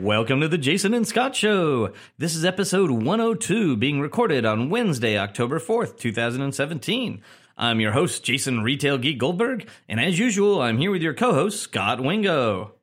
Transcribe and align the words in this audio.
Welcome 0.00 0.40
to 0.40 0.48
the 0.48 0.56
Jason 0.56 0.94
and 0.94 1.06
Scott 1.06 1.36
Show. 1.36 1.92
This 2.16 2.34
is 2.34 2.42
episode 2.42 2.90
102 2.90 3.76
being 3.76 4.00
recorded 4.00 4.46
on 4.46 4.70
Wednesday, 4.70 5.18
October 5.18 5.60
4th, 5.60 5.98
2017. 5.98 7.20
I'm 7.58 7.80
your 7.80 7.92
host, 7.92 8.24
Jason 8.24 8.62
Retail 8.62 8.96
Geek 8.96 9.18
Goldberg, 9.18 9.68
and 9.90 10.00
as 10.00 10.18
usual, 10.18 10.62
I'm 10.62 10.78
here 10.78 10.90
with 10.90 11.02
your 11.02 11.12
co 11.12 11.34
host, 11.34 11.60
Scot 11.60 12.02
Wingo. 12.02 12.76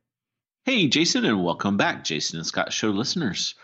Hey, 0.64 0.86
Jason, 0.90 1.26
and 1.26 1.44
welcome 1.44 1.76
back, 1.76 2.04
Jason 2.04 2.38
and 2.38 2.46
Scott 2.46 2.72
Show 2.72 2.92
listeners. 2.92 3.56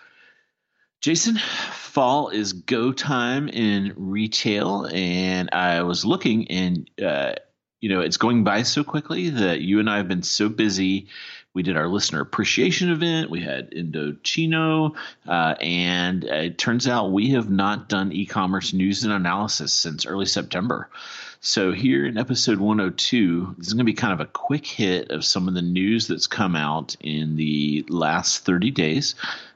Jason, 1.01 1.37
fall 1.37 2.29
is 2.29 2.53
go 2.53 2.91
time 2.91 3.49
in 3.49 3.93
retail, 3.95 4.89
and 4.91 5.51
I 5.53 5.83
was 5.83 6.03
looking, 6.03 6.49
and 6.49 6.89
uh, 6.99 7.33
you 7.81 7.89
know, 7.89 7.99
it's 7.99 8.17
going 8.17 8.43
by 8.43 8.63
so 8.63 8.83
quickly 8.83 9.29
that 9.29 9.61
you 9.61 9.79
and 9.79 9.87
I 9.87 9.97
have 9.97 10.07
been 10.07 10.23
so 10.23 10.49
busy 10.49 11.09
we 11.53 11.63
did 11.63 11.77
our 11.77 11.87
listener 11.87 12.21
appreciation 12.21 12.91
event. 12.91 13.29
We 13.29 13.41
had 13.41 13.71
Indochino, 13.71 14.95
uh, 15.27 15.55
and 15.61 16.23
it 16.23 16.57
turns 16.57 16.87
out 16.87 17.11
we 17.11 17.31
have 17.31 17.49
not 17.49 17.89
done 17.89 18.11
e-commerce 18.11 18.73
news 18.73 19.03
and 19.03 19.13
analysis 19.13 19.71
since 19.71 20.05
early 20.05 20.25
September. 20.25 20.89
So 21.41 21.73
here 21.73 22.05
in 22.05 22.17
episode 22.17 22.57
102, 22.57 23.55
this 23.57 23.67
is 23.67 23.73
going 23.73 23.85
to 23.85 23.91
be 23.91 23.93
kind 23.93 24.13
of 24.13 24.21
a 24.21 24.25
quick 24.25 24.65
hit 24.65 25.11
of 25.11 25.25
some 25.25 25.47
of 25.47 25.53
the 25.53 25.61
news 25.61 26.07
that's 26.07 26.25
come 26.25 26.55
out 26.55 26.95
in 27.01 27.35
the 27.35 27.85
last 27.89 28.45
30 28.45 28.71
days 28.71 29.15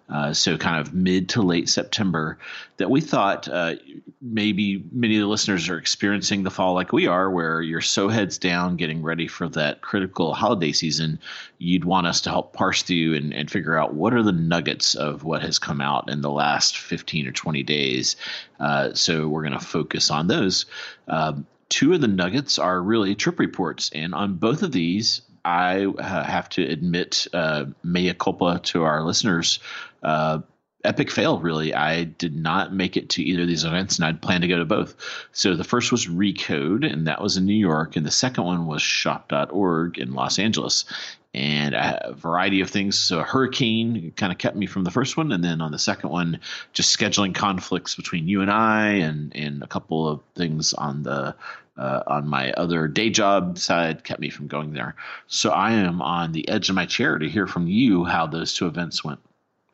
uh, 0.09 0.33
so 0.33 0.57
kind 0.57 0.79
of 0.79 0.93
mid 0.93 1.29
to 1.29 1.41
late 1.41 1.69
September, 1.69 2.37
that 2.77 2.89
we 2.89 3.01
thought 3.01 3.47
uh, 3.47 3.75
maybe 4.21 4.83
many 4.91 5.15
of 5.15 5.21
the 5.21 5.27
listeners 5.27 5.69
are 5.69 5.77
experiencing 5.77 6.43
the 6.43 6.51
fall 6.51 6.73
like 6.73 6.93
we 6.93 7.07
are, 7.07 7.29
where 7.29 7.61
you're 7.61 7.81
so 7.81 8.07
heads 8.07 8.37
down 8.37 8.77
getting 8.77 9.03
ready 9.03 9.27
for 9.27 9.49
that 9.49 9.81
critical 9.81 10.33
holiday 10.33 10.71
season. 10.71 11.19
You'd 11.57 11.85
want 11.85 12.07
us 12.07 12.21
to 12.21 12.29
help 12.29 12.53
parse 12.53 12.83
through 12.83 13.15
and, 13.15 13.33
and 13.33 13.51
figure 13.51 13.77
out 13.77 13.93
what 13.93 14.13
are 14.13 14.23
the 14.23 14.31
nuggets 14.31 14.95
of 14.95 15.23
what 15.23 15.41
has 15.41 15.59
come 15.59 15.81
out 15.81 16.09
in 16.09 16.21
the 16.21 16.31
last 16.31 16.77
15 16.77 17.27
or 17.27 17.31
20 17.31 17.63
days. 17.63 18.15
Uh, 18.59 18.93
so 18.93 19.27
we're 19.27 19.43
going 19.43 19.59
to 19.59 19.59
focus 19.59 20.09
on 20.09 20.27
those. 20.27 20.65
Um, 21.07 21.45
two 21.69 21.93
of 21.93 22.01
the 22.01 22.07
nuggets 22.07 22.59
are 22.59 22.81
really 22.81 23.15
trip 23.15 23.39
reports. 23.39 23.91
And 23.93 24.13
on 24.13 24.35
both 24.35 24.63
of 24.63 24.71
these, 24.71 25.21
I 25.43 25.85
uh, 25.85 26.23
have 26.23 26.49
to 26.49 26.63
admit 26.63 27.27
uh, 27.33 27.65
mea 27.83 28.13
culpa 28.13 28.59
to 28.65 28.83
our 28.83 29.03
listeners. 29.03 29.59
Uh, 30.03 30.39
epic 30.83 31.11
fail, 31.11 31.39
really. 31.39 31.73
I 31.73 32.05
did 32.05 32.35
not 32.35 32.73
make 32.73 32.97
it 32.97 33.09
to 33.11 33.23
either 33.23 33.41
of 33.41 33.47
these 33.47 33.65
events, 33.65 33.97
and 33.97 34.05
I'd 34.05 34.21
planned 34.21 34.43
to 34.43 34.47
go 34.47 34.57
to 34.57 34.65
both. 34.65 34.95
So 35.31 35.55
the 35.55 35.63
first 35.63 35.91
was 35.91 36.07
Recode, 36.07 36.91
and 36.91 37.07
that 37.07 37.21
was 37.21 37.37
in 37.37 37.45
New 37.45 37.53
York, 37.53 37.95
and 37.95 38.05
the 38.05 38.11
second 38.11 38.45
one 38.45 38.65
was 38.67 38.81
Shop.org 38.81 39.97
in 39.97 40.13
Los 40.13 40.39
Angeles. 40.39 40.85
And 41.33 41.75
a 41.75 42.15
variety 42.15 42.61
of 42.61 42.69
things. 42.71 42.97
So 42.97 43.19
a 43.19 43.23
hurricane 43.23 44.11
kind 44.15 44.31
of 44.31 44.39
kept 44.39 44.55
me 44.55 44.65
from 44.65 44.85
the 44.85 44.91
first 44.91 45.17
one, 45.17 45.31
and 45.31 45.43
then 45.43 45.61
on 45.61 45.71
the 45.71 45.77
second 45.77 46.09
one, 46.09 46.39
just 46.73 46.97
scheduling 46.97 47.35
conflicts 47.35 47.93
between 47.95 48.27
you 48.27 48.41
and 48.41 48.49
I, 48.49 48.87
and 48.93 49.35
and 49.35 49.61
a 49.61 49.67
couple 49.67 50.07
of 50.07 50.21
things 50.35 50.73
on 50.73 51.03
the 51.03 51.35
uh, 51.77 52.01
on 52.07 52.27
my 52.27 52.53
other 52.53 52.87
day 52.87 53.11
job 53.11 53.59
side 53.59 54.03
kept 54.03 54.19
me 54.19 54.31
from 54.31 54.47
going 54.47 54.73
there. 54.73 54.95
So 55.27 55.51
I 55.51 55.73
am 55.73 56.01
on 56.01 56.31
the 56.31 56.47
edge 56.49 56.69
of 56.69 56.75
my 56.75 56.87
chair 56.87 57.19
to 57.19 57.29
hear 57.29 57.45
from 57.45 57.67
you 57.67 58.03
how 58.03 58.25
those 58.25 58.53
two 58.53 58.65
events 58.65 59.03
went. 59.03 59.19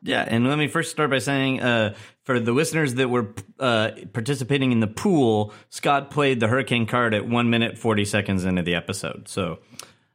Yeah, 0.04 0.22
and 0.26 0.46
let 0.46 0.58
me 0.58 0.68
first 0.68 0.90
start 0.90 1.08
by 1.08 1.18
saying 1.18 1.60
uh, 1.60 1.94
for 2.24 2.38
the 2.38 2.52
listeners 2.52 2.94
that 2.94 3.08
were 3.08 3.34
uh, 3.58 3.92
participating 4.12 4.70
in 4.70 4.80
the 4.80 4.86
pool, 4.86 5.54
Scot 5.70 6.10
played 6.10 6.40
the 6.40 6.46
hurricane 6.46 6.84
card 6.84 7.14
at 7.14 7.26
one 7.26 7.48
minute 7.48 7.78
forty 7.78 8.04
seconds 8.04 8.44
into 8.44 8.60
the 8.60 8.74
episode. 8.74 9.28
So, 9.28 9.60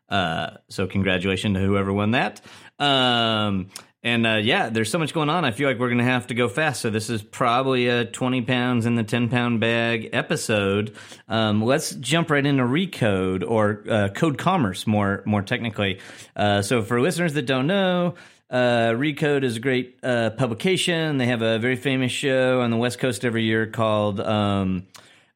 uh, 0.08 0.52
so 0.70 0.86
congratulations 0.86 1.56
to 1.56 1.60
whoever 1.60 1.92
won 1.92 2.12
that. 2.12 2.40
Um, 2.78 3.70
and 4.04 4.28
uh, 4.28 4.36
yeah, 4.36 4.70
there's 4.70 4.92
so 4.92 5.00
much 5.00 5.12
going 5.12 5.30
on. 5.30 5.44
I 5.44 5.52
feel 5.52 5.68
like 5.68 5.80
we're 5.80 5.90
going 5.90 5.98
to 5.98 6.04
have 6.04 6.28
to 6.28 6.36
go 6.36 6.48
fast. 6.48 6.82
So 6.82 6.92
this 6.92 7.10
is 7.10 7.22
probably 7.22 7.88
a 7.88 8.06
20 8.06 8.44
pounds 8.44 8.86
in 8.86 8.94
the 8.94 9.04
10 9.04 9.30
pound 9.30 9.60
bag 9.60 10.10
episode. 10.14 10.96
Um, 11.28 11.64
let's 11.64 11.96
jump 11.96 12.30
right 12.30 12.46
into 12.46 12.64
Recode 12.64 13.44
or 13.46 13.84
uh, 13.90 14.10
Code 14.10 14.38
Commerce, 14.38 14.86
more 14.86 15.24
more 15.26 15.42
technically. 15.42 16.00
Uh, 16.36 16.62
so 16.62 16.84
for 16.84 17.02
listeners 17.02 17.34
that 17.34 17.48
don't 17.48 17.66
know. 17.68 18.14
Uh, 18.50 18.94
Recode 18.94 19.44
is 19.44 19.58
a 19.58 19.60
great 19.60 20.00
uh, 20.02 20.32
publication. 20.32 21.18
They 21.18 21.28
have 21.28 21.42
a 21.44 21.60
very 21.60 21.76
famous 21.76 22.12
show 22.12 22.62
on 22.62 22.72
the 22.72 22.78
West 22.78 22.98
Coast 22.98 23.24
every 23.24 23.44
year 23.44 23.68
called 23.68 24.20
um, 24.20 24.88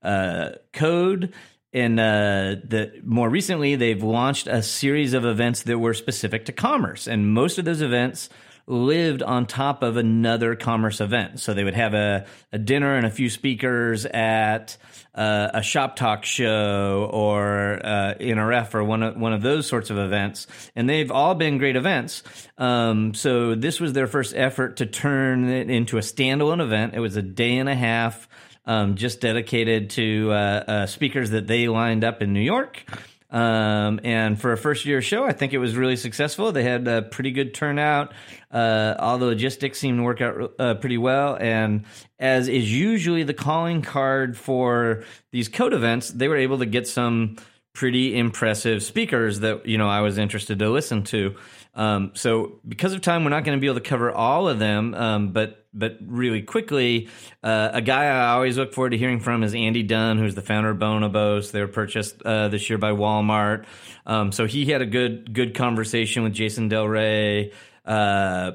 uh, 0.01 0.51
Code 0.71 1.33
and 1.73 1.99
uh, 1.99 2.55
the 2.63 2.93
more 3.03 3.29
recently 3.29 3.75
they've 3.75 4.03
launched 4.03 4.47
a 4.47 4.61
series 4.61 5.13
of 5.13 5.25
events 5.25 5.63
that 5.63 5.79
were 5.79 5.93
specific 5.93 6.45
to 6.45 6.51
commerce 6.51 7.07
and 7.07 7.33
most 7.33 7.57
of 7.57 7.65
those 7.65 7.81
events 7.81 8.29
lived 8.67 9.21
on 9.23 9.45
top 9.45 9.83
of 9.83 9.97
another 9.97 10.55
commerce 10.55 11.01
event. 11.01 11.39
So 11.39 11.53
they 11.53 11.65
would 11.65 11.73
have 11.73 11.93
a, 11.93 12.25
a 12.53 12.57
dinner 12.57 12.95
and 12.95 13.05
a 13.05 13.09
few 13.09 13.29
speakers 13.29 14.05
at 14.05 14.77
uh, 15.15 15.49
a 15.53 15.61
shop 15.61 15.95
talk 15.95 16.25
show 16.25 17.09
or 17.11 17.79
uh, 17.83 18.13
NRF 18.19 18.73
or 18.73 18.83
one 18.83 19.03
of, 19.03 19.15
one 19.15 19.33
of 19.33 19.41
those 19.41 19.67
sorts 19.67 19.89
of 19.89 19.97
events. 19.97 20.47
And 20.75 20.89
they've 20.89 21.11
all 21.11 21.35
been 21.35 21.57
great 21.57 21.75
events. 21.75 22.23
Um, 22.57 23.13
so 23.13 23.55
this 23.55 23.79
was 23.79 23.93
their 23.93 24.07
first 24.07 24.33
effort 24.35 24.77
to 24.77 24.85
turn 24.85 25.49
it 25.49 25.69
into 25.69 25.97
a 25.97 26.01
standalone 26.01 26.61
event. 26.61 26.95
It 26.95 26.99
was 26.99 27.15
a 27.15 27.21
day 27.21 27.57
and 27.57 27.69
a 27.69 27.75
half. 27.75 28.27
Um, 28.65 28.95
just 28.95 29.19
dedicated 29.19 29.89
to 29.89 30.31
uh, 30.31 30.35
uh 30.35 30.85
speakers 30.85 31.31
that 31.31 31.47
they 31.47 31.67
lined 31.67 32.05
up 32.05 32.21
in 32.21 32.31
New 32.31 32.39
York. 32.39 32.85
Um, 33.33 33.99
and 34.03 34.39
for 34.39 34.53
a 34.53 34.57
first 34.57 34.85
year 34.85 35.01
show, 35.01 35.25
I 35.25 35.33
think 35.33 35.53
it 35.53 35.57
was 35.57 35.75
really 35.75 35.95
successful. 35.95 36.51
They 36.51 36.63
had 36.63 36.87
a 36.87 37.01
pretty 37.01 37.31
good 37.31 37.55
turnout. 37.55 38.13
Uh, 38.51 38.93
all 38.99 39.17
the 39.17 39.25
logistics 39.25 39.79
seemed 39.79 39.97
to 39.97 40.03
work 40.03 40.21
out 40.21 40.53
uh, 40.59 40.75
pretty 40.75 40.99
well. 40.99 41.35
And 41.35 41.85
as 42.19 42.47
is 42.47 42.71
usually 42.71 43.23
the 43.23 43.33
calling 43.33 43.81
card 43.81 44.37
for 44.37 45.03
these 45.31 45.49
code 45.49 45.73
events, 45.73 46.09
they 46.09 46.27
were 46.27 46.37
able 46.37 46.59
to 46.59 46.67
get 46.67 46.87
some 46.87 47.37
pretty 47.73 48.15
impressive 48.15 48.83
speakers 48.83 49.39
that 49.39 49.65
you 49.65 49.79
know 49.79 49.89
I 49.89 50.01
was 50.01 50.19
interested 50.19 50.59
to 50.59 50.69
listen 50.69 51.03
to. 51.05 51.35
Um, 51.75 52.11
so 52.13 52.59
because 52.67 52.93
of 52.93 53.01
time, 53.01 53.23
we're 53.23 53.31
not 53.31 53.43
going 53.43 53.57
to 53.57 53.61
be 53.61 53.67
able 53.67 53.79
to 53.79 53.87
cover 53.87 54.11
all 54.11 54.47
of 54.47 54.59
them. 54.59 54.93
Um, 54.93 55.33
but 55.33 55.65
but 55.73 55.97
really 56.05 56.43
quickly, 56.43 57.09
uh, 57.43 57.71
a 57.73 57.81
guy 57.81 58.05
I 58.05 58.33
always 58.33 58.57
look 58.57 58.73
forward 58.73 58.91
to 58.91 58.97
hearing 58.97 59.19
from 59.19 59.43
is 59.43 59.55
Andy 59.55 59.81
Dunn, 59.81 60.19
who's 60.19 60.35
the 60.35 60.43
founder 60.43 60.69
of 60.69 60.77
Bonobos. 60.77 61.51
They 61.51 61.61
were 61.61 61.67
purchased 61.67 62.21
uh, 62.21 62.49
this 62.49 62.69
year 62.69 62.77
by 62.77 62.91
Walmart. 62.91 63.65
Um, 64.05 64.31
so 64.31 64.45
he 64.45 64.65
had 64.65 64.81
a 64.81 64.85
good 64.85 65.33
good 65.33 65.55
conversation 65.55 66.23
with 66.23 66.33
Jason 66.33 66.67
Del 66.67 66.87
Rey. 66.87 67.53
Uh, 67.85 68.51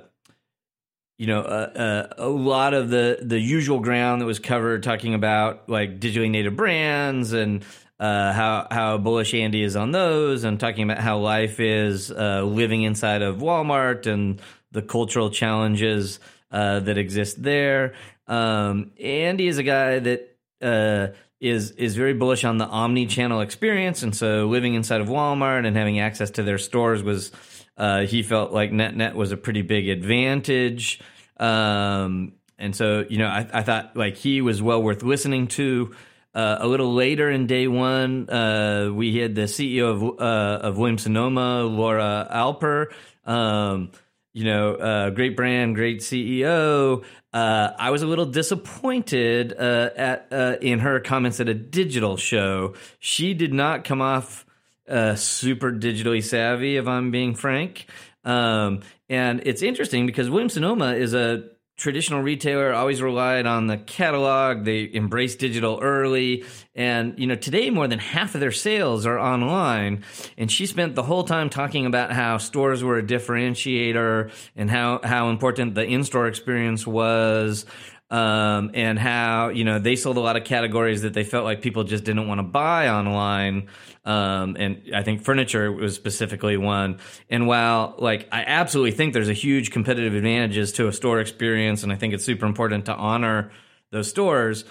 you 1.18 1.26
know, 1.26 1.40
uh, 1.40 2.12
uh, 2.14 2.14
a 2.18 2.28
lot 2.28 2.72
of 2.74 2.90
the 2.90 3.18
the 3.20 3.40
usual 3.40 3.80
ground 3.80 4.20
that 4.22 4.26
was 4.26 4.38
covered, 4.38 4.84
talking 4.84 5.14
about 5.14 5.68
like 5.68 5.98
digitally 5.98 6.30
native 6.30 6.54
brands 6.54 7.32
and 7.32 7.64
uh, 8.00 8.32
how 8.32 8.66
how 8.70 8.98
bullish 8.98 9.34
Andy 9.34 9.62
is 9.62 9.76
on 9.76 9.91
those, 9.91 10.44
and 10.44 10.59
talking 10.59 10.84
about 10.91 11.03
how 11.03 11.19
life 11.19 11.60
is 11.60 12.10
uh, 12.10 12.42
living 12.42 12.82
inside 12.82 13.22
of 13.22 13.38
Walmart 13.38 14.06
and 14.06 14.41
the 14.70 14.82
cultural 14.82 15.31
challenges 15.31 16.20
uh, 16.50 16.81
that 16.81 16.98
exist 16.98 17.42
there. 17.42 17.94
Um, 18.26 18.92
Andy 19.00 19.48
is 19.48 19.59
a 19.59 19.62
guy 19.62 19.98
that 19.98 20.36
uh, 20.62 21.09
is 21.41 21.72
is 21.72 21.97
very 21.97 22.15
bullish 22.15 22.45
on 22.45 22.59
the 22.59 22.66
omni-channel 22.66 23.41
experience, 23.41 24.03
and 24.03 24.15
so 24.15 24.47
living 24.47 24.74
inside 24.74 25.00
of 25.00 25.09
Walmart 25.09 25.66
and 25.66 25.77
having 25.77 25.98
access 25.98 26.30
to 26.33 26.42
their 26.42 26.59
stores 26.59 27.03
was 27.03 27.33
uh, 27.77 28.03
he 28.03 28.22
felt 28.22 28.53
like 28.53 28.72
net 28.72 28.97
net 28.97 29.15
was 29.15 29.33
a 29.33 29.36
pretty 29.36 29.62
big 29.62 29.89
advantage. 29.89 31.00
Um, 31.39 32.33
and 32.59 32.74
so, 32.74 33.04
you 33.09 33.18
know, 33.18 33.28
I, 33.28 33.47
I, 33.53 33.62
thought 33.62 33.97
like 33.97 34.16
he 34.16 34.41
was 34.41 34.60
well 34.60 34.83
worth 34.83 35.04
listening 35.04 35.47
to. 35.48 35.95
Uh, 36.38 36.56
a 36.60 36.68
little 36.68 36.94
later 36.94 37.28
in 37.28 37.48
day 37.48 37.66
one, 37.66 38.30
uh, 38.30 38.88
we 38.94 39.16
had 39.16 39.34
the 39.34 39.42
CEO 39.42 39.90
of 39.90 40.20
uh, 40.20 40.68
of 40.68 40.78
Williams 40.78 41.02
Sonoma, 41.02 41.64
Laura 41.64 42.28
Alber. 42.32 42.92
Um, 43.24 43.90
you 44.32 44.44
know, 44.44 44.76
uh, 44.76 45.10
great 45.10 45.36
brand, 45.36 45.74
great 45.74 45.98
CEO. 45.98 47.02
Uh, 47.32 47.70
I 47.76 47.90
was 47.90 48.02
a 48.02 48.06
little 48.06 48.24
disappointed 48.24 49.52
uh, 49.52 49.90
at 49.96 50.62
in 50.62 50.78
her 50.78 51.00
comments 51.00 51.40
at 51.40 51.48
a 51.48 51.54
digital 51.54 52.16
show. 52.16 52.74
She 53.00 53.34
did 53.34 53.52
not 53.52 53.82
come 53.82 54.00
off 54.00 54.46
super 54.86 55.72
digitally 55.72 56.22
savvy, 56.22 56.76
if 56.76 56.86
I'm 56.86 57.10
being 57.10 57.34
frank. 57.34 57.86
Um, 58.24 58.82
and 59.08 59.42
it's 59.44 59.62
interesting 59.62 60.06
because 60.06 60.30
Williams 60.30 60.52
Sonoma 60.52 60.94
is 60.94 61.14
a 61.14 61.48
traditional 61.78 62.21
retailer 62.21 62.75
always 62.75 63.01
relied 63.01 63.47
on 63.47 63.69
the 63.69 63.78
catalog. 63.78 64.65
They 64.65 64.91
embraced 64.92 65.39
digital 65.39 65.78
early. 65.80 66.45
And 66.75 67.19
you 67.19 67.27
know 67.27 67.36
today 67.36 67.71
more 67.71 67.89
than 67.89 68.01
half 68.01 68.34
of 68.34 68.41
their 68.41 68.53
sales 68.53 69.07
are 69.07 69.19
online. 69.19 70.04
And 70.36 70.53
she 70.53 70.66
spent 70.66 70.97
the 70.97 71.04
whole 71.04 71.25
time 71.25 71.48
talking 71.48 71.86
about 71.86 72.13
how 72.13 72.39
stores 72.39 72.84
were 72.84 72.98
a 72.98 73.03
differentiator 73.03 74.30
and 74.57 74.71
how 74.71 75.01
how 75.03 75.30
important 75.30 75.75
the 75.75 75.84
in-store 75.84 76.27
experience 76.27 76.86
was 76.86 77.65
um, 78.10 78.71
and 78.72 78.99
how 78.99 79.49
you 79.49 79.65
know 79.65 79.78
they 79.78 79.97
sold 79.97 80.16
a 80.16 80.21
lot 80.21 80.37
of 80.37 80.45
categories 80.45 81.03
that 81.03 81.13
they 81.13 81.25
felt 81.25 81.45
like 81.45 81.60
people 81.60 81.84
just 81.84 82.05
didn't 82.05 82.27
want 82.27 82.39
to 82.39 82.43
buy 82.43 82.89
online. 82.89 83.69
Um, 84.05 84.57
and 84.59 84.83
I 84.95 85.03
think 85.03 85.22
furniture 85.22 85.71
was 85.71 85.95
specifically 85.95 86.57
one. 86.57 86.99
And 87.28 87.47
while 87.47 87.95
like 87.99 88.28
I 88.33 88.45
absolutely 88.45 88.93
think 88.93 89.13
there's 89.13 89.28
a 89.28 89.34
huge 89.34 89.71
competitive 89.71 90.15
advantages 90.15 90.72
to 90.72 90.89
a 90.89 90.93
store 90.93 91.21
experience, 91.21 91.83
and 91.83 91.93
I 91.93 91.97
think 91.97 92.15
it's 92.15 92.25
super 92.25 92.47
important 92.47 92.87
to 92.87 92.95
honor 92.95 93.51
those 93.91 94.09
stores. 94.09 94.65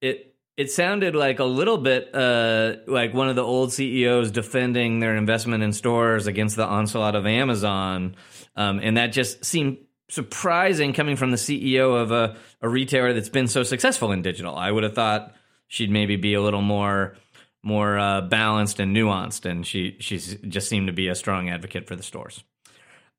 It 0.00 0.36
it 0.56 0.70
sounded 0.70 1.16
like 1.16 1.40
a 1.40 1.44
little 1.44 1.78
bit 1.78 2.14
uh, 2.14 2.76
like 2.86 3.12
one 3.12 3.28
of 3.28 3.34
the 3.34 3.42
old 3.42 3.72
CEOs 3.72 4.30
defending 4.30 5.00
their 5.00 5.16
investment 5.16 5.64
in 5.64 5.72
stores 5.72 6.28
against 6.28 6.54
the 6.54 6.64
onslaught 6.64 7.16
of 7.16 7.26
Amazon, 7.26 8.14
um, 8.54 8.78
and 8.80 8.96
that 8.96 9.08
just 9.08 9.44
seemed 9.44 9.78
surprising 10.14 10.92
coming 10.92 11.16
from 11.16 11.32
the 11.32 11.36
CEO 11.36 12.00
of 12.00 12.12
a, 12.12 12.36
a 12.62 12.68
retailer 12.68 13.12
that's 13.12 13.28
been 13.28 13.48
so 13.48 13.64
successful 13.64 14.12
in 14.12 14.22
digital. 14.22 14.54
I 14.54 14.70
would 14.70 14.84
have 14.84 14.94
thought 14.94 15.34
she'd 15.66 15.90
maybe 15.90 16.16
be 16.16 16.34
a 16.34 16.40
little 16.40 16.62
more 16.62 17.16
more 17.62 17.98
uh, 17.98 18.20
balanced 18.20 18.78
and 18.78 18.94
nuanced, 18.94 19.44
and 19.44 19.66
she 19.66 19.96
she's 19.98 20.36
just 20.48 20.68
seemed 20.68 20.86
to 20.86 20.92
be 20.92 21.08
a 21.08 21.14
strong 21.14 21.48
advocate 21.48 21.88
for 21.88 21.96
the 21.96 22.02
stores. 22.02 22.44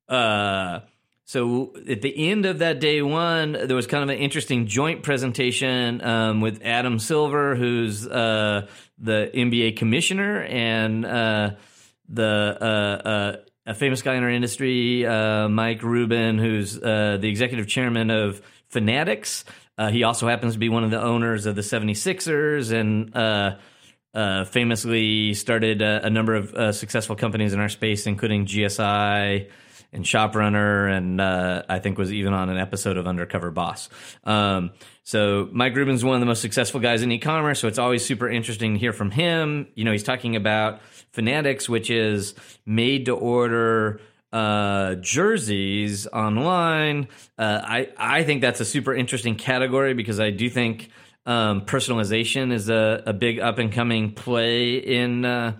Uh, 0.08 0.80
so 1.24 1.74
at 1.88 2.02
the 2.02 2.30
end 2.30 2.46
of 2.46 2.60
that 2.60 2.78
day 2.78 3.02
one, 3.02 3.52
there 3.52 3.74
was 3.74 3.88
kind 3.88 4.04
of 4.04 4.08
an 4.08 4.18
interesting 4.18 4.68
joint 4.68 5.02
presentation 5.02 6.00
um, 6.02 6.40
with 6.40 6.62
Adam 6.62 7.00
Silver, 7.00 7.56
who's 7.56 8.06
uh, 8.06 8.68
the 8.98 9.30
NBA 9.34 9.76
commissioner, 9.76 10.44
and 10.44 11.04
uh, 11.04 11.50
the 12.08 12.58
uh, 12.60 13.08
uh, 13.08 13.36
a 13.66 13.74
famous 13.74 14.00
guy 14.02 14.14
in 14.14 14.22
our 14.22 14.30
industry, 14.30 15.04
uh, 15.04 15.48
Mike 15.48 15.82
Rubin, 15.82 16.38
who's 16.38 16.80
uh, 16.80 17.18
the 17.20 17.28
executive 17.28 17.66
chairman 17.66 18.10
of 18.10 18.40
Fanatics. 18.68 19.44
Uh, 19.76 19.90
he 19.90 20.04
also 20.04 20.28
happens 20.28 20.54
to 20.54 20.58
be 20.58 20.68
one 20.68 20.84
of 20.84 20.90
the 20.90 21.02
owners 21.02 21.46
of 21.46 21.56
the 21.56 21.62
76ers 21.62 22.72
and 22.72 23.14
uh, 23.14 23.56
uh, 24.14 24.44
famously 24.44 25.34
started 25.34 25.82
a, 25.82 26.06
a 26.06 26.10
number 26.10 26.34
of 26.34 26.54
uh, 26.54 26.72
successful 26.72 27.16
companies 27.16 27.52
in 27.52 27.60
our 27.60 27.68
space, 27.68 28.06
including 28.06 28.46
GSI 28.46 29.50
and 29.92 30.04
ShopRunner, 30.04 30.90
and 30.90 31.20
I 31.22 31.78
think 31.78 31.96
was 31.96 32.12
even 32.12 32.32
on 32.32 32.50
an 32.50 32.58
episode 32.58 32.96
of 32.96 33.06
Undercover 33.06 33.50
Boss. 33.50 33.88
Um, 34.24 34.72
so 35.04 35.48
Mike 35.52 35.74
Rubin's 35.76 36.04
one 36.04 36.14
of 36.14 36.20
the 36.20 36.26
most 36.26 36.42
successful 36.42 36.80
guys 36.80 37.02
in 37.02 37.12
e-commerce, 37.12 37.60
so 37.60 37.68
it's 37.68 37.78
always 37.78 38.04
super 38.04 38.28
interesting 38.28 38.74
to 38.74 38.80
hear 38.80 38.92
from 38.92 39.10
him. 39.10 39.68
You 39.74 39.84
know, 39.84 39.92
he's 39.92 40.02
talking 40.02 40.36
about– 40.36 40.80
Fanatics, 41.16 41.68
which 41.68 41.90
is 41.90 42.34
made 42.66 43.06
to 43.06 43.16
order 43.16 44.00
uh, 44.32 44.96
jerseys 44.96 46.06
online. 46.06 47.08
Uh, 47.38 47.60
I 47.64 47.88
I 47.96 48.22
think 48.22 48.42
that's 48.42 48.60
a 48.60 48.66
super 48.66 48.94
interesting 48.94 49.34
category 49.34 49.94
because 49.94 50.20
I 50.20 50.30
do 50.30 50.50
think 50.50 50.90
um, 51.24 51.62
personalization 51.62 52.52
is 52.52 52.68
a, 52.68 53.02
a 53.06 53.12
big 53.14 53.40
up 53.40 53.58
and 53.58 53.72
coming 53.72 54.12
play 54.12 54.76
in. 54.76 55.24
Uh, 55.24 55.58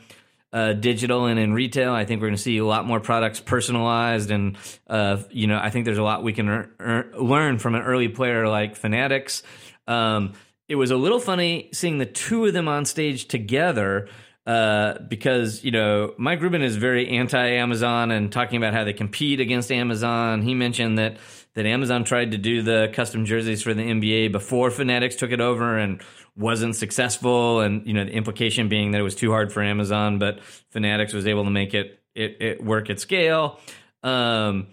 uh, 0.52 0.72
digital 0.72 1.26
and 1.26 1.38
in 1.38 1.52
retail. 1.52 1.92
I 1.92 2.06
think 2.06 2.22
we're 2.22 2.28
going 2.28 2.36
to 2.36 2.42
see 2.42 2.56
a 2.56 2.64
lot 2.64 2.86
more 2.86 2.98
products 2.98 3.40
personalized, 3.40 4.30
and 4.30 4.56
uh, 4.86 5.18
you 5.30 5.48
know, 5.48 5.58
I 5.58 5.68
think 5.68 5.84
there's 5.84 5.98
a 5.98 6.02
lot 6.02 6.22
we 6.22 6.32
can 6.32 6.48
er- 6.48 6.70
er- 6.80 7.12
learn 7.18 7.58
from 7.58 7.74
an 7.74 7.82
early 7.82 8.08
player 8.08 8.48
like 8.48 8.74
Fanatics. 8.74 9.42
Um, 9.86 10.32
it 10.68 10.76
was 10.76 10.90
a 10.90 10.96
little 10.96 11.20
funny 11.20 11.68
seeing 11.72 11.98
the 11.98 12.06
two 12.06 12.46
of 12.46 12.54
them 12.54 12.68
on 12.68 12.86
stage 12.86 13.28
together 13.28 14.08
uh, 14.46 14.98
because 15.08 15.64
you 15.64 15.72
know 15.72 16.14
Mike 16.18 16.40
Rubin 16.40 16.62
is 16.62 16.76
very 16.76 17.08
anti-Amazon 17.08 18.10
and 18.10 18.30
talking 18.30 18.56
about 18.56 18.74
how 18.74 18.84
they 18.84 18.92
compete 18.92 19.40
against 19.40 19.72
Amazon. 19.72 20.42
He 20.42 20.54
mentioned 20.54 20.98
that 20.98 21.18
that 21.54 21.66
Amazon 21.66 22.04
tried 22.04 22.30
to 22.30 22.38
do 22.38 22.62
the 22.62 22.90
custom 22.92 23.24
jerseys 23.24 23.62
for 23.62 23.74
the 23.74 23.82
NBA 23.82 24.30
before 24.30 24.70
Fanatics 24.70 25.16
took 25.16 25.32
it 25.32 25.40
over 25.40 25.76
and 25.78 26.00
wasn't 26.36 26.76
successful, 26.76 27.60
and 27.60 27.86
you 27.86 27.94
know 27.94 28.04
the 28.04 28.12
implication 28.12 28.68
being 28.68 28.92
that 28.92 29.00
it 29.00 29.04
was 29.04 29.16
too 29.16 29.30
hard 29.30 29.52
for 29.52 29.62
Amazon, 29.62 30.18
but 30.18 30.40
Fanatics 30.70 31.12
was 31.12 31.26
able 31.26 31.44
to 31.44 31.50
make 31.50 31.74
it 31.74 31.98
it, 32.14 32.36
it 32.40 32.64
work 32.64 32.88
at 32.88 33.00
scale. 33.00 33.58
Um, 34.02 34.68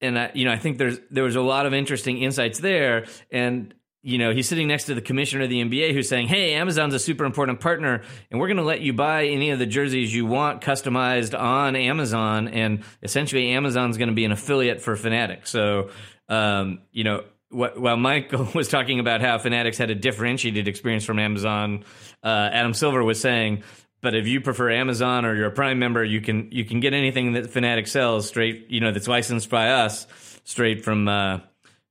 and 0.00 0.18
I, 0.18 0.30
you 0.34 0.44
know, 0.44 0.52
I 0.52 0.58
think 0.58 0.78
there's 0.78 0.98
there 1.10 1.24
was 1.24 1.36
a 1.36 1.42
lot 1.42 1.66
of 1.66 1.74
interesting 1.74 2.18
insights 2.18 2.58
there, 2.58 3.06
and 3.30 3.72
you 4.04 4.18
know, 4.18 4.34
he's 4.34 4.46
sitting 4.46 4.68
next 4.68 4.84
to 4.84 4.94
the 4.94 5.00
commissioner 5.00 5.44
of 5.44 5.50
the 5.50 5.64
NBA 5.64 5.94
who's 5.94 6.10
saying, 6.10 6.28
Hey, 6.28 6.52
Amazon's 6.54 6.92
a 6.92 6.98
super 6.98 7.24
important 7.24 7.60
partner, 7.60 8.02
and 8.30 8.38
we're 8.38 8.48
going 8.48 8.58
to 8.58 8.62
let 8.62 8.82
you 8.82 8.92
buy 8.92 9.24
any 9.24 9.48
of 9.50 9.58
the 9.58 9.64
jerseys 9.64 10.14
you 10.14 10.26
want 10.26 10.60
customized 10.60 11.38
on 11.38 11.74
Amazon. 11.74 12.48
And 12.48 12.84
essentially, 13.02 13.52
Amazon's 13.52 13.96
going 13.96 14.10
to 14.10 14.14
be 14.14 14.26
an 14.26 14.32
affiliate 14.32 14.82
for 14.82 14.94
Fanatics. 14.94 15.48
So, 15.48 15.88
um, 16.28 16.82
you 16.92 17.02
know, 17.02 17.24
while 17.48 17.96
Michael 17.96 18.46
was 18.54 18.68
talking 18.68 19.00
about 19.00 19.22
how 19.22 19.38
Fanatics 19.38 19.78
had 19.78 19.88
a 19.88 19.94
differentiated 19.94 20.68
experience 20.68 21.04
from 21.06 21.18
Amazon, 21.18 21.84
uh, 22.22 22.50
Adam 22.52 22.74
Silver 22.74 23.02
was 23.02 23.18
saying, 23.18 23.62
but 24.02 24.14
if 24.14 24.26
you 24.26 24.42
prefer 24.42 24.70
Amazon 24.70 25.24
or 25.24 25.34
you're 25.34 25.46
a 25.46 25.50
Prime 25.50 25.78
member, 25.78 26.04
you 26.04 26.20
can 26.20 26.50
you 26.52 26.66
can 26.66 26.80
get 26.80 26.92
anything 26.92 27.32
that 27.32 27.48
Fanatics 27.48 27.90
sells 27.90 28.28
straight, 28.28 28.66
you 28.68 28.80
know, 28.80 28.92
that's 28.92 29.08
licensed 29.08 29.48
by 29.48 29.70
us 29.70 30.06
straight 30.44 30.84
from 30.84 31.08
uh, 31.08 31.38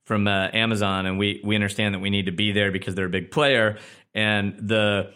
from 0.05 0.27
uh, 0.27 0.49
Amazon, 0.53 1.05
and 1.05 1.17
we 1.17 1.41
we 1.43 1.55
understand 1.55 1.95
that 1.95 1.99
we 1.99 2.09
need 2.09 2.25
to 2.25 2.31
be 2.31 2.51
there 2.51 2.71
because 2.71 2.95
they're 2.95 3.05
a 3.05 3.09
big 3.09 3.31
player. 3.31 3.77
And 4.13 4.55
the 4.59 5.11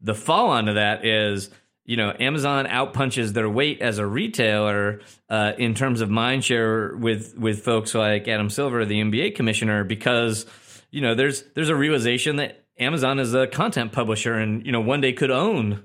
the 0.00 0.14
fall 0.14 0.50
onto 0.50 0.74
that 0.74 1.04
is, 1.04 1.50
you 1.84 1.96
know, 1.96 2.14
Amazon 2.18 2.66
outpunches 2.66 3.32
their 3.32 3.48
weight 3.48 3.80
as 3.82 3.98
a 3.98 4.06
retailer 4.06 5.00
uh, 5.28 5.52
in 5.58 5.74
terms 5.74 6.00
of 6.00 6.10
mind 6.10 6.44
share 6.44 6.96
with 6.96 7.36
with 7.38 7.62
folks 7.62 7.94
like 7.94 8.28
Adam 8.28 8.50
Silver, 8.50 8.84
the 8.84 9.00
NBA 9.00 9.34
commissioner, 9.34 9.84
because 9.84 10.46
you 10.90 11.00
know 11.00 11.14
there's 11.14 11.42
there's 11.54 11.68
a 11.68 11.76
realization 11.76 12.36
that 12.36 12.64
Amazon 12.78 13.18
is 13.18 13.34
a 13.34 13.46
content 13.46 13.92
publisher, 13.92 14.34
and 14.34 14.64
you 14.64 14.72
know 14.72 14.80
one 14.80 15.00
day 15.00 15.12
could 15.12 15.30
own 15.30 15.82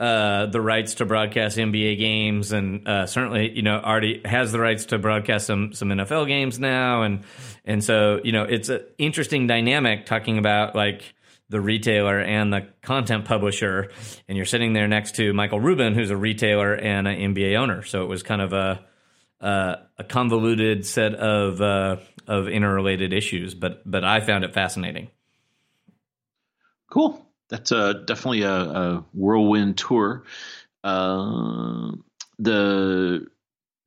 uh, 0.00 0.46
the 0.46 0.62
rights 0.62 0.94
to 0.94 1.04
broadcast 1.04 1.58
NBA 1.58 1.98
games, 1.98 2.52
and 2.52 2.88
uh, 2.88 3.04
certainly, 3.04 3.54
you 3.54 3.60
know, 3.60 3.78
already 3.78 4.22
has 4.24 4.50
the 4.50 4.58
rights 4.58 4.86
to 4.86 4.98
broadcast 4.98 5.46
some 5.46 5.74
some 5.74 5.90
NFL 5.90 6.26
games 6.26 6.58
now, 6.58 7.02
and 7.02 7.22
and 7.66 7.84
so 7.84 8.18
you 8.24 8.32
know, 8.32 8.44
it's 8.44 8.70
an 8.70 8.80
interesting 8.96 9.46
dynamic 9.46 10.06
talking 10.06 10.38
about 10.38 10.74
like 10.74 11.14
the 11.50 11.60
retailer 11.60 12.18
and 12.18 12.50
the 12.50 12.66
content 12.80 13.26
publisher, 13.26 13.90
and 14.26 14.38
you're 14.38 14.46
sitting 14.46 14.72
there 14.72 14.88
next 14.88 15.16
to 15.16 15.34
Michael 15.34 15.60
Rubin, 15.60 15.94
who's 15.94 16.10
a 16.10 16.16
retailer 16.16 16.74
and 16.74 17.06
an 17.06 17.34
NBA 17.34 17.58
owner. 17.58 17.82
So 17.82 18.02
it 18.02 18.06
was 18.06 18.22
kind 18.22 18.40
of 18.40 18.54
a 18.54 18.82
uh, 19.42 19.76
a 19.98 20.04
convoluted 20.04 20.86
set 20.86 21.14
of 21.14 21.60
uh, 21.60 21.96
of 22.26 22.48
interrelated 22.48 23.12
issues, 23.12 23.54
but 23.54 23.82
but 23.84 24.02
I 24.02 24.20
found 24.20 24.44
it 24.44 24.54
fascinating. 24.54 25.10
Cool 26.90 27.29
that's 27.50 27.72
a 27.72 27.94
definitely 28.06 28.42
a, 28.42 28.52
a 28.52 29.04
whirlwind 29.12 29.76
tour. 29.76 30.24
Uh, 30.82 31.92
the 32.38 33.26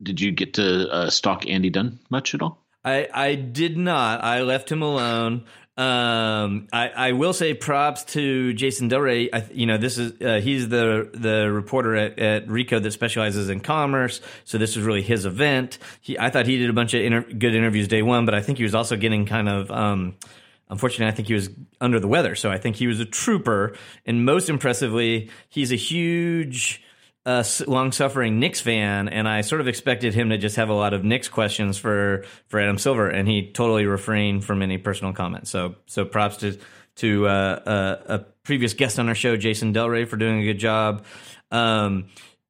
did 0.02 0.22
you 0.22 0.32
get 0.32 0.56
to 0.56 0.90
uh, 0.92 1.10
stalk 1.10 1.48
Andy 1.48 1.70
Dunn 1.70 2.00
much 2.10 2.36
at 2.36 2.42
all? 2.42 2.64
I 2.84 3.08
I 3.14 3.36
did 3.36 3.78
not. 3.78 4.24
I 4.24 4.42
left 4.42 4.72
him 4.72 4.82
alone. 4.82 5.46
Um, 5.76 6.68
I, 6.72 6.90
I 6.90 7.12
will 7.14 7.34
say 7.34 7.56
props 7.56 8.04
to 8.14 8.54
Jason 8.54 8.90
Del 8.90 9.00
Rey. 9.00 9.30
I, 9.34 9.44
you 9.52 9.66
know, 9.66 9.78
this 9.80 9.98
is 9.98 10.22
uh, 10.22 10.40
he's 10.40 10.70
the 10.70 11.10
the 11.14 11.52
reporter 11.52 11.96
at, 11.96 12.20
at 12.20 12.48
Recode 12.48 12.84
that 12.84 12.92
specializes 12.92 13.50
in 13.50 13.60
commerce. 13.60 14.22
So 14.46 14.60
this 14.60 14.76
was 14.76 14.86
really 14.86 15.02
his 15.02 15.26
event. 15.26 15.80
He, 16.00 16.20
I 16.20 16.30
thought 16.30 16.46
he 16.46 16.60
did 16.60 16.70
a 16.70 16.74
bunch 16.74 16.94
of 16.94 17.02
inter- 17.02 17.24
good 17.24 17.56
interviews 17.56 17.88
day 17.88 18.04
one, 18.04 18.26
but 18.26 18.36
I 18.36 18.42
think 18.42 18.60
he 18.60 18.64
was 18.64 18.76
also 18.76 18.96
getting 18.96 19.26
kind 19.26 19.50
of 19.50 19.72
um, 19.72 20.16
Unfortunately, 20.74 21.06
I 21.06 21.16
think 21.16 21.28
he 21.28 21.36
was 21.36 21.52
under 21.80 22.00
the 22.00 22.08
weather, 22.08 22.34
so 22.34 22.50
I 22.50 22.58
think 22.58 22.76
he 22.78 22.88
was 22.88 23.00
a 23.00 23.06
trooper. 23.06 23.76
And 24.08 24.26
most 24.26 24.50
impressively, 24.50 25.30
he's 25.48 25.72
a 25.72 25.76
huge, 25.76 26.82
uh, 27.28 27.44
long-suffering 27.68 28.40
Knicks 28.40 28.60
fan, 28.60 29.08
and 29.08 29.28
I 29.28 29.42
sort 29.42 29.62
of 29.62 29.68
expected 29.68 30.16
him 30.16 30.32
to 30.32 30.38
just 30.40 30.56
have 30.56 30.70
a 30.70 30.74
lot 30.74 30.96
of 30.96 31.04
Knicks 31.04 31.30
questions 31.30 31.78
for 31.78 32.26
for 32.48 32.60
Adam 32.60 32.80
Silver, 32.80 33.08
and 33.08 33.28
he 33.28 33.52
totally 33.52 33.86
refrained 33.86 34.44
from 34.44 34.64
any 34.64 34.80
personal 34.80 35.14
comments. 35.14 35.52
So, 35.52 35.76
so 35.86 36.06
props 36.06 36.38
to 36.38 36.58
to 36.96 37.28
uh, 37.28 37.30
uh, 37.30 38.02
a 38.08 38.20
previous 38.44 38.74
guest 38.74 38.98
on 38.98 39.08
our 39.10 39.16
show, 39.16 39.38
Jason 39.38 39.74
Del 39.74 39.90
Rey, 39.90 40.06
for 40.06 40.18
doing 40.18 40.40
a 40.42 40.44
good 40.44 40.60
job. 40.60 41.06
Um, 41.52 42.06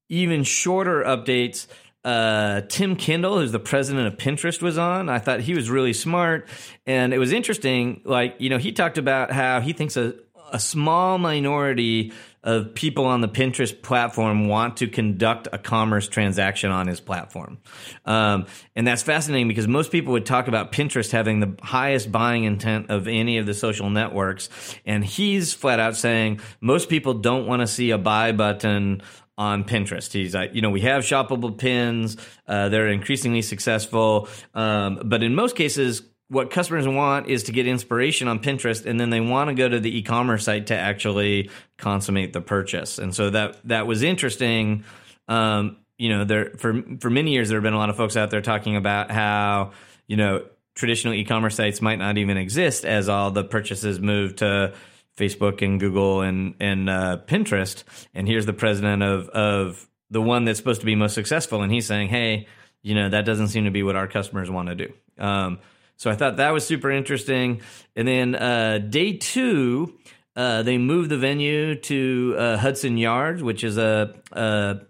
even 0.08 0.44
shorter 0.44 1.04
updates 1.04 1.68
uh, 2.04 2.62
Tim 2.68 2.96
Kendall, 2.96 3.40
who's 3.40 3.52
the 3.52 3.60
president 3.60 4.08
of 4.08 4.18
Pinterest, 4.18 4.62
was 4.62 4.78
on. 4.78 5.10
I 5.10 5.20
thought 5.20 5.40
he 5.40 5.54
was 5.54 5.70
really 5.70 5.94
smart, 5.94 6.48
and 6.86 7.14
it 7.14 7.18
was 7.18 7.32
interesting. 7.32 8.02
Like 8.04 8.36
you 8.40 8.50
know, 8.50 8.58
he 8.58 8.72
talked 8.72 8.98
about 8.98 9.32
how 9.32 9.62
he 9.62 9.74
thinks 9.74 9.98
a 9.98 10.16
a 10.54 10.60
small 10.60 11.18
minority 11.18 12.14
of 12.44 12.76
people 12.76 13.06
on 13.06 13.22
the 13.22 13.28
Pinterest 13.28 13.82
platform 13.82 14.48
want 14.48 14.78
to 14.78 14.88
conduct 14.88 15.48
a 15.52 15.58
commerce 15.58 16.08
transaction 16.08 16.72
on 16.72 16.88
his 16.88 17.00
platform. 17.00 17.58
Um, 18.06 18.46
and 18.76 18.86
that's 18.86 19.02
fascinating 19.02 19.48
because 19.48 19.68
most 19.68 19.92
people 19.92 20.14
would 20.14 20.26
talk 20.26 20.48
about 20.48 20.72
Pinterest 20.72 21.10
having 21.12 21.40
the 21.40 21.56
highest 21.62 22.12
buying 22.12 22.44
intent 22.44 22.90
of 22.90 23.08
any 23.08 23.38
of 23.38 23.46
the 23.46 23.54
social 23.54 23.90
networks. 23.90 24.50
And 24.86 25.04
he's 25.04 25.54
flat 25.54 25.80
out 25.80 25.96
saying 25.96 26.42
most 26.62 26.90
people 26.90 27.16
don't 27.16 27.48
want 27.48 27.62
to 27.62 27.68
see 27.68 27.92
a 27.92 27.98
buy 27.98 28.34
button 28.34 29.02
on 29.38 29.64
Pinterest. 29.64 30.12
He's 30.12 30.36
like, 30.36 30.54
you 30.54 30.62
know, 30.62 30.70
we 30.70 30.82
have 30.82 31.04
shoppable 31.04 31.58
pins. 31.58 32.18
Uh, 32.48 32.70
they're 32.70 32.90
increasingly 32.90 33.42
successful. 33.42 34.28
Um, 34.54 35.02
but 35.06 35.24
in 35.24 35.36
most 35.36 35.56
cases, 35.56 36.04
what 36.30 36.50
customers 36.50 36.88
want 36.88 37.28
is 37.28 37.44
to 37.44 37.52
get 37.52 37.68
inspiration 37.68 38.28
on 38.28 38.40
Pinterest, 38.40 38.86
and 38.86 39.00
then 39.00 39.10
they 39.10 39.22
want 39.22 39.50
to 39.50 39.54
go 39.54 39.68
to 39.68 39.80
the 39.80 39.98
e-commerce 39.98 40.46
site 40.46 40.68
to 40.68 40.76
actually 40.76 41.50
consummate 41.78 42.34
the 42.34 42.42
purchase. 42.42 42.98
And 42.98 43.14
so 43.14 43.30
that 43.30 43.58
that 43.68 43.88
was 43.88 44.02
interesting. 44.04 44.84
Um, 45.28 45.78
you 45.98 46.10
know, 46.10 46.26
there 46.26 46.52
for 46.58 46.82
for 47.00 47.10
many 47.10 47.32
years 47.32 47.50
there 47.50 47.58
have 47.58 47.64
been 47.64 47.74
a 47.74 47.78
lot 47.78 47.90
of 47.90 47.98
folks 47.98 48.18
out 48.18 48.32
there 48.32 48.42
talking 48.42 48.76
about 48.76 49.12
how 49.12 49.72
you 50.08 50.18
know 50.18 50.46
traditional 50.76 51.14
e-commerce 51.14 51.56
sites 51.56 51.82
might 51.82 52.00
not 52.00 52.18
even 52.18 52.38
exist 52.38 52.84
as 52.84 53.10
all 53.10 53.30
the 53.30 53.44
purchases 53.44 54.00
move 54.00 54.36
to 54.38 54.74
Facebook 55.18 55.62
and 55.62 55.80
Google 55.80 56.22
and 56.22 56.56
and 56.60 56.90
uh, 56.90 57.20
Pinterest. 57.28 57.84
And 58.14 58.28
here's 58.28 58.46
the 58.46 58.54
president 58.54 59.04
of 59.04 59.30
of 59.30 59.88
the 60.10 60.22
one 60.22 60.46
that's 60.46 60.60
supposed 60.60 60.82
to 60.82 60.86
be 60.86 60.96
most 60.96 61.14
successful, 61.14 61.62
and 61.62 61.72
he's 61.72 61.86
saying, 61.86 62.10
"Hey, 62.10 62.48
you 62.82 62.96
know 62.96 63.10
that 63.10 63.26
doesn't 63.26 63.50
seem 63.50 63.66
to 63.66 63.72
be 63.72 63.84
what 63.84 63.96
our 63.96 64.08
customers 64.08 64.50
want 64.50 64.70
to 64.70 64.76
do." 64.76 64.94
Um, 65.18 65.60
so 65.98 66.10
I 66.10 66.16
thought 66.16 66.38
that 66.38 66.52
was 66.52 66.66
super 66.66 66.92
interesting. 66.92 67.62
And 67.96 68.08
then 68.08 68.36
uh, 68.36 68.80
day 68.80 69.18
two, 69.18 69.98
uh, 70.36 70.64
they 70.64 70.78
moved 70.78 71.10
the 71.10 71.18
venue 71.18 71.76
to 71.76 72.36
uh, 72.38 72.58
Hudson 72.58 72.98
Yards, 72.98 73.44
which 73.44 73.64
is 73.64 73.78
a, 73.78 74.14
a 74.32 74.82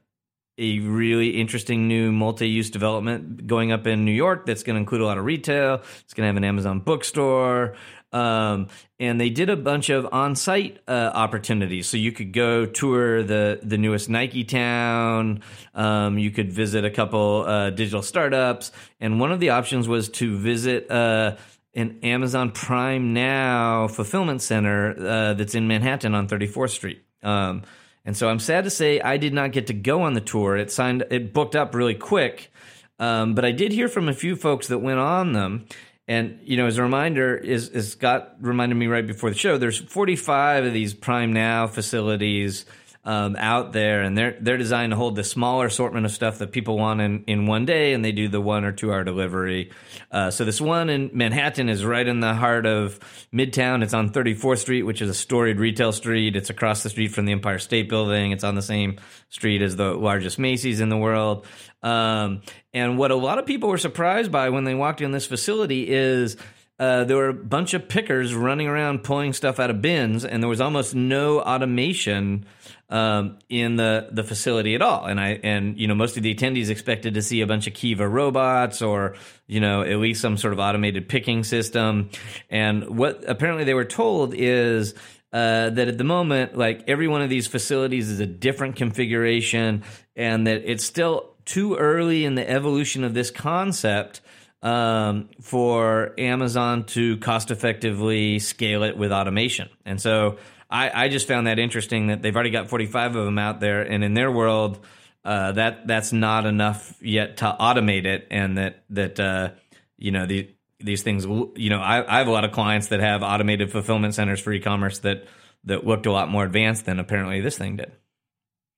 a 0.57 0.79
really 0.79 1.29
interesting 1.41 1.87
new 1.87 2.11
multi-use 2.11 2.69
development 2.69 3.47
going 3.47 3.71
up 3.71 3.87
in 3.87 4.05
New 4.05 4.11
York 4.11 4.45
that's 4.45 4.61
going 4.61 4.75
to 4.75 4.79
include 4.79 5.01
a 5.01 5.05
lot 5.05 5.17
of 5.17 5.25
retail. 5.25 5.81
It's 6.01 6.13
going 6.13 6.23
to 6.23 6.27
have 6.27 6.37
an 6.37 6.43
Amazon 6.43 6.79
bookstore. 6.79 7.75
Um, 8.13 8.67
and 8.99 9.19
they 9.19 9.29
did 9.29 9.49
a 9.49 9.57
bunch 9.57 9.89
of 9.89 10.07
on-site 10.11 10.79
uh, 10.87 11.11
opportunities, 11.13 11.87
so 11.87 11.97
you 11.97 12.11
could 12.11 12.31
go 12.31 12.65
tour 12.65 13.23
the 13.23 13.59
the 13.63 13.77
newest 13.77 14.07
Nike 14.07 14.43
town. 14.43 15.41
Um, 15.73 16.19
you 16.19 16.29
could 16.29 16.53
visit 16.53 16.85
a 16.85 16.91
couple 16.91 17.43
uh, 17.45 17.71
digital 17.71 18.03
startups, 18.03 18.71
and 18.99 19.19
one 19.19 19.31
of 19.31 19.39
the 19.39 19.49
options 19.49 19.87
was 19.87 20.09
to 20.09 20.37
visit 20.37 20.89
uh, 20.91 21.37
an 21.73 21.99
Amazon 22.03 22.51
Prime 22.51 23.13
Now 23.13 23.87
fulfillment 23.87 24.41
center 24.41 24.95
uh, 24.97 25.33
that's 25.33 25.55
in 25.55 25.67
Manhattan 25.67 26.13
on 26.13 26.27
34th 26.27 26.69
Street. 26.69 27.03
Um, 27.23 27.63
and 28.05 28.15
so 28.15 28.29
I'm 28.29 28.39
sad 28.39 28.65
to 28.65 28.69
say 28.69 28.99
I 28.99 29.17
did 29.17 29.33
not 29.33 29.53
get 29.53 29.67
to 29.67 29.73
go 29.73 30.03
on 30.03 30.13
the 30.13 30.21
tour. 30.21 30.57
It 30.57 30.71
signed, 30.71 31.05
it 31.09 31.33
booked 31.33 31.55
up 31.55 31.73
really 31.73 31.95
quick, 31.95 32.51
um, 32.99 33.33
but 33.33 33.45
I 33.45 33.51
did 33.51 33.71
hear 33.71 33.87
from 33.87 34.07
a 34.07 34.13
few 34.13 34.35
folks 34.35 34.67
that 34.67 34.79
went 34.79 34.99
on 34.99 35.33
them 35.33 35.65
and 36.07 36.39
you 36.43 36.57
know, 36.57 36.67
as 36.67 36.77
a 36.77 36.83
reminder, 36.83 37.35
is, 37.35 37.69
is 37.69 37.91
Scot 37.91 38.35
reminded 38.41 38.75
me 38.75 38.87
right 38.87 39.05
before 39.05 39.29
the 39.29 39.37
show. 39.37 39.57
There's 39.57 39.79
45 39.79 40.65
of 40.65 40.73
these 40.73 40.93
Prime 40.93 41.31
Now 41.31 41.67
facilities 41.67 42.65
um, 43.05 43.35
out 43.37 43.73
there, 43.73 44.01
and 44.01 44.17
they're 44.17 44.37
they're 44.39 44.57
designed 44.57 44.91
to 44.91 44.95
hold 44.95 45.15
the 45.15 45.23
smaller 45.23 45.65
assortment 45.65 46.05
of 46.05 46.11
stuff 46.11 46.37
that 46.39 46.51
people 46.51 46.77
want 46.77 47.01
in, 47.01 47.23
in 47.25 47.47
one 47.47 47.65
day, 47.65 47.93
and 47.93 48.03
they 48.03 48.13
do 48.13 48.29
the 48.29 48.39
one 48.39 48.63
or 48.63 48.71
two 48.71 48.93
hour 48.93 49.03
delivery. 49.03 49.71
Uh, 50.09 50.31
so 50.31 50.45
this 50.45 50.61
one 50.61 50.89
in 50.89 51.09
Manhattan 51.13 51.67
is 51.67 51.83
right 51.83 52.07
in 52.07 52.21
the 52.21 52.33
heart 52.33 52.65
of 52.65 52.99
Midtown. 53.33 53.83
It's 53.83 53.93
on 53.93 54.11
34th 54.11 54.59
Street, 54.59 54.83
which 54.83 55.01
is 55.01 55.09
a 55.09 55.13
storied 55.13 55.59
retail 55.59 55.91
street. 55.91 56.37
It's 56.37 56.49
across 56.49 56.83
the 56.83 56.89
street 56.89 57.09
from 57.09 57.25
the 57.25 57.33
Empire 57.33 57.59
State 57.59 57.89
Building. 57.89 58.31
It's 58.31 58.45
on 58.45 58.55
the 58.55 58.61
same 58.61 58.99
street 59.29 59.61
as 59.61 59.75
the 59.75 59.93
largest 59.93 60.39
Macy's 60.39 60.79
in 60.79 60.87
the 60.89 60.97
world. 60.97 61.45
Um, 61.81 62.41
and 62.73 62.97
what 62.97 63.11
a 63.11 63.15
lot 63.15 63.37
of 63.37 63.45
people 63.45 63.67
were 63.67 63.77
surprised 63.77 64.31
by 64.31 64.49
when 64.49 64.63
they 64.63 64.75
walked 64.75 65.01
in 65.01 65.11
this 65.11 65.25
facility 65.25 65.89
is 65.89 66.37
uh, 66.79 67.03
there 67.03 67.17
were 67.17 67.29
a 67.29 67.33
bunch 67.33 67.73
of 67.73 67.87
pickers 67.87 68.33
running 68.33 68.67
around 68.67 69.03
pulling 69.03 69.33
stuff 69.33 69.59
out 69.59 69.69
of 69.69 69.81
bins, 69.81 70.25
and 70.25 70.41
there 70.41 70.49
was 70.49 70.61
almost 70.61 70.95
no 70.95 71.39
automation 71.39 72.45
um, 72.93 73.39
in 73.49 73.75
the 73.75 74.07
the 74.11 74.23
facility 74.23 74.75
at 74.75 74.83
all. 74.83 75.05
And 75.05 75.19
I 75.19 75.39
and 75.43 75.77
you 75.79 75.87
know 75.87 75.95
most 75.95 76.15
of 76.15 76.21
the 76.21 76.33
attendees 76.33 76.69
expected 76.69 77.15
to 77.15 77.23
see 77.23 77.41
a 77.41 77.47
bunch 77.47 77.65
of 77.65 77.73
Kiva 77.73 78.07
robots 78.07 78.83
or 78.83 79.15
you 79.47 79.59
know 79.59 79.81
at 79.81 79.97
least 79.97 80.21
some 80.21 80.37
sort 80.37 80.53
of 80.53 80.59
automated 80.59 81.09
picking 81.09 81.43
system. 81.43 82.11
And 82.51 82.95
what 82.95 83.27
apparently 83.27 83.65
they 83.65 83.73
were 83.73 83.85
told 83.85 84.33
is. 84.33 84.93
Uh, 85.33 85.71
that 85.71 85.87
at 85.87 85.97
the 85.97 86.03
moment, 86.03 86.55
like 86.55 86.83
every 86.87 87.07
one 87.07 87.23
of 87.23 87.27
these 87.27 87.47
facilities 87.47 88.07
is 88.07 88.19
a 88.19 88.25
different 88.27 88.75
configuration, 88.75 89.81
and 90.15 90.45
that 90.45 90.61
it's 90.63 90.85
still 90.85 91.33
too 91.43 91.73
early 91.75 92.23
in 92.23 92.35
the 92.35 92.47
evolution 92.47 93.03
of 93.03 93.15
this 93.15 93.31
concept 93.31 94.21
um, 94.61 95.29
for 95.41 96.13
Amazon 96.19 96.83
to 96.83 97.17
cost 97.17 97.49
effectively 97.49 98.37
scale 98.37 98.83
it 98.83 98.95
with 98.95 99.11
automation. 99.11 99.69
And 99.87 99.99
so 99.99 100.37
I, 100.73 101.05
I, 101.05 101.09
just 101.09 101.27
found 101.27 101.45
that 101.45 101.59
interesting 101.59 102.07
that 102.07 102.23
they've 102.23 102.35
already 102.35 102.49
got 102.49 102.67
45 102.67 103.15
of 103.15 103.25
them 103.25 103.37
out 103.37 103.59
there, 103.59 103.83
and 103.83 104.03
in 104.03 104.15
their 104.15 104.31
world, 104.31 104.79
uh, 105.23 105.51
that 105.51 105.85
that's 105.85 106.11
not 106.11 106.47
enough 106.47 106.97
yet 106.99 107.37
to 107.37 107.55
automate 107.59 108.05
it, 108.05 108.27
and 108.31 108.57
that 108.57 108.83
that 108.89 109.19
uh, 109.19 109.51
you 109.97 110.11
know 110.11 110.25
the, 110.25 110.49
these 110.79 111.03
things. 111.03 111.25
You 111.25 111.69
know, 111.69 111.79
I, 111.79 112.15
I 112.15 112.17
have 112.17 112.27
a 112.27 112.31
lot 112.31 112.43
of 112.43 112.51
clients 112.51 112.87
that 112.87 113.01
have 113.01 113.21
automated 113.21 113.71
fulfillment 113.71 114.15
centers 114.15 114.39
for 114.39 114.51
e-commerce 114.51 114.99
that 114.99 115.27
that 115.65 115.85
looked 115.85 116.07
a 116.07 116.11
lot 116.11 116.29
more 116.29 116.43
advanced 116.43 116.85
than 116.85 116.99
apparently 116.99 117.39
this 117.39 117.57
thing 117.57 117.77
did. 117.77 117.91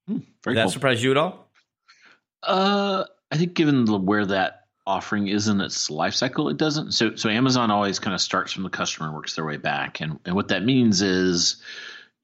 Hmm, 0.07 0.17
did 0.43 0.57
that 0.57 0.63
cool. 0.63 0.71
surprise 0.71 1.01
you 1.01 1.11
at 1.11 1.17
all? 1.17 1.49
Uh, 2.43 3.05
I 3.31 3.37
think 3.37 3.53
given 3.53 3.85
the, 3.85 3.97
where 3.97 4.25
that 4.25 4.64
offering 4.87 5.27
is 5.27 5.47
in 5.47 5.61
its 5.61 5.89
life 5.89 6.13
cycle, 6.13 6.49
it 6.49 6.57
doesn't. 6.57 6.91
So, 6.91 7.15
so 7.15 7.29
Amazon 7.29 7.71
always 7.71 7.99
kind 7.99 8.13
of 8.13 8.21
starts 8.21 8.51
from 8.51 8.63
the 8.63 8.69
customer 8.69 9.07
and 9.07 9.15
works 9.15 9.35
their 9.35 9.45
way 9.45 9.57
back, 9.57 10.01
and 10.01 10.19
and 10.25 10.35
what 10.35 10.49
that 10.49 10.63
means 10.63 11.01
is 11.01 11.57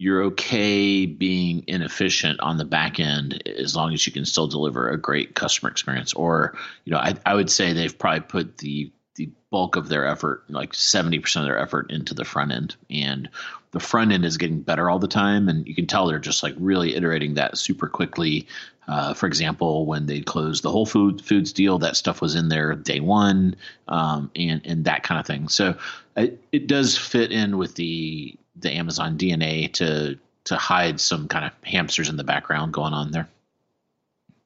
you're 0.02 0.24
okay 0.24 1.06
being 1.06 1.64
inefficient 1.68 2.40
on 2.40 2.58
the 2.58 2.66
back 2.66 3.00
end 3.00 3.48
as 3.48 3.76
long 3.76 3.94
as 3.94 4.08
you 4.08 4.12
can 4.12 4.26
still 4.26 4.48
deliver 4.48 4.90
a 4.90 4.98
great 4.98 5.36
customer 5.36 5.70
experience. 5.70 6.14
Or, 6.14 6.58
you 6.86 6.92
know, 6.92 6.98
I, 6.98 7.14
I 7.24 7.36
would 7.36 7.52
say 7.52 7.74
they've 7.74 7.96
probably 7.96 8.22
put 8.22 8.58
the 8.58 8.92
the 9.16 9.30
bulk 9.50 9.76
of 9.76 9.90
their 9.90 10.06
effort, 10.06 10.44
like 10.50 10.74
70% 10.74 11.36
of 11.38 11.44
their 11.44 11.58
effort, 11.58 11.92
into 11.92 12.14
the 12.14 12.26
front 12.26 12.52
end. 12.52 12.76
And 12.90 13.30
the 13.72 13.80
front 13.80 14.12
end 14.12 14.26
is 14.26 14.38
getting 14.38 14.62
better 14.62 14.90
all 14.90 15.00
the 15.00 15.08
time. 15.08 15.50
And 15.50 15.68
you 15.68 15.76
can 15.76 15.88
tell 15.88 16.08
they're 16.08 16.20
just 16.20 16.44
like 16.44 16.56
really 16.58 16.96
iterating 16.96 17.36
that 17.36 17.58
super 17.58 17.88
quickly. 17.88 18.48
Uh, 18.88 19.14
for 19.14 19.28
example, 19.28 19.86
when 19.86 20.06
they 20.06 20.22
closed 20.22 20.64
the 20.64 20.72
Whole 20.72 20.86
Food 20.86 21.22
Foods 21.22 21.54
deal, 21.54 21.80
that 21.80 21.96
stuff 21.96 22.22
was 22.22 22.36
in 22.36 22.50
there 22.50 22.76
day 22.76 23.00
one, 23.00 23.56
um, 23.88 24.32
and 24.36 24.62
and 24.66 24.86
that 24.86 25.04
kind 25.04 25.20
of 25.20 25.26
thing. 25.26 25.48
So 25.48 25.78
it, 26.18 26.44
it 26.52 26.68
does 26.68 26.98
fit 26.98 27.32
in 27.32 27.58
with 27.58 27.76
the 27.76 28.36
the 28.56 28.72
Amazon 28.72 29.18
DNA 29.18 29.72
to 29.74 30.18
to 30.46 30.56
hide 30.58 31.00
some 31.00 31.28
kind 31.28 31.46
of 31.46 31.52
hamsters 31.64 32.10
in 32.10 32.18
the 32.18 32.24
background 32.24 32.74
going 32.74 32.94
on 32.94 33.12
there. 33.12 33.30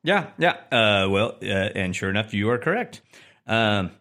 Yeah, 0.03 0.27
yeah. 0.37 0.57
Uh, 0.71 1.09
well, 1.09 1.37
uh, 1.41 1.45
and 1.45 1.95
sure 1.95 2.09
enough, 2.09 2.33
you 2.33 2.49
are 2.51 2.59
correct. 2.59 3.01
Um, 3.47 3.91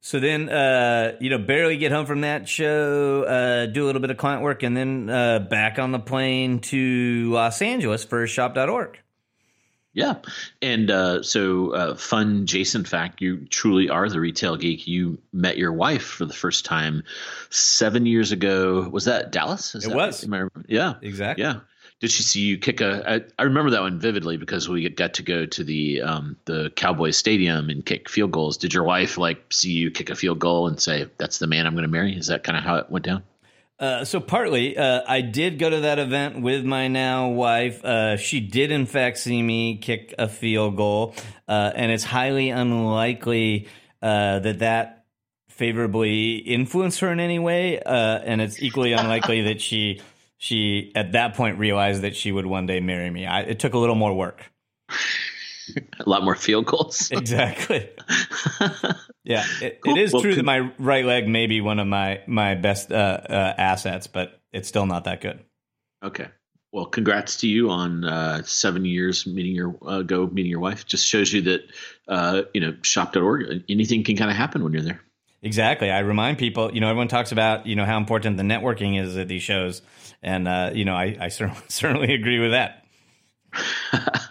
so 0.00 0.18
then, 0.18 0.48
uh, 0.48 1.16
you 1.20 1.28
know, 1.28 1.38
barely 1.38 1.76
get 1.76 1.92
home 1.92 2.06
from 2.06 2.22
that 2.22 2.48
show, 2.48 3.22
uh, 3.24 3.66
do 3.66 3.84
a 3.84 3.86
little 3.86 4.00
bit 4.00 4.10
of 4.10 4.16
client 4.16 4.42
work, 4.42 4.62
and 4.62 4.74
then 4.74 5.10
uh, 5.10 5.40
back 5.40 5.78
on 5.78 5.92
the 5.92 5.98
plane 5.98 6.60
to 6.60 7.30
Los 7.30 7.60
Angeles 7.60 8.04
for 8.04 8.26
shop.org. 8.26 8.98
Yeah. 9.92 10.16
And 10.62 10.90
uh, 10.90 11.22
so, 11.22 11.74
uh, 11.74 11.94
fun 11.96 12.46
Jason 12.46 12.84
fact 12.84 13.20
you 13.20 13.46
truly 13.46 13.90
are 13.90 14.08
the 14.08 14.20
retail 14.20 14.56
geek. 14.56 14.86
You 14.86 15.18
met 15.32 15.58
your 15.58 15.72
wife 15.72 16.04
for 16.04 16.24
the 16.24 16.32
first 16.32 16.64
time 16.64 17.02
seven 17.50 18.06
years 18.06 18.32
ago. 18.32 18.88
Was 18.88 19.04
that 19.04 19.32
Dallas? 19.32 19.74
Is 19.74 19.84
it 19.84 19.88
that 19.88 19.96
was. 19.96 20.24
Yeah. 20.66 20.94
Exactly. 21.02 21.44
Yeah 21.44 21.60
did 22.00 22.10
she 22.10 22.22
see 22.22 22.40
you 22.40 22.58
kick 22.58 22.80
a? 22.80 23.08
I, 23.08 23.20
I 23.38 23.42
remember 23.44 23.72
that 23.72 23.82
one 23.82 24.00
vividly 24.00 24.38
because 24.38 24.68
we 24.68 24.88
got 24.88 25.14
to 25.14 25.22
go 25.22 25.44
to 25.44 25.64
the 25.64 26.00
um, 26.00 26.36
the 26.46 26.70
Cowboys 26.74 27.18
Stadium 27.18 27.68
and 27.68 27.84
kick 27.84 28.08
field 28.08 28.32
goals. 28.32 28.56
Did 28.56 28.72
your 28.72 28.84
wife 28.84 29.18
like 29.18 29.52
see 29.52 29.72
you 29.72 29.90
kick 29.90 30.08
a 30.08 30.16
field 30.16 30.38
goal 30.38 30.66
and 30.66 30.80
say, 30.80 31.06
"That's 31.18 31.38
the 31.38 31.46
man 31.46 31.66
I'm 31.66 31.74
going 31.74 31.82
to 31.82 31.88
marry"? 31.88 32.16
Is 32.16 32.28
that 32.28 32.42
kind 32.42 32.56
of 32.56 32.64
how 32.64 32.76
it 32.76 32.90
went 32.90 33.04
down? 33.04 33.22
Uh, 33.78 34.04
so 34.04 34.20
partly, 34.20 34.76
uh, 34.76 35.02
I 35.06 35.20
did 35.20 35.58
go 35.58 35.70
to 35.70 35.80
that 35.80 35.98
event 35.98 36.42
with 36.42 36.64
my 36.64 36.88
now 36.88 37.28
wife. 37.28 37.82
Uh, 37.84 38.16
she 38.16 38.40
did, 38.40 38.70
in 38.70 38.84
fact, 38.84 39.18
see 39.18 39.42
me 39.42 39.76
kick 39.76 40.14
a 40.18 40.28
field 40.28 40.76
goal, 40.76 41.14
uh, 41.48 41.72
and 41.74 41.92
it's 41.92 42.04
highly 42.04 42.48
unlikely 42.50 43.68
uh, 44.02 44.38
that 44.40 44.58
that 44.60 45.04
favorably 45.48 46.36
influenced 46.36 47.00
her 47.00 47.12
in 47.12 47.20
any 47.20 47.38
way, 47.38 47.78
uh, 47.80 48.18
and 48.24 48.40
it's 48.40 48.62
equally 48.62 48.92
unlikely 48.92 49.42
that 49.42 49.60
she 49.60 50.00
she 50.40 50.90
at 50.94 51.12
that 51.12 51.34
point 51.34 51.58
realized 51.58 52.00
that 52.00 52.16
she 52.16 52.32
would 52.32 52.46
one 52.46 52.64
day 52.64 52.80
marry 52.80 53.10
me. 53.10 53.26
I, 53.26 53.40
it 53.40 53.58
took 53.60 53.74
a 53.74 53.78
little 53.78 53.94
more 53.94 54.14
work. 54.14 54.50
a 54.88 56.08
lot 56.08 56.24
more 56.24 56.34
field 56.34 56.64
goals. 56.64 57.10
exactly. 57.12 57.90
yeah, 59.22 59.44
it, 59.60 59.82
cool. 59.82 59.98
it 59.98 60.00
is 60.00 60.14
well, 60.14 60.22
true 60.22 60.34
that 60.34 60.44
my 60.44 60.72
right 60.78 61.04
leg 61.04 61.28
may 61.28 61.46
be 61.46 61.60
one 61.60 61.78
of 61.78 61.86
my 61.86 62.22
my 62.26 62.54
best 62.54 62.90
uh, 62.90 63.20
uh, 63.28 63.54
assets, 63.58 64.06
but 64.06 64.40
it's 64.50 64.66
still 64.66 64.86
not 64.86 65.04
that 65.04 65.20
good. 65.20 65.44
Okay. 66.02 66.28
Well, 66.72 66.86
congrats 66.86 67.36
to 67.38 67.48
you 67.48 67.68
on 67.68 68.04
uh, 68.04 68.42
seven 68.42 68.86
years 68.86 69.26
meeting 69.26 69.54
your 69.54 69.76
uh, 69.82 70.00
go 70.00 70.26
meeting 70.26 70.50
your 70.50 70.60
wife. 70.60 70.86
Just 70.86 71.06
shows 71.06 71.30
you 71.34 71.42
that 71.42 71.60
uh, 72.08 72.42
you 72.54 72.62
know 72.62 72.74
shop.org 72.80 73.64
anything 73.68 74.04
can 74.04 74.16
kind 74.16 74.30
of 74.30 74.38
happen 74.38 74.64
when 74.64 74.72
you're 74.72 74.80
there. 74.80 75.02
Exactly. 75.42 75.90
I 75.90 76.00
remind 76.00 76.38
people, 76.38 76.72
you 76.74 76.80
know, 76.80 76.88
everyone 76.88 77.08
talks 77.08 77.32
about, 77.32 77.66
you 77.66 77.74
know, 77.74 77.86
how 77.86 77.96
important 77.96 78.36
the 78.36 78.42
networking 78.42 79.00
is 79.00 79.16
at 79.16 79.28
these 79.28 79.42
shows. 79.42 79.80
And, 80.22 80.46
uh, 80.46 80.70
you 80.74 80.84
know, 80.84 80.94
I, 80.94 81.16
I 81.18 81.28
certainly, 81.28 81.62
certainly 81.68 82.14
agree 82.14 82.38
with 82.38 82.50
that. 82.50 82.84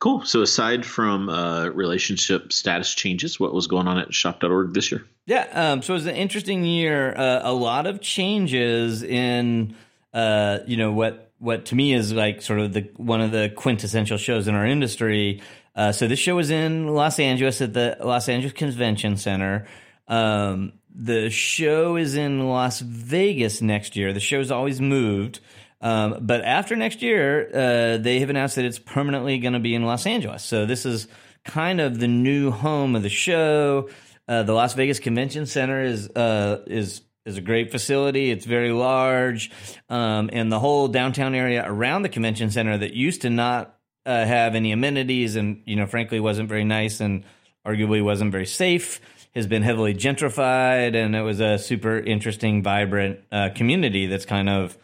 cool. 0.00 0.24
So 0.24 0.42
aside 0.42 0.84
from 0.84 1.28
uh, 1.28 1.68
relationship 1.68 2.52
status 2.52 2.92
changes, 2.92 3.38
what 3.38 3.54
was 3.54 3.68
going 3.68 3.86
on 3.86 3.98
at 3.98 4.12
shop.org 4.12 4.74
this 4.74 4.90
year? 4.90 5.04
Yeah. 5.26 5.46
Um, 5.52 5.82
so 5.82 5.92
it 5.92 5.96
was 5.96 6.06
an 6.06 6.16
interesting 6.16 6.64
year. 6.64 7.14
Uh, 7.16 7.40
a 7.44 7.52
lot 7.52 7.86
of 7.86 8.00
changes 8.00 9.04
in, 9.04 9.76
uh, 10.12 10.58
you 10.66 10.76
know, 10.76 10.92
what, 10.92 11.30
what 11.38 11.66
to 11.66 11.76
me 11.76 11.92
is 11.94 12.12
like 12.12 12.42
sort 12.42 12.58
of 12.58 12.72
the, 12.72 12.90
one 12.96 13.20
of 13.20 13.30
the 13.30 13.52
quintessential 13.54 14.18
shows 14.18 14.48
in 14.48 14.56
our 14.56 14.66
industry. 14.66 15.40
Uh, 15.76 15.92
so 15.92 16.08
this 16.08 16.18
show 16.18 16.34
was 16.34 16.50
in 16.50 16.88
Los 16.88 17.20
Angeles 17.20 17.60
at 17.60 17.72
the 17.72 17.96
Los 18.00 18.28
Angeles 18.28 18.52
Convention 18.52 19.16
Center. 19.16 19.68
Um, 20.12 20.74
the 20.94 21.30
show 21.30 21.96
is 21.96 22.16
in 22.16 22.46
Las 22.46 22.80
Vegas 22.80 23.62
next 23.62 23.96
year. 23.96 24.12
The 24.12 24.20
show's 24.20 24.50
always 24.50 24.78
moved. 24.78 25.40
Um, 25.80 26.18
but 26.20 26.42
after 26.42 26.76
next 26.76 27.00
year, 27.00 27.48
uh, 27.48 27.96
they 27.96 28.20
have 28.20 28.28
announced 28.28 28.56
that 28.56 28.66
it's 28.66 28.78
permanently 28.78 29.38
going 29.38 29.54
to 29.54 29.58
be 29.58 29.74
in 29.74 29.84
Los 29.84 30.06
Angeles. 30.06 30.44
So 30.44 30.66
this 30.66 30.84
is 30.84 31.08
kind 31.46 31.80
of 31.80 31.98
the 31.98 32.08
new 32.08 32.50
home 32.50 32.94
of 32.94 33.02
the 33.02 33.08
show. 33.08 33.88
Uh, 34.28 34.42
the 34.42 34.52
Las 34.52 34.74
Vegas 34.74 35.00
Convention 35.00 35.46
Center 35.46 35.82
is 35.82 36.10
uh, 36.10 36.62
is 36.66 37.00
is 37.24 37.38
a 37.38 37.40
great 37.40 37.70
facility. 37.70 38.30
It's 38.30 38.44
very 38.44 38.70
large, 38.70 39.50
um, 39.88 40.28
and 40.32 40.52
the 40.52 40.60
whole 40.60 40.88
downtown 40.88 41.34
area 41.34 41.64
around 41.66 42.02
the 42.02 42.08
convention 42.10 42.50
center 42.50 42.76
that 42.76 42.92
used 42.92 43.22
to 43.22 43.30
not 43.30 43.78
uh, 44.04 44.26
have 44.26 44.54
any 44.54 44.72
amenities, 44.72 45.36
and 45.36 45.62
you 45.64 45.74
know, 45.74 45.86
frankly, 45.86 46.20
wasn't 46.20 46.50
very 46.50 46.64
nice, 46.64 47.00
and 47.00 47.24
arguably 47.66 48.04
wasn't 48.04 48.30
very 48.30 48.46
safe 48.46 49.00
has 49.34 49.46
been 49.46 49.62
heavily 49.62 49.94
gentrified, 49.94 50.94
and 50.94 51.16
it 51.16 51.22
was 51.22 51.40
a 51.40 51.58
super 51.58 51.98
interesting, 51.98 52.62
vibrant 52.62 53.20
uh, 53.30 53.48
community 53.54 54.06
that's 54.06 54.26
kind 54.26 54.48
of 54.48 54.76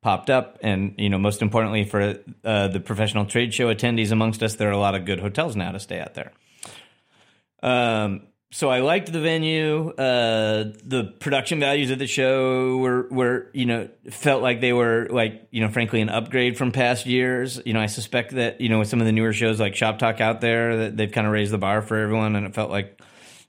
popped 0.00 0.30
up. 0.30 0.58
And 0.62 0.94
you 0.98 1.08
know, 1.08 1.18
most 1.18 1.42
importantly 1.42 1.84
for 1.84 2.16
uh, 2.44 2.68
the 2.68 2.80
professional 2.80 3.26
trade 3.26 3.52
show 3.52 3.74
attendees 3.74 4.12
amongst 4.12 4.42
us, 4.42 4.54
there 4.54 4.68
are 4.68 4.72
a 4.72 4.78
lot 4.78 4.94
of 4.94 5.04
good 5.04 5.20
hotels 5.20 5.56
now 5.56 5.72
to 5.72 5.80
stay 5.80 5.98
out 6.00 6.14
there. 6.14 6.32
Um, 7.62 8.22
so 8.52 8.70
I 8.70 8.78
liked 8.78 9.12
the 9.12 9.20
venue. 9.20 9.90
Uh, 9.90 10.72
the 10.84 11.12
production 11.18 11.58
values 11.58 11.90
of 11.90 11.98
the 11.98 12.06
show 12.06 12.76
were 12.76 13.08
were 13.10 13.50
you 13.52 13.66
know 13.66 13.88
felt 14.08 14.40
like 14.40 14.60
they 14.60 14.72
were 14.72 15.08
like 15.10 15.48
you 15.50 15.60
know 15.60 15.68
frankly 15.68 16.00
an 16.00 16.08
upgrade 16.08 16.56
from 16.56 16.70
past 16.70 17.06
years. 17.06 17.60
You 17.66 17.74
know 17.74 17.80
I 17.80 17.86
suspect 17.86 18.36
that 18.36 18.60
you 18.60 18.68
know 18.68 18.78
with 18.78 18.88
some 18.88 19.00
of 19.00 19.06
the 19.06 19.12
newer 19.12 19.32
shows 19.32 19.58
like 19.58 19.74
Shoptalk 19.74 20.20
out 20.20 20.40
there 20.40 20.76
that 20.76 20.96
they've 20.96 21.10
kind 21.10 21.26
of 21.26 21.32
raised 21.32 21.52
the 21.52 21.58
bar 21.58 21.82
for 21.82 21.96
everyone, 21.96 22.36
and 22.36 22.46
it 22.46 22.54
felt 22.54 22.70
like 22.70 23.00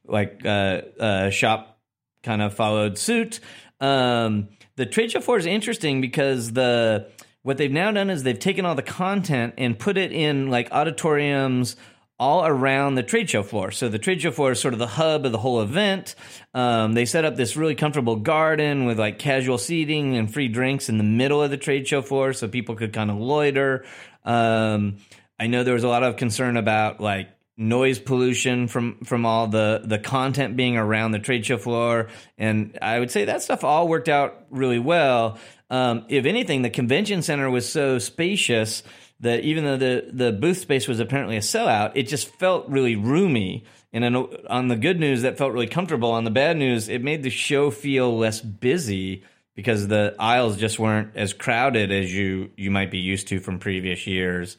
like 0.08 0.46
uh, 0.46 0.82
uh, 1.00 1.30
shop 1.30 1.80
kind 2.24 2.42
of 2.42 2.54
followed 2.54 2.98
suit. 2.98 3.40
Um, 3.80 4.50
the 4.76 4.86
trade 4.86 5.12
show 5.12 5.22
floor 5.22 5.38
is 5.38 5.46
interesting 5.46 6.02
because 6.02 6.52
the 6.54 7.10
what 7.44 7.58
they've 7.58 7.72
now 7.72 7.92
done 7.92 8.10
is 8.10 8.24
they've 8.24 8.38
taken 8.38 8.66
all 8.66 8.76
the 8.76 8.82
content 8.82 9.54
and 9.58 9.78
put 9.80 9.98
it 9.98 10.12
in 10.12 10.50
like 10.50 10.70
auditoriums 10.72 11.78
all 12.20 12.46
around 12.46 12.96
the 12.96 13.04
trade 13.04 13.30
show 13.30 13.44
floor. 13.44 13.72
So 13.72 13.90
the 13.90 14.00
trade 14.00 14.22
show 14.22 14.32
floor 14.32 14.52
is 14.52 14.60
sort 14.60 14.74
of 14.74 14.80
the 14.80 14.88
hub 14.88 15.26
of 15.26 15.32
the 15.32 15.38
whole 15.38 15.62
event. 15.62 16.16
Um, 16.54 16.94
they 16.94 17.06
set 17.06 17.26
up 17.26 17.36
this 17.36 17.56
really 17.56 17.76
comfortable 17.76 18.16
garden 18.16 18.86
with 18.86 19.00
like 19.00 19.20
casual 19.20 19.60
seating 19.60 20.18
and 20.18 20.32
free 20.32 20.48
drinks 20.48 20.90
in 20.90 20.98
the 20.98 21.04
middle 21.04 21.42
of 21.42 21.52
the 21.52 21.58
trade 21.58 21.88
show 21.88 22.02
floor, 22.02 22.34
so 22.34 22.48
people 22.48 22.76
could 22.76 22.92
kind 22.92 23.12
of 23.12 23.18
loiter. 23.18 23.86
Um, 24.26 24.98
I 25.40 25.48
know 25.48 25.64
there 25.64 25.76
was 25.76 25.84
a 25.84 25.88
lot 25.88 26.04
of 26.04 26.18
concern 26.18 26.58
about 26.58 27.00
like 27.00 27.30
noise 27.58 27.98
pollution 27.98 28.68
from 28.68 29.00
from 29.04 29.26
all 29.26 29.48
the 29.48 29.82
the 29.84 29.98
content 29.98 30.56
being 30.56 30.78
around 30.78 31.12
the 31.12 31.20
trade 31.20 31.46
show 31.46 31.58
floor. 31.58 32.08
And 32.38 32.78
i 32.82 33.00
would 33.00 33.10
say 33.10 33.26
that 33.26 33.42
stuff 33.42 33.64
all 33.64 33.88
worked 33.88 34.10
out 34.10 34.46
really 34.52 34.80
well. 34.80 35.40
Um, 35.70 36.06
if 36.08 36.26
anything 36.26 36.62
the 36.62 36.70
convention 36.70 37.24
center 37.24 37.50
was 37.50 37.68
so 37.68 37.98
spacious 37.98 38.84
that 39.22 39.42
even 39.42 39.66
though 39.66 39.78
the 39.78 40.10
the 40.14 40.32
booth 40.32 40.60
space 40.60 40.88
was 40.88 41.00
apparently 41.00 41.36
a 41.36 41.42
sellout 41.42 41.94
it 41.96 42.04
just 42.04 42.28
felt 42.36 42.70
really 42.70 42.96
roomy. 42.96 43.66
And 43.92 44.16
on 44.48 44.68
the 44.68 44.76
good 44.76 45.00
news 45.00 45.24
that 45.24 45.40
felt 45.40 45.54
really 45.54 45.66
comfortable. 45.68 46.12
On 46.12 46.24
the 46.24 46.32
bad 46.32 46.58
news 46.58 46.90
it 46.90 47.04
made 47.04 47.24
the 47.24 47.32
show 47.32 47.72
feel 47.72 48.16
less 48.16 48.40
busy 48.40 49.24
because 49.56 49.88
the 49.88 50.16
aisles 50.20 50.58
just 50.58 50.78
weren't 50.78 51.16
as 51.16 51.34
crowded 51.34 51.92
as 51.92 52.14
you 52.14 52.52
you 52.56 52.70
might 52.70 52.92
be 52.92 53.00
used 53.00 53.30
to 53.30 53.40
from 53.40 53.58
previous 53.58 54.06
years 54.06 54.58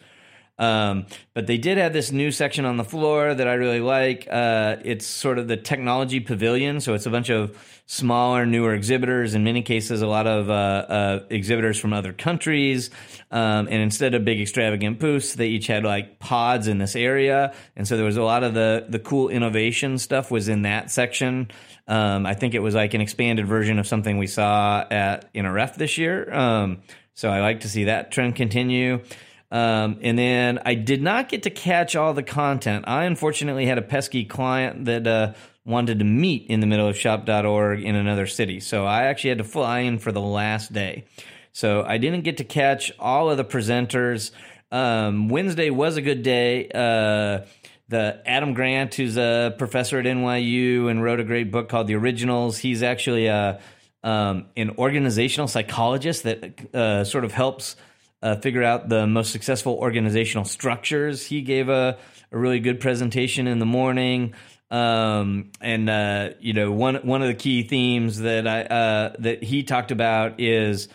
um, 0.59 1.07
but 1.35 1.47
they 1.47 1.57
did 1.57 1.79
have 1.79 1.93
this 1.93 2.11
new 2.11 2.33
section 2.33 2.65
on 2.65 2.77
the 2.77 2.85
floor 2.85 3.33
that 3.33 3.47
I 3.47 3.55
really 3.55 3.81
like. 3.81 4.27
Uh, 4.31 4.77
it's 4.85 5.07
sort 5.07 5.39
of 5.39 5.47
the 5.47 5.57
technology 5.57 6.19
pavilion. 6.19 6.81
So 6.81 6.95
it's 6.95 7.07
a 7.07 7.11
bunch 7.11 7.31
of 7.31 7.57
smaller, 7.87 8.45
newer 8.45 8.75
exhibitors. 8.75 9.35
In 9.35 9.45
many 9.45 9.63
cases, 9.63 10.03
a 10.03 10.07
lot 10.07 10.27
of 10.27 10.51
uh, 10.51 10.53
uh, 10.53 11.25
exhibitors 11.31 11.79
from 11.79 11.93
other 11.93 12.13
countries. 12.13 12.91
Um, 13.31 13.69
and 13.69 13.75
instead 13.75 14.15
of 14.15 14.25
big 14.25 14.41
extravagant 14.41 14.99
booths, 14.99 15.35
they 15.35 15.49
each 15.49 15.69
had 15.69 15.85
like 15.85 16.19
pods 16.19 16.67
in 16.67 16.79
this 16.79 16.97
area. 16.97 17.55
And 17.77 17.87
so 17.87 17.97
there 17.97 18.05
was 18.05 18.17
a 18.17 18.23
lot 18.23 18.43
of 18.43 18.55
the, 18.55 18.85
the 18.89 18.99
cool 18.99 19.29
innovation 19.29 19.97
stuff 19.99 20.31
was 20.31 20.49
in 20.49 20.63
that 20.63 20.91
section. 20.91 21.51
Um, 21.87 22.27
I 22.27 22.35
think 22.35 22.55
it 22.55 22.61
was 22.61 22.75
like 22.75 22.95
an 22.95 23.01
expanded 23.01 23.47
version 23.47 23.79
of 23.79 23.87
something 23.87 24.19
we 24.19 24.27
saw 24.27 24.85
at 24.91 25.33
NRF 25.35 25.77
this 25.77 25.99
year. 25.99 26.33
Um, 26.35 26.83
so 27.15 27.31
I 27.31 27.41
like 27.41 27.61
to 27.61 27.69
see 27.69 27.85
that 27.85 28.11
trend 28.11 28.37
continue. 28.37 29.03
Um, 29.51 29.99
and 30.03 30.19
then 30.19 30.61
I 30.65 30.75
did 30.75 31.01
not 31.01 31.29
get 31.29 31.45
to 31.45 31.51
catch 31.51 31.97
all 31.97 32.13
the 32.13 32.23
content. 32.23 32.85
I 32.87 33.05
unfortunately 33.05 33.67
had 33.67 33.79
a 33.79 33.83
pesky 33.83 34.25
client 34.25 34.85
that 34.85 35.07
uh, 35.07 35.33
wanted 35.65 36.01
to 36.01 36.05
meet 36.05 36.47
in 36.49 36.61
the 36.61 36.67
middle 36.67 36.87
of 36.87 36.97
shop.org 36.97 37.83
in 37.83 37.95
another 37.97 38.27
city. 38.27 38.61
So 38.61 38.85
I 38.85 39.05
actually 39.05 39.31
had 39.31 39.39
to 39.39 39.45
fly 39.45 39.81
in 39.81 39.99
for 39.99 40.13
the 40.13 40.21
last 40.21 40.73
day. 40.73 41.05
So 41.53 41.83
I 41.83 41.99
didn't 41.99 42.23
get 42.23 42.37
to 42.39 42.45
catch 42.45 42.93
all 42.99 43.31
of 43.31 43.37
the 43.37 43.45
presenters. 43.45 44.33
Um, 44.71 45.29
Wednesday 45.29 45.71
was 45.71 45.97
a 45.97 46.03
good 46.03 46.23
day. 46.23 46.69
Uh, 46.69 47.47
the 47.89 48.21
Adam 48.27 48.53
Grant, 48.53 48.95
who's 48.95 49.17
a 49.17 49.55
professor 49.57 49.99
at 49.99 50.05
NYU 50.05 50.91
and 50.91 51.03
wrote 51.03 51.21
a 51.21 51.25
great 51.25 51.51
book 51.51 51.71
called 51.71 51.87
The 51.87 51.95
Originals, 51.95 52.59
he's 52.59 52.83
actually 52.83 53.27
a 53.27 53.61
um, 54.05 54.47
an 54.57 54.77
organizational 54.79 55.49
psychologist 55.49 56.23
that 56.23 56.75
uh, 56.75 57.03
sort 57.03 57.25
of 57.25 57.33
helps 57.33 57.75
uh, 58.23 58.37
figure 58.37 58.63
out 58.63 58.89
the 58.89 59.07
most 59.07 59.33
successful 59.33 59.75
organizational 59.75 60.45
structures. 60.45 61.25
He 61.25 61.43
gave 61.43 61.69
a, 61.69 61.99
a 62.33 62.39
really 62.39 62.61
good 62.61 62.81
presentation 62.81 63.47
in 63.47 63.59
the 63.59 63.67
morning. 63.67 64.35
Um, 64.71 65.51
and 65.63 65.89
uh, 65.89 66.31
you 66.41 66.53
know 66.53 66.71
one 66.71 66.97
one 66.97 67.23
of 67.23 67.29
the 67.29 67.35
key 67.35 67.63
themes 67.63 68.19
that 68.19 68.47
I 68.47 68.63
uh, 68.63 69.17
that 69.21 69.43
he 69.43 69.63
talked 69.63 69.93
about 69.93 70.41
is 70.41 70.89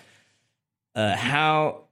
uh, 0.94 1.16
how 1.16 1.84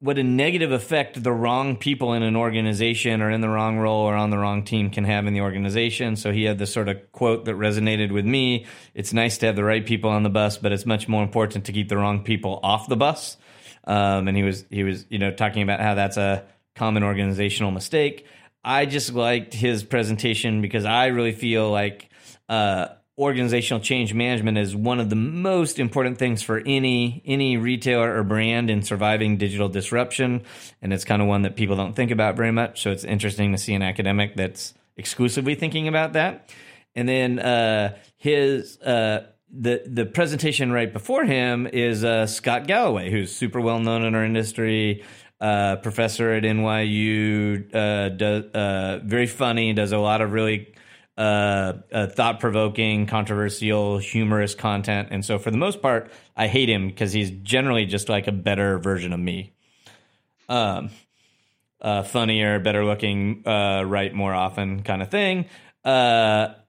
what 0.00 0.18
a 0.18 0.22
negative 0.22 0.72
effect 0.72 1.22
the 1.22 1.32
wrong 1.32 1.76
people 1.76 2.12
in 2.12 2.22
an 2.22 2.36
organization 2.36 3.22
or 3.22 3.30
in 3.30 3.40
the 3.40 3.48
wrong 3.48 3.78
role 3.78 4.02
or 4.02 4.14
on 4.14 4.30
the 4.30 4.38
wrong 4.38 4.62
team 4.62 4.90
can 4.90 5.04
have 5.04 5.26
in 5.26 5.32
the 5.32 5.40
organization. 5.40 6.16
So 6.16 6.32
he 6.32 6.44
had 6.44 6.58
this 6.58 6.72
sort 6.72 6.88
of 6.88 7.10
quote 7.12 7.46
that 7.46 7.54
resonated 7.54 8.12
with 8.12 8.24
me. 8.24 8.66
It's 8.94 9.12
nice 9.12 9.38
to 9.38 9.46
have 9.46 9.56
the 9.56 9.64
right 9.64 9.84
people 9.84 10.10
on 10.10 10.22
the 10.22 10.30
bus, 10.30 10.58
but 10.58 10.72
it's 10.72 10.86
much 10.86 11.08
more 11.08 11.22
important 11.22 11.64
to 11.66 11.72
keep 11.72 11.88
the 11.88 11.96
wrong 11.96 12.24
people 12.24 12.60
off 12.62 12.88
the 12.88 12.96
bus. 12.96 13.38
Um, 13.86 14.28
and 14.28 14.36
he 14.36 14.42
was 14.42 14.64
he 14.70 14.82
was 14.82 15.06
you 15.08 15.18
know 15.18 15.32
talking 15.32 15.62
about 15.62 15.80
how 15.80 15.94
that's 15.94 16.16
a 16.16 16.44
common 16.74 17.02
organizational 17.02 17.70
mistake. 17.70 18.26
I 18.64 18.86
just 18.86 19.12
liked 19.12 19.54
his 19.54 19.84
presentation 19.84 20.60
because 20.60 20.84
I 20.84 21.06
really 21.06 21.32
feel 21.32 21.70
like 21.70 22.10
uh, 22.48 22.88
organizational 23.18 23.80
change 23.80 24.12
management 24.12 24.58
is 24.58 24.74
one 24.74 25.00
of 25.00 25.08
the 25.08 25.16
most 25.16 25.78
important 25.78 26.18
things 26.18 26.42
for 26.42 26.62
any 26.66 27.22
any 27.24 27.56
retailer 27.56 28.16
or 28.18 28.24
brand 28.24 28.70
in 28.70 28.82
surviving 28.82 29.36
digital 29.36 29.68
disruption, 29.68 30.42
and 30.82 30.92
it's 30.92 31.04
kind 31.04 31.22
of 31.22 31.28
one 31.28 31.42
that 31.42 31.56
people 31.56 31.76
don't 31.76 31.94
think 31.94 32.10
about 32.10 32.36
very 32.36 32.52
much. 32.52 32.82
So 32.82 32.90
it's 32.90 33.04
interesting 33.04 33.52
to 33.52 33.58
see 33.58 33.74
an 33.74 33.82
academic 33.82 34.36
that's 34.36 34.74
exclusively 34.96 35.54
thinking 35.54 35.88
about 35.88 36.14
that. 36.14 36.50
And 36.94 37.08
then 37.08 37.38
uh, 37.38 37.96
his 38.16 38.80
uh, 38.80 39.26
the 39.50 39.82
the 39.86 40.06
presentation 40.06 40.72
right 40.72 40.92
before 40.92 41.24
him 41.24 41.66
is 41.66 42.04
uh, 42.04 42.26
Scott 42.26 42.66
Galloway, 42.66 43.10
who's 43.10 43.34
super 43.34 43.60
well 43.60 43.78
known 43.78 44.04
in 44.04 44.14
our 44.14 44.24
industry, 44.24 45.04
uh, 45.40 45.76
professor 45.76 46.32
at 46.32 46.42
NYU, 46.42 47.74
uh, 47.74 48.08
does, 48.10 48.44
uh, 48.52 49.00
very 49.04 49.26
funny, 49.26 49.72
does 49.72 49.92
a 49.92 49.98
lot 49.98 50.20
of 50.20 50.32
really 50.32 50.74
uh, 51.16 51.74
uh, 51.92 52.06
thought 52.08 52.40
provoking, 52.40 53.06
controversial, 53.06 53.98
humorous 53.98 54.54
content, 54.54 55.08
and 55.10 55.24
so 55.24 55.38
for 55.38 55.50
the 55.50 55.58
most 55.58 55.80
part, 55.80 56.10
I 56.36 56.48
hate 56.48 56.68
him 56.68 56.88
because 56.88 57.12
he's 57.12 57.30
generally 57.30 57.86
just 57.86 58.08
like 58.08 58.26
a 58.26 58.32
better 58.32 58.78
version 58.78 59.12
of 59.12 59.20
me. 59.20 59.52
Um, 60.48 60.90
funnier, 61.80 62.58
better 62.58 62.84
looking, 62.84 63.42
right 63.44 64.12
more 64.12 64.34
often, 64.34 64.82
kind 64.82 65.02
of 65.02 65.10
thing. 65.10 65.46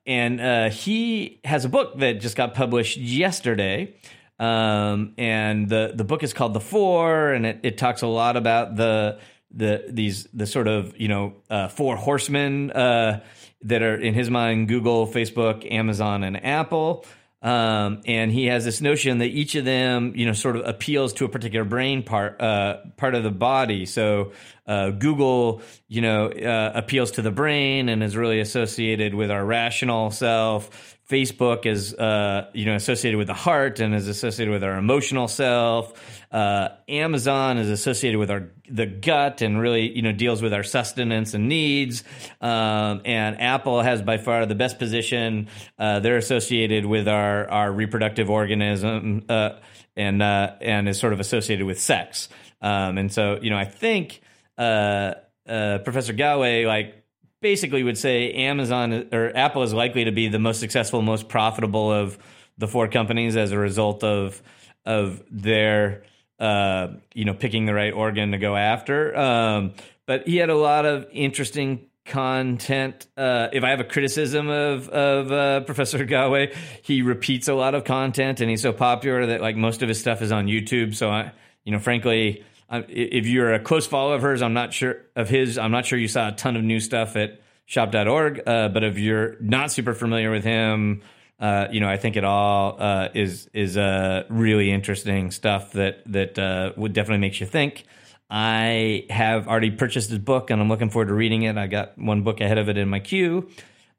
And 0.08 0.42
uh, 0.42 0.70
he 0.70 1.40
has 1.44 1.66
a 1.66 1.70
book 1.70 2.00
that 2.00 2.22
just 2.22 2.38
got 2.38 2.54
published 2.56 2.98
yesterday 2.98 3.94
Um, 4.40 5.14
and 5.18 5.68
the 5.68 5.94
the 5.96 6.04
book 6.04 6.22
is 6.24 6.34
called 6.34 6.54
The 6.54 6.60
Four, 6.60 7.34
and 7.34 7.46
it, 7.46 7.60
it 7.64 7.78
talks 7.78 8.04
a 8.04 8.08
lot 8.08 8.38
about 8.38 8.76
the 8.76 9.18
the 9.50 9.86
these 9.90 10.28
the 10.34 10.46
sort 10.46 10.68
of 10.68 10.96
you 11.00 11.08
know 11.08 11.34
uh, 11.50 11.70
four 11.70 11.96
horsemen 11.96 12.72
uh, 12.72 13.24
that 13.64 13.82
are 13.82 13.98
in 14.00 14.14
his 14.14 14.30
mind 14.30 14.68
Google, 14.68 15.08
Facebook, 15.08 15.66
Amazon, 15.72 16.24
and 16.24 16.44
Apple. 16.46 17.04
Um, 17.42 18.02
and 18.06 18.32
he 18.32 18.48
has 18.48 18.66
this 18.66 18.82
notion 18.82 19.20
that 19.20 19.28
each 19.28 19.54
of 19.56 19.64
them, 19.64 20.14
you 20.16 20.26
know, 20.26 20.34
sort 20.34 20.56
of 20.56 20.66
appeals 20.66 21.14
to 21.14 21.26
a 21.26 21.30
particular 21.30 21.64
brain 21.64 22.02
part, 22.02 22.42
uh, 22.42 22.78
part 22.98 23.14
of 23.14 23.24
the 23.24 23.32
body. 23.32 23.86
So, 23.86 24.32
uh, 24.66 24.90
Google, 24.90 25.62
you 25.88 26.02
know, 26.02 26.30
uh, 26.30 26.72
appeals 26.74 27.12
to 27.12 27.22
the 27.22 27.32
brain 27.32 27.90
and 27.90 28.02
is 28.02 28.18
really 28.18 28.40
associated 28.40 29.14
with 29.14 29.30
our 29.30 29.46
rational 29.46 30.10
self. 30.10 30.97
Facebook 31.10 31.66
is, 31.66 31.94
uh, 31.94 32.50
you 32.54 32.66
know, 32.66 32.76
associated 32.76 33.18
with 33.18 33.28
the 33.28 33.34
heart 33.34 33.80
and 33.80 33.96
is 33.96 34.10
associated 34.10 34.52
with 34.52 34.64
our 34.64 34.78
emotional 34.78 35.30
self. 35.30 35.94
Uh, 36.32 36.70
Amazon 36.90 37.58
is 37.58 37.70
associated 37.70 38.20
with 38.20 38.30
our 38.30 38.52
the 38.70 38.86
gut 38.86 39.42
and 39.42 39.58
really, 39.60 39.90
you 39.96 40.02
know, 40.02 40.12
deals 40.12 40.42
with 40.42 40.54
our 40.54 40.64
sustenance 40.64 41.34
and 41.34 41.48
needs. 41.48 42.04
Um, 42.42 43.02
and 43.06 43.40
Apple 43.40 43.82
has 43.82 44.02
by 44.02 44.18
far 44.18 44.46
the 44.46 44.56
best 44.56 44.80
position. 44.80 45.48
Uh, 45.80 46.02
they're 46.02 46.18
associated 46.18 46.86
with 46.86 47.08
our 47.08 47.50
our 47.50 47.72
reproductive 47.72 48.30
organism 48.30 49.24
uh, 49.30 49.52
and 49.96 50.22
uh, 50.22 50.56
and 50.60 50.90
is 50.90 51.00
sort 51.00 51.14
of 51.14 51.22
associated 51.22 51.66
with 51.66 51.80
sex. 51.80 52.28
Um, 52.62 52.98
and 52.98 53.14
so, 53.14 53.40
you 53.42 53.50
know, 53.50 53.58
I 53.58 53.66
think 53.66 54.20
uh, 54.58 55.14
Professor 55.46 56.12
Galloway 56.12 56.66
like 56.66 57.07
basically 57.42 57.84
would 57.84 57.98
say 57.98 58.32
Amazon 58.34 59.10
or 59.12 59.36
Apple 59.36 59.64
is 59.64 59.74
likely 59.74 60.06
to 60.06 60.12
be 60.12 60.28
the 60.28 60.40
most 60.40 60.60
successful, 60.60 61.02
most 61.02 61.30
profitable 61.30 61.92
of 61.92 62.18
the 62.58 62.68
four 62.68 62.88
companies 62.88 63.36
as 63.36 63.52
a 63.52 63.58
result 63.58 64.04
of 64.04 64.42
of 64.86 65.22
their 65.30 66.04
uh, 66.40 66.88
you 67.14 67.26
know 67.26 67.34
picking 67.34 67.66
the 67.66 67.74
right 67.74 67.94
organ 67.94 68.32
to 68.32 68.38
go 68.38 68.56
after. 68.56 69.16
Um, 69.16 69.74
but 70.06 70.28
he 70.28 70.38
had 70.38 70.50
a 70.50 70.56
lot 70.56 70.86
of 70.86 71.08
interesting 71.12 71.88
content. 72.06 73.06
Uh, 73.18 73.50
if 73.52 73.64
I 73.64 73.70
have 73.70 73.80
a 73.80 73.84
criticism 73.84 74.50
of 74.50 74.90
of 74.90 75.32
uh, 75.32 75.60
Professor 75.62 76.04
Galloway, 76.06 76.56
he 76.82 77.02
repeats 77.02 77.48
a 77.48 77.54
lot 77.54 77.76
of 77.76 77.84
content, 77.84 78.42
and 78.42 78.50
he's 78.50 78.62
so 78.62 78.74
popular 78.74 79.28
that 79.28 79.42
like 79.42 79.56
most 79.56 79.84
of 79.84 79.90
his 79.90 80.00
stuff 80.00 80.22
is 80.22 80.32
on 80.32 80.48
YouTube. 80.48 80.96
So 80.96 81.10
I, 81.10 81.32
you 81.64 81.72
know, 81.72 81.80
frankly 81.80 82.44
if 82.70 83.28
you're 83.28 83.54
a 83.54 83.60
close 83.60 83.88
follower 83.88 84.16
of 84.16 84.22
hers, 84.22 84.42
I'm 84.42 84.54
not 84.54 84.74
sure 84.74 84.98
of 85.16 85.30
his. 85.30 85.58
I'm 85.58 85.72
not 85.72 85.86
sure 85.86 85.98
you 85.98 86.08
saw 86.08 86.30
a 86.30 86.32
ton 86.32 86.56
of 86.56 86.64
new 86.64 86.80
stuff 86.80 87.16
at 87.16 87.42
shop.org. 87.66 88.42
Uh, 88.46 88.70
but 88.70 88.84
if 88.84 88.98
you're 88.98 89.38
not 89.40 89.72
super 89.72 89.94
familiar 89.94 90.32
with 90.32 90.44
him, 90.44 91.02
uh, 91.40 91.68
you 91.72 91.80
know, 91.80 91.88
I 91.88 91.98
think 91.98 92.16
it 92.16 92.24
all 92.24 92.78
uh, 92.80 93.10
is 93.14 93.50
is 93.54 93.78
uh, 93.78 94.24
really 94.30 94.72
interesting 94.72 95.32
stuff 95.32 95.74
that 95.74 96.02
that 96.08 96.40
uh, 96.40 96.74
would 96.76 96.94
definitely 96.94 97.20
makes 97.20 97.40
you 97.40 97.46
think. 97.46 97.84
I 98.30 99.06
have 99.10 99.48
already 99.48 99.72
purchased 99.72 100.10
his 100.10 100.20
book, 100.20 100.50
and 100.50 100.60
I'm 100.62 100.68
looking 100.68 100.90
forward 100.90 101.08
to 101.08 101.14
reading 101.14 101.44
it. 101.44 101.58
I 101.58 101.68
got 101.68 101.98
one 101.98 102.24
book 102.24 102.42
ahead 102.42 102.58
of 102.58 102.70
it 102.70 102.78
in 102.78 102.90
my 102.90 103.00
queue. 103.00 103.50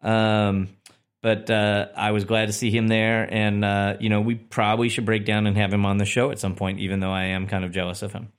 Um, 0.03 0.69
but 1.23 1.51
uh, 1.51 1.89
I 1.97 2.11
was 2.11 2.25
glad 2.25 2.47
to 2.47 2.53
see 2.53 2.71
him 2.71 2.89
there, 2.89 3.27
and 3.33 3.65
uh, 3.65 3.97
you 4.01 4.09
know, 4.09 4.21
we 4.21 4.35
probably 4.35 4.89
should 4.89 5.07
break 5.07 5.25
down 5.25 5.47
and 5.47 5.57
have 5.57 5.73
him 5.73 5.87
on 5.87 5.99
the 5.99 6.05
show 6.05 6.31
at 6.31 6.39
some 6.39 6.55
point, 6.55 6.81
even 6.81 7.01
though 7.01 7.11
I 7.11 7.25
am 7.25 7.47
kind 7.47 7.65
of 7.65 7.73
jealous 7.73 8.03
of 8.03 8.13
him. 8.13 8.33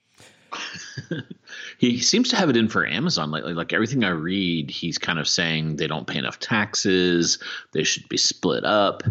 he 1.77 1.99
seems 1.99 2.29
to 2.29 2.35
have 2.35 2.49
it 2.49 2.57
in 2.57 2.67
for 2.67 2.85
Amazon 2.85 3.31
lately. 3.31 3.53
Like 3.53 3.73
everything 3.73 4.03
I 4.03 4.09
read, 4.09 4.69
he's 4.69 4.97
kind 4.97 5.19
of 5.19 5.27
saying 5.27 5.75
they 5.75 5.87
don't 5.87 6.07
pay 6.07 6.19
enough 6.19 6.39
taxes, 6.39 7.39
they 7.71 7.83
should 7.83 8.07
be 8.09 8.17
split 8.17 8.65
up. 8.65 9.03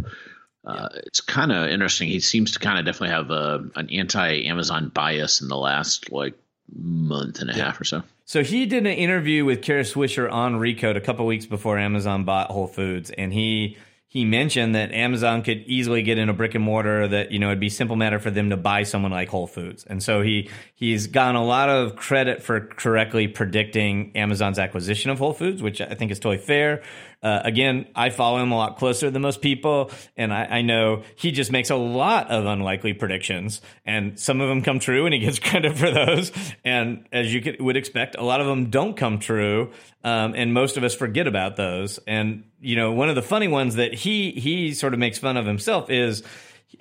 Uh, 0.64 0.88
it's 1.06 1.20
kind 1.20 1.50
of 1.50 1.68
interesting. 1.68 2.08
He 2.08 2.20
seems 2.20 2.52
to 2.52 2.58
kind 2.58 2.78
of 2.78 2.84
definitely 2.84 3.14
have 3.14 3.30
a, 3.30 3.64
an 3.76 3.88
anti-Amazon 3.90 4.90
bias 4.90 5.40
in 5.40 5.48
the 5.48 5.56
last 5.56 6.12
like 6.12 6.34
month 6.76 7.40
and 7.40 7.50
a 7.50 7.54
yeah. 7.54 7.64
half 7.64 7.80
or 7.80 7.84
so. 7.84 8.02
So 8.24 8.42
he 8.42 8.66
did 8.66 8.86
an 8.86 8.92
interview 8.92 9.46
with 9.46 9.62
Kara 9.62 9.82
Swisher 9.82 10.30
on 10.30 10.56
Recode 10.56 10.96
a 10.96 11.00
couple 11.00 11.24
weeks 11.24 11.46
before 11.46 11.78
Amazon 11.78 12.24
bought 12.24 12.50
Whole 12.50 12.66
Foods, 12.66 13.10
and 13.10 13.32
he 13.32 13.78
he 14.10 14.24
mentioned 14.24 14.74
that 14.74 14.90
Amazon 14.92 15.42
could 15.42 15.58
easily 15.66 16.02
get 16.02 16.16
in 16.16 16.30
a 16.30 16.32
brick 16.32 16.54
and 16.54 16.64
mortar 16.64 17.06
that 17.06 17.30
you 17.30 17.38
know 17.38 17.48
it'd 17.48 17.60
be 17.60 17.68
simple 17.68 17.94
matter 17.94 18.18
for 18.18 18.30
them 18.30 18.48
to 18.50 18.56
buy 18.56 18.82
someone 18.82 19.12
like 19.12 19.28
Whole 19.28 19.46
Foods, 19.46 19.84
and 19.84 20.02
so 20.02 20.22
he 20.22 20.50
he's 20.74 21.06
gotten 21.06 21.36
a 21.36 21.44
lot 21.44 21.68
of 21.68 21.94
credit 21.94 22.42
for 22.42 22.60
correctly 22.60 23.28
predicting 23.28 24.12
Amazon's 24.16 24.58
acquisition 24.58 25.10
of 25.10 25.18
Whole 25.18 25.34
Foods, 25.34 25.62
which 25.62 25.80
I 25.82 25.94
think 25.94 26.10
is 26.10 26.18
totally 26.18 26.38
fair. 26.38 26.82
Uh, 27.20 27.40
again, 27.42 27.86
I 27.96 28.10
follow 28.10 28.40
him 28.40 28.52
a 28.52 28.56
lot 28.56 28.76
closer 28.76 29.10
than 29.10 29.22
most 29.22 29.42
people, 29.42 29.90
and 30.16 30.32
I, 30.32 30.44
I, 30.44 30.62
know 30.62 31.02
he 31.16 31.32
just 31.32 31.50
makes 31.50 31.68
a 31.68 31.74
lot 31.74 32.30
of 32.30 32.46
unlikely 32.46 32.92
predictions, 32.92 33.60
and 33.84 34.16
some 34.20 34.40
of 34.40 34.48
them 34.48 34.62
come 34.62 34.78
true, 34.78 35.04
and 35.04 35.12
he 35.12 35.18
gets 35.18 35.38
credit 35.50 35.76
for 35.76 35.90
those. 35.90 36.30
And 36.64 37.08
as 37.10 37.34
you 37.34 37.40
could, 37.40 37.60
would 37.60 37.76
expect, 37.76 38.14
a 38.16 38.22
lot 38.22 38.40
of 38.40 38.46
them 38.46 38.70
don't 38.70 38.96
come 38.96 39.18
true, 39.18 39.72
um, 40.04 40.34
and 40.36 40.54
most 40.54 40.76
of 40.76 40.84
us 40.84 40.94
forget 40.94 41.26
about 41.26 41.56
those. 41.56 41.98
And 42.06 42.44
you 42.60 42.76
know, 42.76 42.92
one 42.92 43.08
of 43.08 43.16
the 43.16 43.22
funny 43.22 43.48
ones 43.48 43.74
that 43.74 43.94
he 43.94 44.30
he 44.30 44.72
sort 44.72 44.94
of 44.94 45.00
makes 45.00 45.18
fun 45.18 45.36
of 45.36 45.44
himself 45.44 45.90
is 45.90 46.22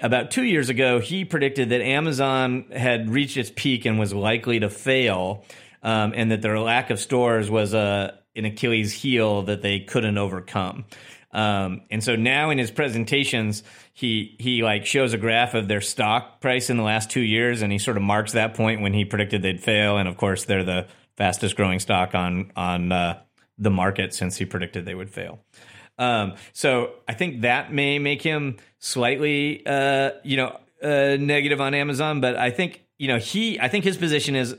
about 0.01 0.29
two 0.29 0.43
years 0.43 0.69
ago, 0.69 0.99
he 0.99 1.25
predicted 1.25 1.69
that 1.69 1.81
Amazon 1.81 2.65
had 2.71 3.09
reached 3.09 3.37
its 3.37 3.51
peak 3.55 3.85
and 3.85 3.97
was 3.97 4.13
likely 4.13 4.59
to 4.59 4.69
fail, 4.69 5.45
um, 5.81 6.13
and 6.15 6.29
that 6.29 6.43
their 6.43 6.59
lack 6.59 6.91
of 6.91 6.99
stores 6.99 7.49
was 7.49 7.73
a 7.73 8.19
an 8.37 8.45
Achilles 8.45 8.93
heel 8.93 9.43
that 9.43 9.61
they 9.61 9.79
couldn't 9.79 10.17
overcome. 10.17 10.85
Um, 11.31 11.81
and 11.91 12.03
so 12.03 12.15
now 12.15 12.49
in 12.49 12.57
his 12.57 12.71
presentations, 12.71 13.63
he 13.93 14.35
he 14.39 14.63
like 14.63 14.85
shows 14.85 15.13
a 15.13 15.17
graph 15.17 15.53
of 15.53 15.67
their 15.67 15.81
stock 15.81 16.39
price 16.39 16.69
in 16.69 16.77
the 16.77 16.83
last 16.83 17.09
two 17.11 17.21
years, 17.21 17.61
and 17.61 17.71
he 17.71 17.77
sort 17.77 17.97
of 17.97 18.03
marks 18.03 18.31
that 18.31 18.53
point 18.53 18.81
when 18.81 18.93
he 18.93 19.05
predicted 19.05 19.41
they'd 19.41 19.61
fail. 19.61 19.97
And 19.97 20.07
of 20.07 20.17
course, 20.17 20.45
they're 20.45 20.63
the 20.63 20.87
fastest 21.15 21.55
growing 21.55 21.79
stock 21.79 22.15
on 22.15 22.51
on 22.55 22.91
uh, 22.91 23.19
the 23.57 23.69
market 23.69 24.13
since 24.13 24.37
he 24.37 24.45
predicted 24.45 24.85
they 24.85 24.95
would 24.95 25.09
fail. 25.09 25.39
Um, 25.99 26.35
so 26.53 26.93
I 27.07 27.13
think 27.13 27.41
that 27.41 27.73
may 27.73 27.99
make 27.99 28.21
him 28.21 28.57
slightly, 28.79 29.65
uh, 29.65 30.11
you 30.23 30.37
know, 30.37 30.59
uh, 30.81 31.17
negative 31.19 31.59
on 31.59 31.73
Amazon. 31.73 32.21
But 32.21 32.35
I 32.35 32.51
think 32.51 32.83
you 32.97 33.07
know 33.07 33.17
he, 33.17 33.59
I 33.59 33.67
think 33.67 33.83
his 33.83 33.97
position 33.97 34.35
is 34.35 34.55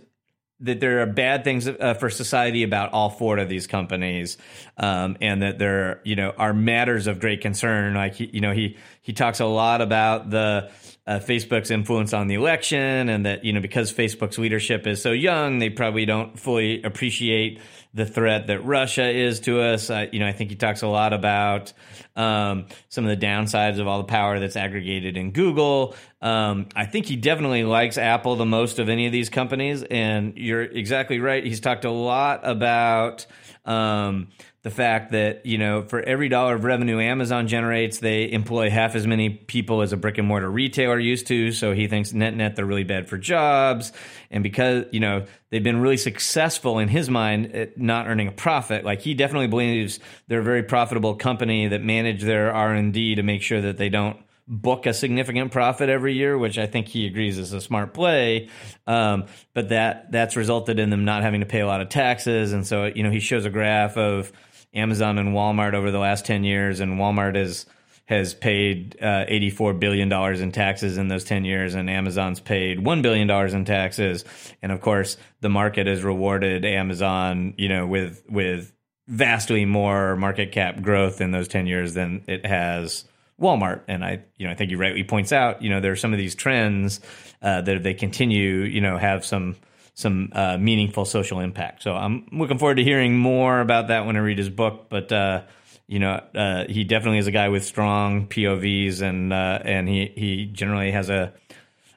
that 0.61 0.81
there 0.81 1.03
are 1.03 1.07
bad 1.07 1.45
things 1.45 1.69
uh, 1.69 1.95
for 1.95 2.11
society 2.11 2.63
about 2.65 2.93
all 2.93 3.11
four 3.11 3.39
of 3.39 3.49
these 3.49 3.67
companies, 3.67 4.39
um, 4.77 5.17
and 5.21 5.43
that 5.43 5.59
there, 5.59 6.01
you 6.05 6.17
know, 6.17 6.33
are 6.37 6.53
matters 6.53 7.07
of 7.07 7.21
great 7.21 7.41
concern. 7.41 7.95
Like, 7.95 8.15
he, 8.15 8.29
you 8.33 8.41
know, 8.41 8.53
he 8.53 8.77
he 9.01 9.13
talks 9.13 9.41
a 9.41 9.47
lot 9.47 9.81
about 9.81 10.31
the 10.31 10.71
uh, 11.07 11.21
Facebook's 11.21 11.71
influence 11.71 12.13
on 12.13 12.27
the 12.27 12.35
election, 12.35 13.09
and 13.09 13.25
that 13.25 13.45
you 13.45 13.53
know 13.53 13.61
because 13.61 13.93
Facebook's 13.93 14.39
leadership 14.39 14.87
is 14.87 15.01
so 15.01 15.13
young, 15.13 15.59
they 15.59 15.71
probably 15.71 16.05
don't 16.05 16.39
fully 16.39 16.83
appreciate 16.83 17.61
the 17.95 18.07
threat 18.07 18.49
that 18.49 18.65
Russia 18.65 19.09
is 19.09 19.41
to 19.41 19.61
us. 19.61 19.91
Uh, 19.91 20.07
you 20.13 20.19
know, 20.19 20.27
I 20.27 20.33
think 20.33 20.51
he 20.51 20.57
talks 20.57 20.83
a 20.83 20.87
lot 20.87 21.13
about 21.13 21.73
um, 22.17 22.67
some 22.89 23.07
of 23.07 23.19
the 23.19 23.27
downsides 23.27 23.79
of 23.79 23.87
all 23.87 23.99
the 23.99 24.05
power 24.05 24.39
that's 24.39 24.57
aggregated 24.57 25.17
in 25.17 25.33
Google. 25.33 25.95
Um, 26.21 26.69
I 26.75 26.87
think 26.87 27.07
he 27.07 27.17
definitely 27.17 27.65
likes 27.65 27.97
Apple 27.97 28.37
the 28.37 28.47
most 28.47 28.79
of 28.79 28.89
any 28.89 29.07
of 29.07 29.13
these 29.13 29.31
companies, 29.31 29.83
and 29.83 30.37
you're 30.37 30.63
exactly 30.63 31.21
right. 31.21 31.45
He's 31.45 31.61
talked 31.61 31.85
a 31.85 31.91
lot 31.91 32.41
about. 32.43 33.27
Um, 33.65 34.29
the 34.63 34.71
fact 34.71 35.13
that 35.13 35.47
you 35.47 35.57
know 35.57 35.83
for 35.83 36.01
every 36.01 36.29
dollar 36.29 36.57
of 36.57 36.65
revenue 36.65 36.99
Amazon 36.99 37.47
generates, 37.47 37.99
they 37.99 38.31
employ 38.31 38.71
half 38.71 38.95
as 38.95 39.07
many 39.07 39.31
people 39.31 39.83
as 39.83 39.93
a 39.93 39.97
brick 39.97 40.19
and 40.19 40.27
mortar 40.27 40.51
retailer 40.51 40.99
used 40.99 41.29
to. 41.29 41.53
So 41.53 41.73
he 41.73 41.87
thinks 41.87 42.13
net 42.13 42.35
net 42.35 42.57
they're 42.57 42.67
really 42.67 42.85
bad 42.85 43.09
for 43.09 43.19
jobs, 43.19 43.93
and 44.31 44.43
because 44.43 44.87
you 44.91 45.01
know 45.01 45.27
they've 45.51 45.63
been 45.63 45.81
really 45.81 45.97
successful 45.97 46.79
in 46.81 46.89
his 46.89 47.09
mind 47.09 47.55
at 47.55 47.79
not 47.79 48.09
earning 48.09 48.29
a 48.29 48.33
profit. 48.33 48.85
Like 48.85 49.01
he 49.01 49.15
definitely 49.15 49.47
believes 49.47 50.01
they're 50.27 50.41
a 50.41 50.45
very 50.45 50.65
profitable 50.65 51.15
company 51.15 51.69
that 51.69 51.83
manage 51.83 52.23
their 52.23 52.53
R 52.53 52.75
and 52.75 52.93
D 52.93 53.15
to 53.15 53.23
make 53.23 53.43
sure 53.43 53.61
that 53.61 53.77
they 53.77 53.89
don't 53.89 54.19
book 54.49 54.87
a 54.87 54.95
significant 54.95 55.53
profit 55.53 55.91
every 55.91 56.15
year, 56.15 56.37
which 56.37 56.59
I 56.59 56.67
think 56.67 56.89
he 56.89 57.07
agrees 57.07 57.39
is 57.39 57.53
a 57.53 57.61
smart 57.61 57.93
play. 57.93 58.49
Um, 58.87 59.27
but 59.53 59.69
that 59.69 60.11
that's 60.11 60.37
resulted 60.37 60.79
in 60.79 60.91
them 60.91 61.05
not 61.05 61.23
having 61.23 61.41
to 61.41 61.47
pay 61.47 61.61
a 61.61 61.67
lot 61.67 61.81
of 61.81 61.91
taxes, 61.91 62.53
and 62.53 62.67
so 62.67 62.87
you 62.87 63.03
know 63.03 63.11
he 63.11 63.21
shows 63.21 63.45
a 63.45 63.51
graph 63.51 63.97
of 63.97 64.33
Amazon 64.79 65.19
and 65.19 65.31
Walmart 65.31 65.75
over 65.75 65.91
the 65.91 65.99
last 65.99 66.25
10 66.27 66.45
years, 66.45 66.81
and 66.81 66.99
Walmart 66.99 67.37
is, 67.37 67.67
has 68.07 68.35
paid 68.35 68.97
uh, 69.01 69.27
$84 69.27 69.79
billion 69.79 70.13
in 70.13 70.53
taxes 70.53 70.99
in 70.99 71.09
those 71.09 71.25
10 71.25 71.45
years, 71.45 71.75
and 71.75 71.91
Amazon's 71.91 72.41
paid 72.41 72.79
$1 72.79 73.03
billion 73.03 73.31
in 73.31 73.65
taxes. 73.65 74.25
And 74.63 74.73
of 74.73 74.81
course, 74.81 75.17
the 75.41 75.49
market 75.49 75.87
has 75.87 76.03
rewarded 76.03 76.65
Amazon, 76.65 77.55
you 77.59 77.69
know, 77.69 77.87
with, 77.87 78.25
with 78.29 78.73
vastly 79.07 79.65
more 79.65 80.17
market 80.17 80.53
cap 80.53 80.81
growth 80.83 81.21
in 81.21 81.31
those 81.31 81.49
10 81.49 81.67
years 81.67 81.95
than 81.95 82.23
it 82.27 82.45
has 82.45 83.05
Walmart. 83.41 83.83
And 83.89 84.05
I, 84.05 84.23
you 84.37 84.47
know, 84.47 84.53
I 84.53 84.55
think 84.55 84.71
you 84.71 84.79
rightly 84.79 85.05
points 85.05 85.33
out, 85.33 85.63
you 85.63 85.71
know, 85.71 85.81
there 85.81 85.93
are 85.93 85.97
some 85.97 86.13
of 86.13 86.19
these 86.19 86.35
trends 86.35 87.01
uh, 87.41 87.63
that 87.63 87.77
if 87.77 87.83
they 87.83 87.95
continue, 87.95 88.61
you 88.61 88.81
know, 88.81 88.99
have 88.99 89.25
some 89.25 89.57
some 89.99 90.31
uh, 90.33 90.57
meaningful 90.57 91.05
social 91.05 91.41
impact. 91.41 91.83
So 91.83 91.93
I'm 91.93 92.29
looking 92.31 92.57
forward 92.57 92.77
to 92.77 92.85
hearing 92.85 93.19
more 93.19 93.61
about 93.61 93.89
that 93.89 94.07
when 94.07 94.15
I 94.15 94.21
read 94.21 94.39
his 94.39 94.49
book. 94.49 94.87
But 94.89 95.11
uh, 95.11 95.43
you 95.89 95.99
know, 95.99 96.23
uh, 96.37 96.67
he 96.69 96.85
definitely 96.85 97.19
is 97.19 97.27
a 97.27 97.33
guy 97.33 97.49
with 97.49 97.65
strong 97.65 98.29
POVs, 98.29 99.03
and 99.03 99.33
uh, 99.33 99.59
and 99.65 99.89
he 99.89 100.13
he 100.15 100.47
generally 100.47 100.93
has 100.93 101.11
a 101.11 101.33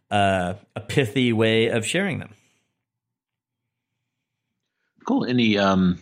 uh, 0.09 0.55
a 0.75 0.81
pithy 0.81 1.31
way 1.31 1.67
of 1.67 1.85
sharing 1.85 2.17
them. 2.17 2.33
Cool. 5.05 5.25
Any 5.25 5.59
um, 5.59 5.99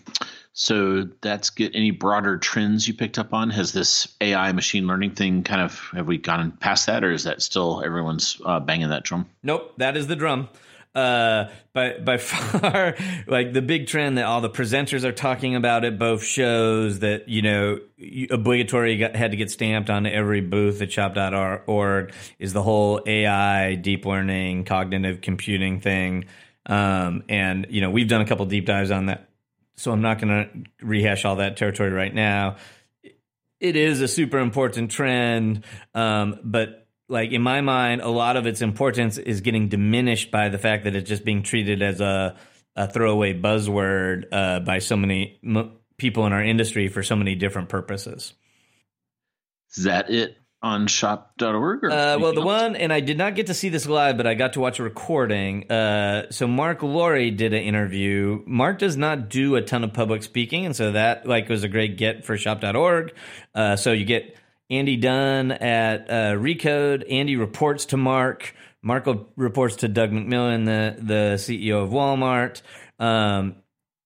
so 0.54 1.10
that's 1.20 1.50
good. 1.50 1.76
Any 1.76 1.92
broader 1.92 2.38
trends 2.38 2.88
you 2.88 2.94
picked 2.94 3.20
up 3.20 3.34
on? 3.34 3.50
Has 3.50 3.74
this 3.74 4.08
AI 4.22 4.54
machine 4.54 4.88
learning 4.88 5.16
thing 5.16 5.44
kind 5.44 5.64
of 5.64 5.78
have 5.92 6.08
we 6.08 6.18
gone 6.18 6.52
past 6.52 6.86
that, 6.86 7.04
or 7.04 7.12
is 7.12 7.26
that 7.26 7.42
still 7.42 7.84
everyone's 7.84 8.42
uh, 8.46 8.62
banging 8.62 8.88
that 8.88 9.04
drum? 9.04 9.26
Nope, 9.44 9.74
that 9.80 9.98
is 9.98 10.08
the 10.08 10.16
drum 10.16 10.48
uh, 10.95 11.49
by 11.73 11.97
by 11.99 12.17
far 12.17 12.95
like 13.28 13.54
the 13.54 13.62
big 13.62 13.88
trend 13.88 14.17
that 14.17 14.25
all 14.25 14.41
the 14.41 14.49
presenters 14.49 15.04
are 15.04 15.12
talking 15.12 15.56
about 15.56 15.86
at 15.86 15.99
both 15.99 16.23
shows 16.23 16.99
that 16.99 17.30
you 17.30 17.41
know 17.41 17.80
obligatory 18.32 18.97
got, 18.97 19.15
had 19.15 19.32
to 19.32 19.38
get 19.38 19.52
stamped 19.52 19.89
on 19.89 20.06
every 20.06 20.41
booth 20.41 20.82
at 20.82 20.91
shop.org 20.91 22.13
is 22.39 22.54
the 22.54 22.63
whole 22.63 23.02
AI 23.06 23.75
deep 23.75 24.06
learning 24.06 24.65
cognitive 24.65 25.21
computing 25.21 25.80
thing. 25.80 26.25
Um, 26.65 27.23
and 27.30 27.67
you 27.69 27.82
know 27.82 27.89
we've 27.91 28.08
done 28.08 28.21
a 28.21 28.25
couple 28.25 28.45
deep 28.45 28.65
dives 28.65 28.91
on 28.91 29.08
that 29.08 29.30
so 29.75 29.91
I'm 29.91 30.02
not 30.02 30.19
going 30.19 30.28
to 30.28 30.86
rehash 30.86 31.23
all 31.23 31.38
that 31.38 31.56
territory 31.56 31.91
right 31.91 32.13
now. 32.13 32.58
It 33.62 33.75
is 33.78 34.02
a 34.02 34.08
super 34.08 34.39
important 34.39 34.91
trend 34.91 35.63
um, 35.93 36.39
but 36.43 36.79
like 37.10 37.32
in 37.32 37.41
my 37.41 37.62
mind, 37.62 38.02
a 38.02 38.10
lot 38.10 38.38
of 38.38 38.45
its 38.45 38.62
importance 38.62 39.17
is 39.17 39.41
getting 39.41 39.67
diminished 39.67 40.32
by 40.32 40.50
the 40.50 40.58
fact 40.58 40.86
that 40.86 40.95
it's 40.95 41.10
just 41.10 41.26
being 41.26 41.43
treated 41.43 41.82
as 41.82 42.00
a, 42.00 42.38
a 42.76 42.88
throwaway 42.88 43.34
buzzword 43.34 44.26
uh, 44.32 44.60
by 44.62 44.80
so 44.80 44.95
many 44.95 45.39
m- 45.43 45.74
people 45.98 46.26
in 46.26 46.34
our 46.34 46.43
industry 46.43 46.88
for 46.88 47.04
so 47.04 47.15
many 47.15 47.36
different 47.36 47.67
purposes. 47.67 48.34
Is 49.76 49.84
that 49.84 50.10
it 50.10 50.38
on 50.62 50.88
shop.org? 50.88 51.86
Uh, 51.86 52.17
well, 52.19 52.34
the 52.34 52.41
else? 52.41 52.45
one, 52.45 52.76
and 52.76 52.91
I 52.91 53.00
did 53.00 53.17
not 53.17 53.36
get 53.36 53.48
to 53.48 53.54
see 53.54 53.69
this 53.69 53.88
live, 53.88 54.17
but 54.17 54.28
I 54.28 54.34
got 54.34 54.54
to 54.54 54.60
watch 54.60 54.80
a 54.80 54.84
recording. 54.84 55.69
Uh, 55.72 56.32
so 56.32 56.48
Marc 56.48 56.84
Lore 56.84 57.17
did 57.32 57.54
an 57.54 57.63
interview. 57.63 58.43
Mark 58.45 58.80
does 58.80 58.98
not 58.98 59.30
do 59.30 59.56
a 59.56 59.62
ton 59.62 59.84
of 59.84 59.93
public 59.93 60.24
speaking, 60.24 60.65
and 60.65 60.76
so 60.76 60.91
that 60.91 61.26
like 61.26 61.50
was 61.50 61.63
a 61.63 61.67
great 61.69 61.98
get 61.98 62.26
for 62.26 62.38
shop.org. 62.38 63.13
Uh, 63.56 63.76
so 63.76 63.91
you 63.93 64.06
get 64.06 64.36
Andy 64.70 64.98
Dunn 64.98 65.52
at 65.52 66.10
uh, 66.10 66.14
Recode. 66.36 67.04
Andy 67.10 67.36
reports 67.36 67.86
to 67.86 67.98
Mark. 67.98 68.54
Marc 68.82 69.08
reports 69.36 69.78
to 69.78 69.88
Doug 69.88 70.12
McMillon, 70.12 70.66
the 70.66 71.02
the 71.02 71.36
CEO 71.38 71.84
of 71.84 71.90
Walmart. 71.90 72.62
Um, 73.00 73.56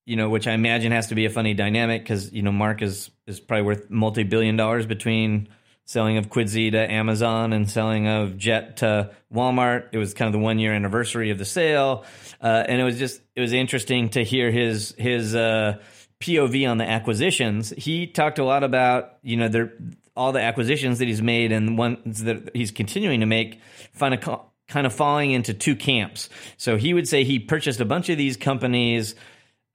you 0.06 0.16
know, 0.16 0.30
which 0.30 0.48
I 0.48 0.54
imagine 0.54 0.92
has 0.92 1.08
to 1.08 1.16
be 1.16 1.26
a 1.26 1.30
funny 1.30 1.54
dynamic 1.54 2.04
because 2.04 2.32
you 2.32 2.42
know 2.42 2.52
Marc 2.52 2.82
is 2.82 3.12
is 3.28 3.40
probably 3.40 3.64
worth 3.64 3.90
multi 3.90 4.24
billion 4.24 4.56
dollars 4.56 4.86
between 4.86 5.50
selling 5.86 6.18
of 6.18 6.30
Quidsi 6.30 6.72
to 6.72 6.92
Amazon 6.92 7.52
and 7.54 7.70
selling 7.70 8.08
of 8.08 8.38
Jet 8.38 8.78
to 8.78 9.12
Walmart. 9.34 9.90
It 9.92 9.98
was 9.98 10.14
kind 10.14 10.28
of 10.28 10.34
the 10.34 10.44
one 10.44 10.60
year 10.60 10.74
anniversary 10.74 11.30
of 11.30 11.38
the 11.38 11.46
sale, 11.46 12.06
uh, 12.42 12.64
and 12.68 12.82
it 12.82 12.84
was 12.84 12.98
just 12.98 13.22
it 13.36 13.42
was 13.42 13.54
interesting 13.54 14.10
to 14.10 14.24
hear 14.24 14.50
his 14.52 14.96
his. 14.98 15.36
Uh, 15.36 15.80
POV 16.22 16.70
on 16.70 16.78
the 16.78 16.90
acquisitions, 16.90 17.72
he 17.72 18.08
talked 18.08 18.40
a 18.40 18.46
lot 18.46 18.64
about 18.64 19.18
you 19.24 19.36
know 19.36 19.50
there 19.50 19.74
all 20.16 20.32
the 20.32 20.42
acquisitions 20.42 21.00
that 21.00 21.08
he's 21.08 21.22
made 21.22 21.52
and 21.52 21.78
ones 21.78 22.24
that 22.24 22.52
he's 22.54 22.72
continuing 22.72 23.20
to 23.22 23.26
make 23.26 23.60
find 23.94 24.14
a 24.14 24.40
kind 24.68 24.88
of 24.88 24.94
falling 24.94 25.32
into 25.32 25.54
two 25.54 25.76
camps. 25.76 26.30
So 26.58 26.78
he 26.78 26.94
would 26.94 27.08
say 27.08 27.24
he 27.24 27.40
purchased 27.40 27.80
a 27.80 27.86
bunch 27.86 28.10
of 28.10 28.18
these 28.18 28.38
companies 28.38 29.16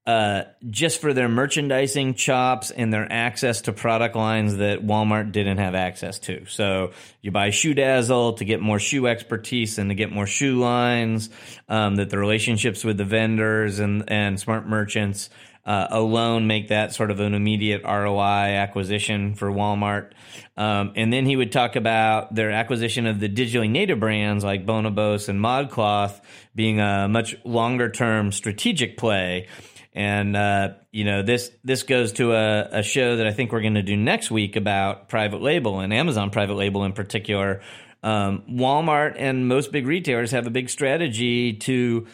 uh, 0.09 0.45
just 0.71 1.03
for 1.03 1.13
their 1.13 1.29
merchandising 1.29 2.15
chops 2.15 2.71
and 2.71 2.91
their 2.91 3.07
access 3.13 3.61
to 3.61 3.75
product 3.75 4.17
lines 4.17 4.57
that 4.57 4.79
Walmart 4.79 5.33
didn't 5.33 5.59
have 5.59 5.75
access 5.75 6.19
to. 6.21 6.47
So 6.47 6.93
you 7.21 7.31
buy 7.31 7.51
ShoeDazzle 7.51 8.39
to 8.39 8.45
get 8.47 8.61
more 8.61 8.79
shoe 8.79 9.07
expertise 9.07 9.77
and 9.77 9.91
to 9.91 9.95
get 9.95 10.11
more 10.11 10.27
shoe 10.27 10.59
lines. 10.59 11.29
Um, 11.69 11.97
that 11.97 12.09
the 12.09 12.17
relationships 12.17 12.85
with 12.85 12.97
the 12.97 13.05
vendors 13.05 13.81
and 13.81 14.05
and 14.09 14.41
smart 14.41 14.67
merchants 14.67 15.29
uh, 15.69 15.87
alone 15.91 16.47
make 16.47 16.69
that 16.69 16.95
sort 16.95 17.11
of 17.11 17.21
an 17.21 17.35
immediate 17.35 17.83
ROI 17.85 18.57
acquisition 18.57 19.35
for 19.35 19.51
Walmart. 19.51 20.13
Um, 20.57 20.95
and 20.97 21.13
then 21.13 21.27
he 21.27 21.37
would 21.37 21.53
talk 21.53 21.77
about 21.77 22.35
their 22.35 22.51
acquisition 22.51 23.07
of 23.07 23.21
the 23.21 23.29
digitally 23.29 23.69
native 23.69 24.01
brands 24.01 24.43
like 24.43 24.65
Bonobos 24.65 25.29
and 25.29 25.39
ModCloth 25.39 26.23
being 26.55 26.81
a 26.81 27.07
much 27.07 27.37
longer 27.45 27.91
term 27.91 28.33
strategic 28.33 28.97
play. 28.97 29.47
And 29.93 30.35
uh, 30.35 30.71
you 30.91 31.05
know 31.05 31.23
this 31.23 31.51
this 31.65 31.83
goes 31.83 32.13
to 32.13 32.33
a, 32.33 32.79
a 32.79 32.83
show 32.83 33.17
that 33.17 33.27
I 33.27 33.33
think 33.33 33.53
we're 33.53 33.61
going 33.61 33.75
to 33.75 33.83
do 33.83 33.97
next 33.97 34.31
week 34.31 34.57
about 34.57 35.11
private 35.11 35.43
label 35.43 35.81
and 35.81 35.93
Amazon 35.93 36.31
private 36.31 36.55
label 36.55 36.85
in 36.85 36.95
particular. 36.95 37.61
Um, 38.03 38.45
Walmart 38.49 39.17
and 39.19 39.49
most 39.49 39.71
big 39.71 39.87
retailers 39.87 40.31
have 40.31 40.47
a 40.47 40.51
big 40.51 40.71
strategy 40.71 41.53
to 41.55 42.07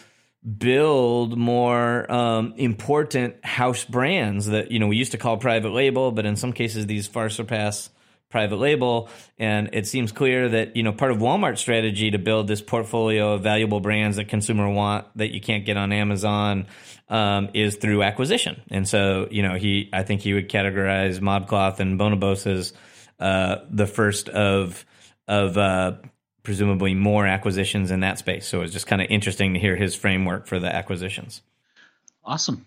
build 0.44 1.38
more 1.38 2.10
um, 2.12 2.54
important 2.56 3.42
house 3.44 3.84
brands 3.84 4.46
that 4.46 4.70
you 4.70 4.78
know 4.78 4.88
we 4.88 4.96
used 4.96 5.12
to 5.12 5.18
call 5.18 5.38
private 5.38 5.70
label, 5.70 6.12
but 6.12 6.26
in 6.26 6.36
some 6.36 6.52
cases 6.52 6.86
these 6.86 7.06
far 7.06 7.30
surpass 7.30 7.90
private 8.30 8.56
label. 8.56 9.08
And 9.38 9.70
it 9.72 9.86
seems 9.86 10.12
clear 10.12 10.48
that 10.50 10.76
you 10.76 10.82
know 10.82 10.92
part 10.92 11.12
of 11.12 11.18
Walmart's 11.18 11.60
strategy 11.60 12.10
to 12.10 12.18
build 12.18 12.46
this 12.46 12.60
portfolio 12.60 13.34
of 13.34 13.42
valuable 13.42 13.80
brands 13.80 14.16
that 14.16 14.28
consumer 14.28 14.68
want 14.68 15.06
that 15.16 15.32
you 15.32 15.40
can't 15.40 15.64
get 15.64 15.76
on 15.76 15.92
Amazon 15.92 16.66
um, 17.08 17.48
is 17.54 17.76
through 17.76 18.02
acquisition. 18.02 18.60
And 18.70 18.86
so 18.86 19.28
you 19.30 19.42
know 19.42 19.54
he, 19.54 19.88
I 19.92 20.02
think 20.02 20.20
he 20.20 20.34
would 20.34 20.50
categorize 20.50 21.20
ModCloth 21.20 21.80
and 21.80 21.98
Bonobos 21.98 22.46
as 22.46 22.72
uh, 23.18 23.64
the 23.70 23.86
first 23.86 24.28
of 24.28 24.84
of 25.26 25.56
uh, 25.56 25.92
presumably 26.44 26.94
more 26.94 27.26
acquisitions 27.26 27.90
in 27.90 28.00
that 28.00 28.18
space. 28.18 28.46
So 28.46 28.58
it 28.58 28.62
was 28.62 28.72
just 28.72 28.86
kind 28.86 29.02
of 29.02 29.08
interesting 29.10 29.54
to 29.54 29.60
hear 29.60 29.74
his 29.74 29.96
framework 29.96 30.46
for 30.46 30.60
the 30.60 30.72
acquisitions. 30.72 31.42
Awesome. 32.22 32.66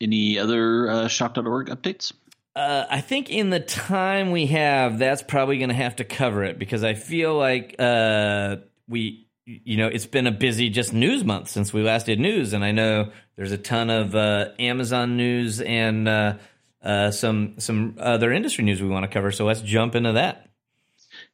Any 0.00 0.38
other 0.38 0.88
uh, 0.88 1.08
shop.org 1.08 1.68
updates? 1.68 2.12
Uh, 2.54 2.84
I 2.88 3.00
think 3.00 3.30
in 3.30 3.50
the 3.50 3.58
time 3.58 4.30
we 4.30 4.46
have, 4.46 4.98
that's 4.98 5.22
probably 5.22 5.58
going 5.58 5.70
to 5.70 5.74
have 5.74 5.96
to 5.96 6.04
cover 6.04 6.44
it 6.44 6.58
because 6.58 6.84
I 6.84 6.94
feel 6.94 7.36
like 7.36 7.74
uh, 7.80 8.56
we, 8.86 9.26
you 9.44 9.76
know, 9.76 9.88
it's 9.88 10.06
been 10.06 10.28
a 10.28 10.32
busy 10.32 10.68
just 10.68 10.92
news 10.92 11.24
month 11.24 11.48
since 11.48 11.72
we 11.72 11.82
last 11.82 12.06
did 12.06 12.20
news, 12.20 12.52
and 12.52 12.64
I 12.64 12.70
know 12.70 13.10
there's 13.34 13.50
a 13.50 13.58
ton 13.58 13.90
of 13.90 14.14
uh, 14.14 14.50
Amazon 14.60 15.16
news 15.16 15.60
and 15.60 16.08
uh, 16.08 16.34
uh, 16.80 17.10
some 17.10 17.54
some 17.58 17.96
other 17.98 18.32
industry 18.32 18.64
news 18.64 18.80
we 18.80 18.88
want 18.88 19.02
to 19.02 19.12
cover. 19.12 19.32
So 19.32 19.44
let's 19.46 19.60
jump 19.60 19.96
into 19.96 20.12
that. 20.12 20.48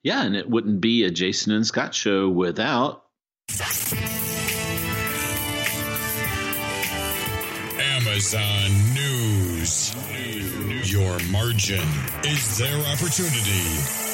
Yeah, 0.03 0.25
and 0.25 0.35
it 0.35 0.49
wouldn't 0.49 0.81
be 0.81 1.05
a 1.05 1.11
Jason 1.11 1.53
and 1.53 1.67
Scott 1.67 1.95
show 1.95 2.29
without 2.31 3.05
Amazon 7.79 8.71
News. 8.95 9.95
Your 10.91 11.19
margin 11.31 11.87
is 12.25 12.57
their 12.57 12.79
opportunity. 12.87 14.11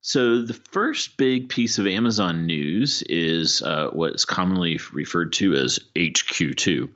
So, 0.00 0.42
the 0.42 0.54
first 0.54 1.16
big 1.16 1.48
piece 1.48 1.78
of 1.78 1.86
Amazon 1.86 2.46
news 2.46 3.02
is 3.02 3.62
uh, 3.62 3.90
what's 3.92 4.24
commonly 4.24 4.80
referred 4.92 5.32
to 5.34 5.54
as 5.54 5.78
HQ2. 5.96 6.88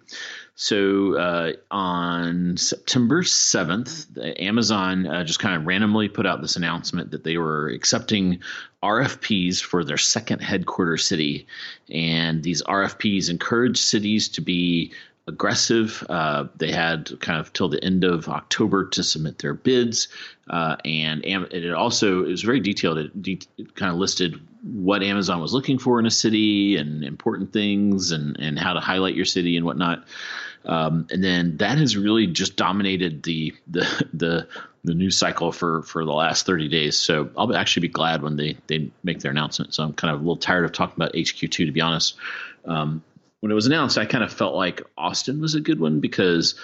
So 0.60 1.16
uh, 1.16 1.52
on 1.70 2.56
September 2.56 3.22
7th, 3.22 4.40
Amazon 4.42 5.06
uh, 5.06 5.22
just 5.22 5.38
kind 5.38 5.54
of 5.54 5.64
randomly 5.66 6.08
put 6.08 6.26
out 6.26 6.42
this 6.42 6.56
announcement 6.56 7.12
that 7.12 7.22
they 7.22 7.36
were 7.36 7.68
accepting 7.68 8.40
RFPs 8.82 9.62
for 9.62 9.84
their 9.84 9.96
second 9.96 10.40
headquarters 10.40 11.04
city. 11.04 11.46
And 11.88 12.42
these 12.42 12.60
RFPs 12.64 13.30
encourage 13.30 13.78
cities 13.78 14.30
to 14.30 14.40
be 14.40 14.92
aggressive. 15.28 16.04
Uh, 16.08 16.46
they 16.56 16.72
had 16.72 17.20
kind 17.20 17.38
of 17.38 17.52
till 17.52 17.68
the 17.68 17.84
end 17.84 18.02
of 18.02 18.28
October 18.28 18.88
to 18.88 19.04
submit 19.04 19.38
their 19.38 19.54
bids, 19.54 20.08
uh, 20.50 20.74
and 20.84 21.24
it 21.24 21.72
also 21.72 22.24
it 22.24 22.30
was 22.30 22.42
very 22.42 22.60
detailed. 22.60 22.98
It, 22.98 23.22
de- 23.22 23.38
it, 23.58 23.76
kind 23.76 23.92
of 23.92 23.98
listed 23.98 24.40
what 24.62 25.02
Amazon 25.02 25.40
was 25.40 25.52
looking 25.52 25.78
for 25.78 26.00
in 26.00 26.06
a 26.06 26.10
city 26.10 26.76
and 26.76 27.04
important 27.04 27.52
things, 27.52 28.10
and 28.10 28.40
and 28.40 28.58
how 28.58 28.72
to 28.72 28.80
highlight 28.80 29.14
your 29.14 29.26
city 29.26 29.56
and 29.56 29.64
whatnot. 29.64 30.04
Um, 30.68 31.06
and 31.10 31.24
then 31.24 31.56
that 31.56 31.78
has 31.78 31.96
really 31.96 32.26
just 32.26 32.56
dominated 32.56 33.22
the 33.22 33.54
the 33.66 34.06
the 34.12 34.48
the 34.84 34.94
news 34.94 35.16
cycle 35.16 35.50
for 35.50 35.82
for 35.82 36.04
the 36.04 36.12
last 36.12 36.46
30 36.46 36.68
days. 36.68 36.96
So 36.96 37.30
I'll 37.36 37.56
actually 37.56 37.88
be 37.88 37.92
glad 37.92 38.22
when 38.22 38.36
they 38.36 38.58
they 38.66 38.90
make 39.02 39.20
their 39.20 39.30
announcement. 39.30 39.74
So 39.74 39.82
I'm 39.82 39.94
kind 39.94 40.14
of 40.14 40.20
a 40.20 40.22
little 40.22 40.36
tired 40.36 40.64
of 40.64 40.72
talking 40.72 40.94
about 40.96 41.14
HQ2 41.14 41.50
to 41.50 41.72
be 41.72 41.80
honest. 41.80 42.16
Um, 42.66 43.02
when 43.40 43.50
it 43.50 43.54
was 43.54 43.66
announced, 43.66 43.96
I 43.98 44.04
kind 44.04 44.24
of 44.24 44.32
felt 44.32 44.54
like 44.54 44.82
Austin 44.96 45.40
was 45.40 45.54
a 45.54 45.60
good 45.60 45.80
one 45.80 46.00
because 46.00 46.54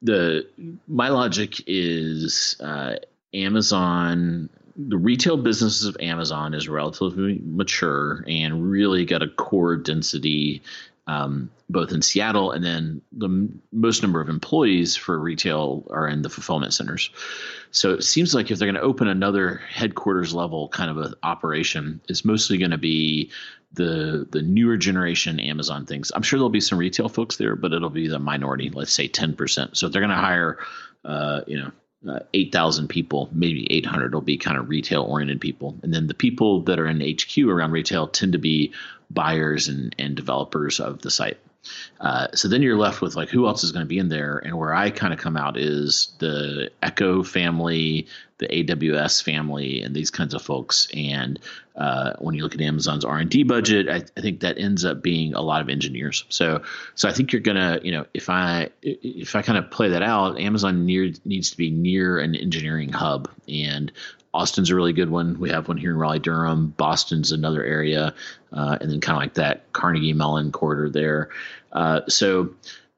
the 0.00 0.46
my 0.88 1.10
logic 1.10 1.62
is 1.66 2.56
uh, 2.60 2.96
Amazon 3.34 4.48
the 4.76 4.96
retail 4.96 5.36
businesses 5.36 5.86
of 5.86 5.96
Amazon 6.00 6.54
is 6.54 6.68
relatively 6.68 7.40
mature 7.44 8.24
and 8.26 8.70
really 8.70 9.04
got 9.04 9.22
a 9.22 9.28
core 9.28 9.76
density 9.76 10.62
um, 11.06 11.50
both 11.68 11.92
in 11.92 12.02
Seattle 12.02 12.52
and 12.52 12.64
then 12.64 13.02
the 13.10 13.50
most 13.72 14.02
number 14.02 14.20
of 14.20 14.28
employees 14.28 14.94
for 14.94 15.18
retail 15.18 15.86
are 15.90 16.06
in 16.06 16.22
the 16.22 16.30
fulfillment 16.30 16.74
centers. 16.74 17.10
So 17.70 17.94
it 17.94 18.04
seems 18.04 18.34
like 18.34 18.50
if 18.50 18.58
they're 18.58 18.70
going 18.70 18.80
to 18.80 18.82
open 18.82 19.08
another 19.08 19.56
headquarters 19.68 20.32
level 20.32 20.68
kind 20.68 20.96
of 20.96 21.14
operation, 21.22 22.00
it's 22.08 22.24
mostly 22.24 22.58
going 22.58 22.70
to 22.70 22.78
be 22.78 23.30
the 23.72 24.28
the 24.30 24.42
newer 24.42 24.76
generation 24.76 25.40
Amazon 25.40 25.86
things. 25.86 26.12
I'm 26.14 26.22
sure 26.22 26.38
there'll 26.38 26.50
be 26.50 26.60
some 26.60 26.78
retail 26.78 27.08
folks 27.08 27.36
there, 27.36 27.56
but 27.56 27.72
it'll 27.72 27.90
be 27.90 28.08
the 28.08 28.18
minority. 28.18 28.70
Let's 28.70 28.92
say 28.92 29.08
10%. 29.08 29.76
So 29.76 29.86
if 29.86 29.92
they're 29.92 30.02
going 30.02 30.10
to 30.10 30.16
hire, 30.16 30.58
uh, 31.04 31.40
you 31.46 31.58
know, 31.58 31.72
uh, 32.08 32.20
8,000 32.34 32.88
people, 32.88 33.28
maybe 33.32 33.72
800 33.72 34.12
will 34.12 34.20
be 34.20 34.36
kind 34.36 34.58
of 34.58 34.68
retail 34.68 35.02
oriented 35.02 35.40
people. 35.40 35.78
And 35.82 35.94
then 35.94 36.08
the 36.08 36.14
people 36.14 36.62
that 36.62 36.78
are 36.78 36.86
in 36.86 37.00
HQ 37.00 37.46
around 37.48 37.70
retail 37.70 38.08
tend 38.08 38.32
to 38.32 38.38
be 38.38 38.72
buyers 39.12 39.68
and, 39.68 39.94
and 39.98 40.14
developers 40.14 40.80
of 40.80 41.00
the 41.02 41.10
site. 41.10 41.38
Uh, 42.00 42.26
so 42.34 42.48
then 42.48 42.62
you're 42.62 42.76
left 42.76 43.00
with 43.00 43.14
like 43.14 43.28
who 43.28 43.46
else 43.46 43.62
is 43.62 43.72
going 43.72 43.84
to 43.84 43.88
be 43.88 43.98
in 43.98 44.08
there, 44.08 44.38
and 44.38 44.58
where 44.58 44.74
I 44.74 44.90
kind 44.90 45.12
of 45.12 45.20
come 45.20 45.36
out 45.36 45.56
is 45.56 46.12
the 46.18 46.70
Echo 46.82 47.22
family, 47.22 48.08
the 48.38 48.48
AWS 48.48 49.22
family, 49.22 49.82
and 49.82 49.94
these 49.94 50.10
kinds 50.10 50.34
of 50.34 50.42
folks. 50.42 50.88
And 50.92 51.38
uh, 51.76 52.14
when 52.18 52.34
you 52.34 52.42
look 52.42 52.54
at 52.54 52.60
Amazon's 52.60 53.04
R 53.04 53.18
and 53.18 53.30
D 53.30 53.44
budget, 53.44 53.88
I, 53.88 54.02
I, 54.16 54.20
think 54.20 54.40
that 54.40 54.58
ends 54.58 54.84
up 54.84 55.02
being 55.02 55.34
a 55.34 55.40
lot 55.40 55.60
of 55.60 55.68
engineers. 55.68 56.24
So 56.28 56.62
so 56.96 57.08
I 57.08 57.12
think 57.12 57.32
you're 57.32 57.40
gonna 57.40 57.78
you 57.82 57.92
know 57.92 58.06
if 58.12 58.28
I 58.28 58.70
if 58.82 59.36
I 59.36 59.42
kind 59.42 59.58
of 59.58 59.70
play 59.70 59.90
that 59.90 60.02
out, 60.02 60.40
Amazon 60.40 60.84
near 60.84 61.12
needs 61.24 61.52
to 61.52 61.56
be 61.56 61.70
near 61.70 62.18
an 62.18 62.34
engineering 62.34 62.92
hub, 62.92 63.30
and 63.48 63.92
Austin's 64.34 64.70
a 64.70 64.74
really 64.74 64.92
good 64.92 65.10
one. 65.10 65.38
We 65.38 65.50
have 65.50 65.68
one 65.68 65.76
here 65.76 65.90
in 65.90 65.96
Raleigh 65.96 66.18
Durham. 66.18 66.68
Boston's 66.68 67.32
another 67.32 67.62
area, 67.62 68.14
uh, 68.52 68.78
and 68.80 68.90
then 68.90 69.00
kind 69.00 69.16
of 69.16 69.22
like 69.22 69.34
that 69.34 69.72
Carnegie 69.72 70.14
Mellon 70.14 70.52
corridor 70.52 70.88
there. 70.88 71.28
Uh, 71.70 72.00
so, 72.08 72.54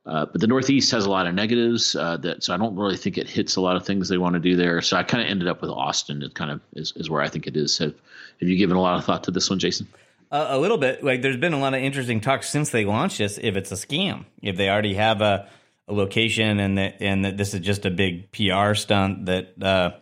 uh, 0.06 0.26
but 0.26 0.40
the 0.40 0.46
Northeast 0.46 0.92
has 0.92 1.06
a 1.06 1.10
lot 1.10 1.26
of 1.26 1.34
negatives. 1.34 1.96
Uh, 1.96 2.16
that 2.18 2.44
so 2.44 2.54
I 2.54 2.56
don't 2.56 2.76
really 2.76 2.96
think 2.96 3.18
it 3.18 3.28
hits 3.28 3.56
a 3.56 3.60
lot 3.60 3.74
of 3.74 3.84
things 3.84 4.08
they 4.08 4.18
want 4.18 4.34
to 4.34 4.40
do 4.40 4.54
there. 4.54 4.80
So 4.80 4.96
I 4.96 5.02
kind 5.02 5.24
of 5.24 5.28
ended 5.28 5.48
up 5.48 5.60
with 5.60 5.70
Austin. 5.70 6.22
It 6.22 6.34
kind 6.34 6.52
of 6.52 6.60
is, 6.74 6.92
is 6.96 7.10
where 7.10 7.22
I 7.22 7.28
think 7.28 7.46
it 7.48 7.56
is. 7.56 7.78
Have, 7.78 7.94
have 8.40 8.48
you 8.48 8.56
given 8.56 8.76
a 8.76 8.80
lot 8.80 8.98
of 8.98 9.04
thought 9.04 9.24
to 9.24 9.30
this 9.32 9.50
one, 9.50 9.58
Jason? 9.58 9.88
A 10.30 10.58
little 10.58 10.78
bit. 10.78 11.04
Like 11.04 11.22
there's 11.22 11.36
been 11.36 11.52
a 11.52 11.60
lot 11.60 11.74
of 11.74 11.80
interesting 11.80 12.20
talks 12.20 12.48
since 12.48 12.70
they 12.70 12.84
launched 12.84 13.18
this. 13.18 13.38
If 13.40 13.56
it's 13.56 13.70
a 13.70 13.76
scam, 13.76 14.24
if 14.42 14.56
they 14.56 14.68
already 14.68 14.94
have 14.94 15.20
a, 15.20 15.48
a 15.86 15.92
location 15.92 16.58
and 16.58 16.78
that 16.78 16.96
and 17.00 17.24
that 17.24 17.36
this 17.36 17.54
is 17.54 17.60
just 17.60 17.86
a 17.86 17.90
big 17.90 18.32
PR 18.32 18.74
stunt 18.74 19.26
that 19.26 19.62
uh, 19.62 19.92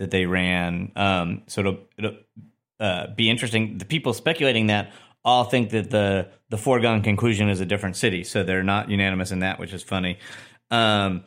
that 0.00 0.10
they 0.10 0.24
ran. 0.24 0.90
Um, 0.96 1.42
so 1.46 1.60
it'll, 1.60 1.78
it'll 1.98 2.16
uh, 2.80 3.08
be 3.14 3.28
interesting. 3.28 3.76
The 3.76 3.84
people 3.84 4.14
speculating 4.14 4.68
that 4.68 4.92
all 5.22 5.44
think 5.44 5.70
that 5.70 5.90
the 5.90 6.28
the 6.48 6.56
foregone 6.56 7.02
conclusion 7.02 7.50
is 7.50 7.60
a 7.60 7.66
different 7.66 7.96
city, 7.96 8.24
so 8.24 8.42
they're 8.42 8.62
not 8.62 8.90
unanimous 8.90 9.30
in 9.30 9.40
that, 9.40 9.60
which 9.60 9.74
is 9.74 9.82
funny. 9.82 10.18
Um, 10.70 11.24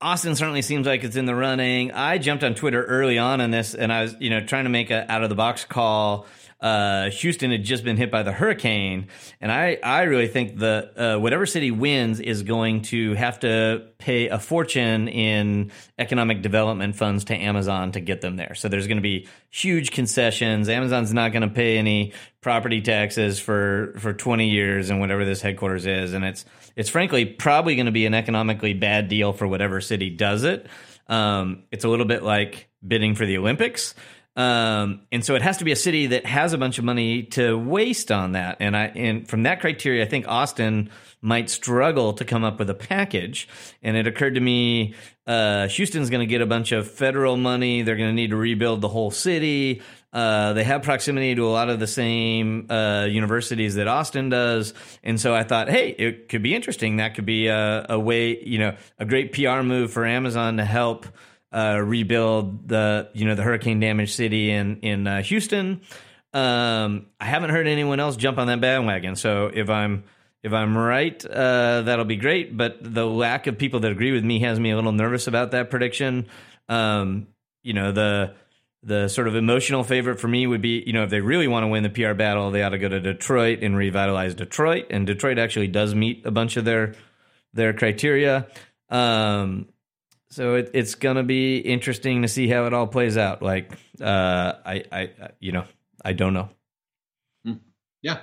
Austin 0.00 0.36
certainly 0.36 0.62
seems 0.62 0.86
like 0.86 1.02
it's 1.02 1.16
in 1.16 1.26
the 1.26 1.34
running. 1.34 1.90
I 1.90 2.18
jumped 2.18 2.44
on 2.44 2.54
Twitter 2.54 2.84
early 2.84 3.18
on 3.18 3.40
in 3.40 3.50
this, 3.50 3.74
and 3.74 3.92
I 3.92 4.02
was 4.02 4.14
you 4.20 4.30
know 4.30 4.40
trying 4.46 4.64
to 4.64 4.70
make 4.70 4.92
a 4.92 5.10
out 5.10 5.24
of 5.24 5.28
the 5.28 5.34
box 5.34 5.64
call 5.64 6.26
uh, 6.62 7.10
Houston 7.10 7.50
had 7.50 7.64
just 7.64 7.82
been 7.82 7.96
hit 7.96 8.12
by 8.12 8.22
the 8.22 8.30
hurricane, 8.30 9.08
and 9.40 9.50
I, 9.50 9.78
I 9.82 10.02
really 10.02 10.28
think 10.28 10.56
the 10.56 11.16
uh, 11.16 11.18
whatever 11.18 11.44
city 11.44 11.72
wins 11.72 12.20
is 12.20 12.44
going 12.44 12.82
to 12.82 13.14
have 13.14 13.40
to 13.40 13.88
pay 13.98 14.28
a 14.28 14.38
fortune 14.38 15.08
in 15.08 15.72
economic 15.98 16.40
development 16.40 16.94
funds 16.94 17.24
to 17.24 17.34
Amazon 17.34 17.90
to 17.92 18.00
get 18.00 18.20
them 18.20 18.36
there. 18.36 18.54
So 18.54 18.68
there's 18.68 18.86
going 18.86 18.98
to 18.98 19.02
be 19.02 19.26
huge 19.50 19.90
concessions. 19.90 20.68
Amazon's 20.68 21.12
not 21.12 21.32
going 21.32 21.42
to 21.42 21.52
pay 21.52 21.78
any 21.78 22.12
property 22.40 22.80
taxes 22.80 23.40
for 23.40 23.94
for 23.98 24.12
20 24.12 24.48
years 24.48 24.88
and 24.88 25.00
whatever 25.00 25.24
this 25.24 25.42
headquarters 25.42 25.84
is, 25.84 26.12
and 26.12 26.24
it's 26.24 26.44
it's 26.76 26.88
frankly 26.88 27.24
probably 27.24 27.74
going 27.74 27.86
to 27.86 27.92
be 27.92 28.06
an 28.06 28.14
economically 28.14 28.72
bad 28.72 29.08
deal 29.08 29.32
for 29.32 29.48
whatever 29.48 29.80
city 29.80 30.10
does 30.10 30.44
it. 30.44 30.68
Um, 31.08 31.64
it's 31.72 31.84
a 31.84 31.88
little 31.88 32.06
bit 32.06 32.22
like 32.22 32.68
bidding 32.86 33.16
for 33.16 33.26
the 33.26 33.36
Olympics. 33.36 33.94
Um, 34.34 35.02
and 35.12 35.24
so 35.24 35.34
it 35.34 35.42
has 35.42 35.58
to 35.58 35.64
be 35.64 35.72
a 35.72 35.76
city 35.76 36.08
that 36.08 36.24
has 36.24 36.52
a 36.52 36.58
bunch 36.58 36.78
of 36.78 36.84
money 36.84 37.24
to 37.24 37.58
waste 37.58 38.10
on 38.10 38.32
that. 38.32 38.56
And 38.60 38.76
I, 38.76 38.86
and 38.86 39.28
from 39.28 39.42
that 39.42 39.60
criteria, 39.60 40.02
I 40.02 40.08
think 40.08 40.26
Austin 40.26 40.90
might 41.20 41.50
struggle 41.50 42.14
to 42.14 42.24
come 42.24 42.42
up 42.42 42.58
with 42.58 42.70
a 42.70 42.74
package. 42.74 43.46
And 43.82 43.96
it 43.96 44.06
occurred 44.06 44.34
to 44.34 44.40
me, 44.40 44.94
uh, 45.26 45.68
Houston's 45.68 46.10
going 46.10 46.20
to 46.20 46.26
get 46.26 46.40
a 46.40 46.46
bunch 46.46 46.72
of 46.72 46.90
federal 46.90 47.36
money. 47.36 47.82
They're 47.82 47.96
going 47.96 48.08
to 48.10 48.14
need 48.14 48.30
to 48.30 48.36
rebuild 48.36 48.80
the 48.80 48.88
whole 48.88 49.10
city. 49.10 49.82
Uh, 50.12 50.52
they 50.52 50.64
have 50.64 50.82
proximity 50.82 51.34
to 51.34 51.46
a 51.46 51.48
lot 51.48 51.70
of 51.70 51.80
the 51.80 51.86
same 51.86 52.70
uh, 52.70 53.06
universities 53.08 53.76
that 53.76 53.88
Austin 53.88 54.28
does, 54.28 54.74
and 55.02 55.18
so 55.18 55.34
I 55.34 55.42
thought, 55.42 55.70
hey, 55.70 55.88
it 55.88 56.28
could 56.28 56.42
be 56.42 56.54
interesting. 56.54 56.98
That 56.98 57.14
could 57.14 57.24
be 57.24 57.46
a, 57.46 57.86
a 57.88 57.98
way, 57.98 58.38
you 58.44 58.58
know, 58.58 58.76
a 58.98 59.06
great 59.06 59.32
PR 59.32 59.62
move 59.62 59.90
for 59.90 60.04
Amazon 60.04 60.58
to 60.58 60.66
help 60.66 61.06
uh, 61.52 61.78
rebuild 61.82 62.68
the 62.68 63.10
you 63.12 63.26
know 63.26 63.34
the 63.34 63.42
hurricane 63.42 63.80
damaged 63.80 64.14
city 64.14 64.50
in 64.50 64.78
in 64.80 65.06
uh, 65.06 65.22
Houston. 65.22 65.82
Um, 66.32 67.06
I 67.20 67.26
haven't 67.26 67.50
heard 67.50 67.66
anyone 67.66 68.00
else 68.00 68.16
jump 68.16 68.38
on 68.38 68.46
that 68.46 68.60
bandwagon. 68.60 69.16
So 69.16 69.50
if 69.52 69.68
I'm 69.68 70.04
if 70.42 70.52
I'm 70.52 70.76
right, 70.76 71.24
uh, 71.24 71.82
that'll 71.82 72.04
be 72.04 72.16
great. 72.16 72.56
But 72.56 72.78
the 72.80 73.06
lack 73.06 73.46
of 73.46 73.58
people 73.58 73.80
that 73.80 73.92
agree 73.92 74.12
with 74.12 74.24
me 74.24 74.40
has 74.40 74.58
me 74.58 74.70
a 74.70 74.76
little 74.76 74.92
nervous 74.92 75.26
about 75.26 75.50
that 75.50 75.70
prediction. 75.70 76.26
Um, 76.68 77.28
you 77.62 77.74
know 77.74 77.92
the 77.92 78.34
the 78.84 79.08
sort 79.08 79.28
of 79.28 79.36
emotional 79.36 79.84
favorite 79.84 80.18
for 80.18 80.26
me 80.26 80.46
would 80.46 80.62
be 80.62 80.82
you 80.86 80.92
know 80.92 81.04
if 81.04 81.10
they 81.10 81.20
really 81.20 81.48
want 81.48 81.64
to 81.64 81.68
win 81.68 81.82
the 81.82 81.90
PR 81.90 82.14
battle, 82.14 82.50
they 82.50 82.62
ought 82.62 82.70
to 82.70 82.78
go 82.78 82.88
to 82.88 83.00
Detroit 83.00 83.62
and 83.62 83.76
revitalize 83.76 84.34
Detroit. 84.34 84.86
And 84.90 85.06
Detroit 85.06 85.38
actually 85.38 85.68
does 85.68 85.94
meet 85.94 86.24
a 86.24 86.30
bunch 86.30 86.56
of 86.56 86.64
their 86.64 86.94
their 87.52 87.72
criteria. 87.74 88.48
Um, 88.88 89.68
so 90.32 90.54
it, 90.54 90.70
it's 90.72 90.94
gonna 90.94 91.22
be 91.22 91.58
interesting 91.58 92.22
to 92.22 92.28
see 92.28 92.48
how 92.48 92.64
it 92.64 92.72
all 92.72 92.86
plays 92.86 93.18
out. 93.18 93.42
Like, 93.42 93.70
uh, 94.00 94.54
I, 94.64 94.84
I, 94.90 95.10
you 95.40 95.52
know, 95.52 95.64
I 96.02 96.14
don't 96.14 96.32
know. 96.32 96.48
Hmm. 97.44 97.54
Yeah, 98.00 98.20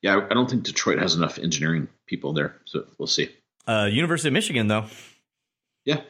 yeah. 0.00 0.26
I 0.28 0.34
don't 0.34 0.50
think 0.50 0.64
Detroit 0.64 0.98
has 0.98 1.14
enough 1.14 1.38
engineering 1.38 1.86
people 2.06 2.32
there, 2.32 2.56
so 2.64 2.86
we'll 2.98 3.06
see. 3.06 3.28
Uh, 3.66 3.88
University 3.90 4.28
of 4.28 4.32
Michigan, 4.32 4.66
though. 4.66 4.86
Yeah. 5.84 6.00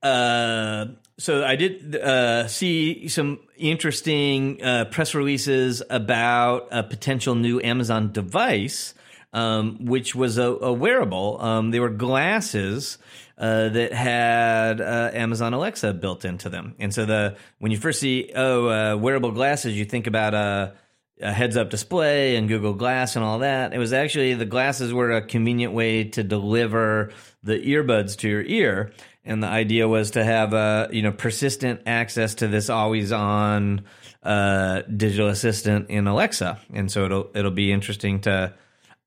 Uh, 0.00 0.86
so 1.18 1.44
I 1.44 1.56
did 1.56 1.96
uh, 1.96 2.46
see 2.46 3.08
some 3.08 3.40
interesting 3.56 4.62
uh, 4.62 4.84
press 4.84 5.16
releases 5.16 5.82
about 5.90 6.68
a 6.70 6.84
potential 6.84 7.34
new 7.34 7.60
Amazon 7.60 8.12
device 8.12 8.94
um, 9.36 9.84
which 9.84 10.14
was 10.14 10.38
a, 10.38 10.46
a 10.50 10.72
wearable. 10.72 11.38
Um, 11.40 11.70
they 11.70 11.78
were 11.78 11.90
glasses 11.90 12.96
uh, 13.36 13.68
that 13.68 13.92
had 13.92 14.80
uh, 14.80 15.10
Amazon 15.12 15.52
Alexa 15.52 15.92
built 15.92 16.24
into 16.24 16.48
them. 16.48 16.74
And 16.78 16.92
so 16.92 17.04
the 17.04 17.36
when 17.58 17.70
you 17.70 17.76
first 17.76 18.00
see 18.00 18.32
oh 18.34 18.68
uh, 18.68 18.96
wearable 18.96 19.32
glasses, 19.32 19.76
you 19.76 19.84
think 19.84 20.06
about 20.06 20.32
a, 20.32 20.72
a 21.20 21.32
heads 21.34 21.58
up 21.58 21.68
display 21.68 22.36
and 22.36 22.48
Google 22.48 22.72
Glass 22.72 23.14
and 23.14 23.22
all 23.22 23.40
that. 23.40 23.74
It 23.74 23.78
was 23.78 23.92
actually 23.92 24.32
the 24.32 24.46
glasses 24.46 24.90
were 24.94 25.12
a 25.12 25.20
convenient 25.20 25.74
way 25.74 26.04
to 26.04 26.24
deliver 26.24 27.12
the 27.42 27.58
earbuds 27.58 28.16
to 28.20 28.28
your 28.30 28.42
ear. 28.42 28.92
And 29.22 29.42
the 29.42 29.48
idea 29.48 29.86
was 29.86 30.12
to 30.12 30.24
have 30.24 30.54
a 30.54 30.88
you 30.92 31.02
know 31.02 31.12
persistent 31.12 31.82
access 31.84 32.36
to 32.36 32.48
this 32.48 32.70
always 32.70 33.12
on 33.12 33.84
uh, 34.22 34.80
digital 34.80 35.28
assistant 35.28 35.90
in 35.90 36.06
Alexa. 36.06 36.58
And 36.72 36.90
so 36.90 37.04
it'll 37.04 37.30
it'll 37.34 37.50
be 37.50 37.70
interesting 37.70 38.22
to 38.22 38.54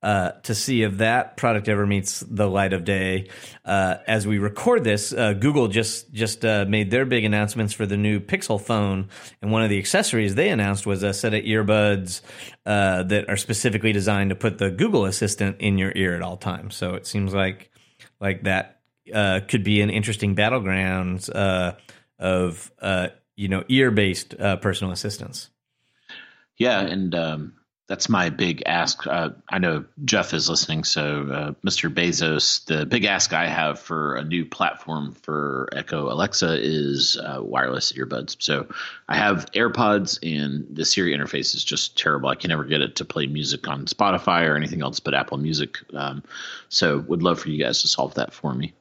uh, 0.02 0.30
to 0.42 0.54
see 0.54 0.82
if 0.82 0.98
that 0.98 1.36
product 1.36 1.68
ever 1.68 1.86
meets 1.86 2.20
the 2.20 2.48
light 2.48 2.72
of 2.72 2.84
day. 2.84 3.28
Uh, 3.64 3.96
as 4.06 4.26
we 4.26 4.38
record 4.38 4.82
this, 4.82 5.12
uh, 5.12 5.34
Google 5.34 5.68
just 5.68 6.10
just 6.12 6.44
uh, 6.44 6.64
made 6.66 6.90
their 6.90 7.04
big 7.04 7.24
announcements 7.24 7.74
for 7.74 7.84
the 7.84 7.98
new 7.98 8.18
Pixel 8.18 8.60
phone, 8.60 9.08
and 9.42 9.52
one 9.52 9.62
of 9.62 9.68
the 9.68 9.78
accessories 9.78 10.34
they 10.34 10.48
announced 10.48 10.86
was 10.86 11.02
a 11.02 11.12
set 11.12 11.34
of 11.34 11.44
earbuds 11.44 12.22
uh, 12.64 13.02
that 13.02 13.28
are 13.28 13.36
specifically 13.36 13.92
designed 13.92 14.30
to 14.30 14.36
put 14.36 14.56
the 14.56 14.70
Google 14.70 15.04
Assistant 15.04 15.60
in 15.60 15.76
your 15.76 15.92
ear 15.94 16.14
at 16.14 16.22
all 16.22 16.38
times. 16.38 16.74
So 16.74 16.94
it 16.94 17.06
seems 17.06 17.34
like 17.34 17.70
like 18.20 18.44
that 18.44 18.80
could 19.48 19.64
be 19.64 19.82
an 19.82 19.90
interesting 19.90 20.34
battlegrounds 20.34 21.28
of 22.18 22.72
you 23.36 23.48
know 23.48 23.64
ear 23.68 23.90
based 23.90 24.36
personal 24.38 24.92
assistants. 24.92 25.50
Yeah, 26.56 26.80
and 26.80 27.14
um 27.14 27.52
that's 27.90 28.08
my 28.08 28.30
big 28.30 28.62
ask. 28.66 29.04
Uh, 29.04 29.30
I 29.48 29.58
know 29.58 29.84
Jeff 30.04 30.32
is 30.32 30.48
listening, 30.48 30.84
so 30.84 31.28
uh, 31.28 31.52
Mr. 31.66 31.92
Bezos, 31.92 32.64
the 32.66 32.86
big 32.86 33.04
ask 33.04 33.32
I 33.32 33.48
have 33.48 33.80
for 33.80 34.14
a 34.14 34.22
new 34.22 34.44
platform 34.44 35.10
for 35.10 35.68
Echo 35.72 36.08
Alexa 36.08 36.56
is 36.62 37.16
uh, 37.16 37.42
wireless 37.42 37.90
earbuds. 37.94 38.36
So 38.38 38.68
I 39.08 39.16
have 39.16 39.50
AirPods, 39.56 40.20
and 40.22 40.68
the 40.70 40.84
Siri 40.84 41.16
interface 41.18 41.56
is 41.56 41.64
just 41.64 41.98
terrible. 41.98 42.28
I 42.28 42.36
can 42.36 42.50
never 42.50 42.62
get 42.62 42.80
it 42.80 42.94
to 42.96 43.04
play 43.04 43.26
music 43.26 43.66
on 43.66 43.86
Spotify 43.86 44.48
or 44.48 44.54
anything 44.54 44.82
else 44.82 45.00
but 45.00 45.12
Apple 45.12 45.38
Music. 45.38 45.78
Um, 45.92 46.22
so 46.68 46.98
would 46.98 47.24
love 47.24 47.40
for 47.40 47.48
you 47.48 47.60
guys 47.60 47.82
to 47.82 47.88
solve 47.88 48.14
that 48.14 48.32
for 48.32 48.54
me. 48.54 48.72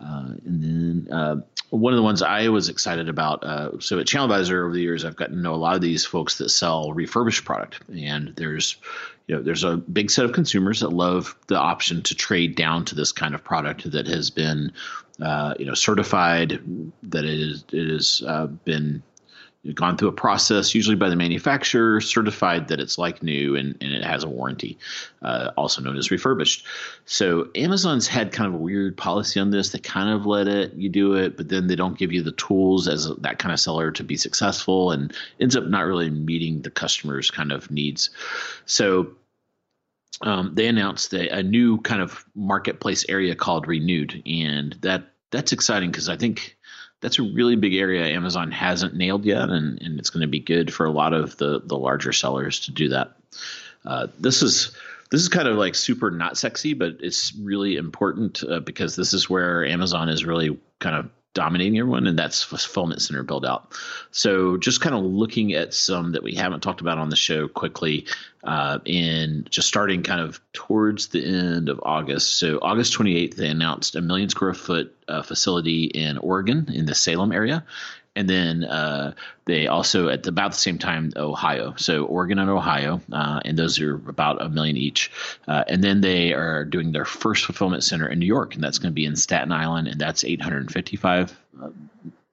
Uh, 0.00 0.34
and 0.44 0.62
then 0.62 1.12
uh, 1.12 1.36
one 1.76 1.92
of 1.92 1.96
the 1.96 2.02
ones 2.02 2.22
I 2.22 2.48
was 2.48 2.68
excited 2.68 3.08
about. 3.08 3.44
Uh, 3.44 3.80
so 3.80 3.98
at 3.98 4.06
ChannelAdvisor 4.06 4.64
over 4.64 4.72
the 4.72 4.80
years, 4.80 5.04
I've 5.04 5.16
gotten 5.16 5.36
to 5.36 5.42
know 5.42 5.54
a 5.54 5.56
lot 5.56 5.74
of 5.74 5.80
these 5.80 6.04
folks 6.04 6.38
that 6.38 6.48
sell 6.48 6.92
refurbished 6.92 7.44
product, 7.44 7.80
and 7.88 8.34
there's 8.36 8.76
you 9.26 9.36
know 9.36 9.42
there's 9.42 9.64
a 9.64 9.76
big 9.76 10.10
set 10.10 10.24
of 10.24 10.32
consumers 10.32 10.80
that 10.80 10.90
love 10.90 11.36
the 11.48 11.58
option 11.58 12.02
to 12.02 12.14
trade 12.14 12.56
down 12.56 12.84
to 12.86 12.94
this 12.94 13.12
kind 13.12 13.34
of 13.34 13.44
product 13.44 13.90
that 13.90 14.06
has 14.06 14.30
been 14.30 14.72
uh, 15.20 15.54
you 15.58 15.66
know 15.66 15.74
certified, 15.74 16.60
that 17.04 17.24
it 17.24 17.40
is 17.40 17.64
it 17.72 17.88
has 17.88 18.22
uh, 18.26 18.46
been 18.46 19.02
gone 19.74 19.96
through 19.96 20.08
a 20.08 20.12
process, 20.12 20.74
usually 20.74 20.96
by 20.96 21.08
the 21.08 21.16
manufacturer, 21.16 22.00
certified 22.00 22.68
that 22.68 22.80
it's 22.80 22.98
like 22.98 23.22
new 23.22 23.56
and, 23.56 23.76
and 23.80 23.92
it 23.92 24.04
has 24.04 24.24
a 24.24 24.28
warranty, 24.28 24.78
uh, 25.22 25.50
also 25.56 25.82
known 25.82 25.96
as 25.96 26.10
refurbished. 26.10 26.66
So 27.04 27.48
Amazon's 27.54 28.06
had 28.06 28.32
kind 28.32 28.48
of 28.48 28.54
a 28.54 28.62
weird 28.62 28.96
policy 28.96 29.40
on 29.40 29.50
this. 29.50 29.70
They 29.70 29.78
kind 29.78 30.10
of 30.10 30.26
let 30.26 30.48
it 30.48 30.74
you 30.74 30.88
do 30.88 31.14
it, 31.14 31.36
but 31.36 31.48
then 31.48 31.66
they 31.66 31.76
don't 31.76 31.98
give 31.98 32.12
you 32.12 32.22
the 32.22 32.32
tools 32.32 32.88
as 32.88 33.06
a, 33.06 33.14
that 33.16 33.38
kind 33.38 33.52
of 33.52 33.60
seller 33.60 33.90
to 33.92 34.04
be 34.04 34.16
successful, 34.16 34.90
and 34.90 35.12
ends 35.40 35.56
up 35.56 35.64
not 35.64 35.86
really 35.86 36.10
meeting 36.10 36.62
the 36.62 36.70
customer's 36.70 37.30
kind 37.30 37.52
of 37.52 37.70
needs. 37.70 38.10
So 38.64 39.12
um, 40.22 40.54
they 40.54 40.66
announced 40.66 41.12
a, 41.12 41.38
a 41.38 41.42
new 41.42 41.78
kind 41.78 42.00
of 42.00 42.24
marketplace 42.34 43.04
area 43.08 43.34
called 43.34 43.68
Renewed, 43.68 44.22
and 44.26 44.72
that 44.80 45.12
that's 45.30 45.52
exciting 45.52 45.90
because 45.90 46.08
I 46.08 46.16
think 46.16 46.55
that's 47.00 47.18
a 47.18 47.22
really 47.22 47.56
big 47.56 47.74
area 47.74 48.06
Amazon 48.06 48.50
hasn't 48.50 48.94
nailed 48.94 49.24
yet, 49.24 49.50
and, 49.50 49.80
and 49.82 49.98
it's 49.98 50.10
going 50.10 50.22
to 50.22 50.26
be 50.26 50.40
good 50.40 50.72
for 50.72 50.86
a 50.86 50.90
lot 50.90 51.12
of 51.12 51.36
the 51.36 51.60
the 51.64 51.76
larger 51.76 52.12
sellers 52.12 52.60
to 52.60 52.72
do 52.72 52.88
that. 52.90 53.16
Uh, 53.84 54.08
this 54.18 54.42
is 54.42 54.76
this 55.10 55.20
is 55.20 55.28
kind 55.28 55.48
of 55.48 55.56
like 55.56 55.74
super 55.74 56.10
not 56.10 56.36
sexy, 56.36 56.74
but 56.74 56.96
it's 57.00 57.34
really 57.34 57.76
important 57.76 58.42
uh, 58.42 58.60
because 58.60 58.96
this 58.96 59.12
is 59.12 59.30
where 59.30 59.64
Amazon 59.64 60.08
is 60.08 60.24
really 60.24 60.58
kind 60.78 60.96
of 60.96 61.10
dominating 61.36 61.78
everyone, 61.78 62.06
and 62.06 62.18
that's 62.18 62.42
fulfillment 62.42 63.02
center 63.02 63.22
build 63.22 63.44
out. 63.44 63.72
So 64.10 64.56
just 64.56 64.80
kind 64.80 64.94
of 64.94 65.04
looking 65.04 65.52
at 65.52 65.74
some 65.74 66.12
that 66.12 66.22
we 66.22 66.34
haven't 66.34 66.62
talked 66.62 66.80
about 66.80 66.98
on 66.98 67.10
the 67.10 67.16
show 67.16 67.46
quickly, 67.46 68.06
uh, 68.42 68.78
in 68.84 69.46
just 69.50 69.68
starting 69.68 70.02
kind 70.02 70.20
of 70.20 70.40
towards 70.52 71.08
the 71.08 71.24
end 71.24 71.68
of 71.68 71.80
August. 71.82 72.38
So 72.38 72.58
August 72.62 72.94
28th, 72.94 73.36
they 73.36 73.48
announced 73.48 73.94
a 73.94 74.00
million 74.00 74.30
square 74.30 74.54
foot 74.54 74.96
uh, 75.06 75.22
facility 75.22 75.84
in 75.84 76.16
Oregon 76.16 76.70
in 76.72 76.86
the 76.86 76.94
Salem 76.94 77.32
area, 77.32 77.64
and 78.16 78.28
then 78.28 78.64
uh, 78.64 79.12
they 79.44 79.66
also 79.68 80.08
at 80.08 80.26
about 80.26 80.52
the 80.52 80.58
same 80.58 80.78
time 80.78 81.12
Ohio, 81.16 81.74
so 81.76 82.04
Oregon 82.04 82.38
and 82.38 82.50
Ohio, 82.50 83.00
uh, 83.12 83.40
and 83.44 83.58
those 83.58 83.80
are 83.80 83.94
about 83.94 84.42
a 84.42 84.48
million 84.48 84.76
each. 84.76 85.12
Uh, 85.46 85.62
and 85.68 85.84
then 85.84 86.00
they 86.00 86.32
are 86.32 86.64
doing 86.64 86.92
their 86.92 87.04
first 87.04 87.44
fulfillment 87.44 87.84
center 87.84 88.08
in 88.08 88.18
New 88.18 88.26
York, 88.26 88.54
and 88.54 88.64
that's 88.64 88.78
going 88.78 88.90
to 88.90 88.94
be 88.94 89.04
in 89.04 89.14
Staten 89.14 89.52
Island, 89.52 89.86
and 89.86 90.00
that's 90.00 90.24
855 90.24 91.36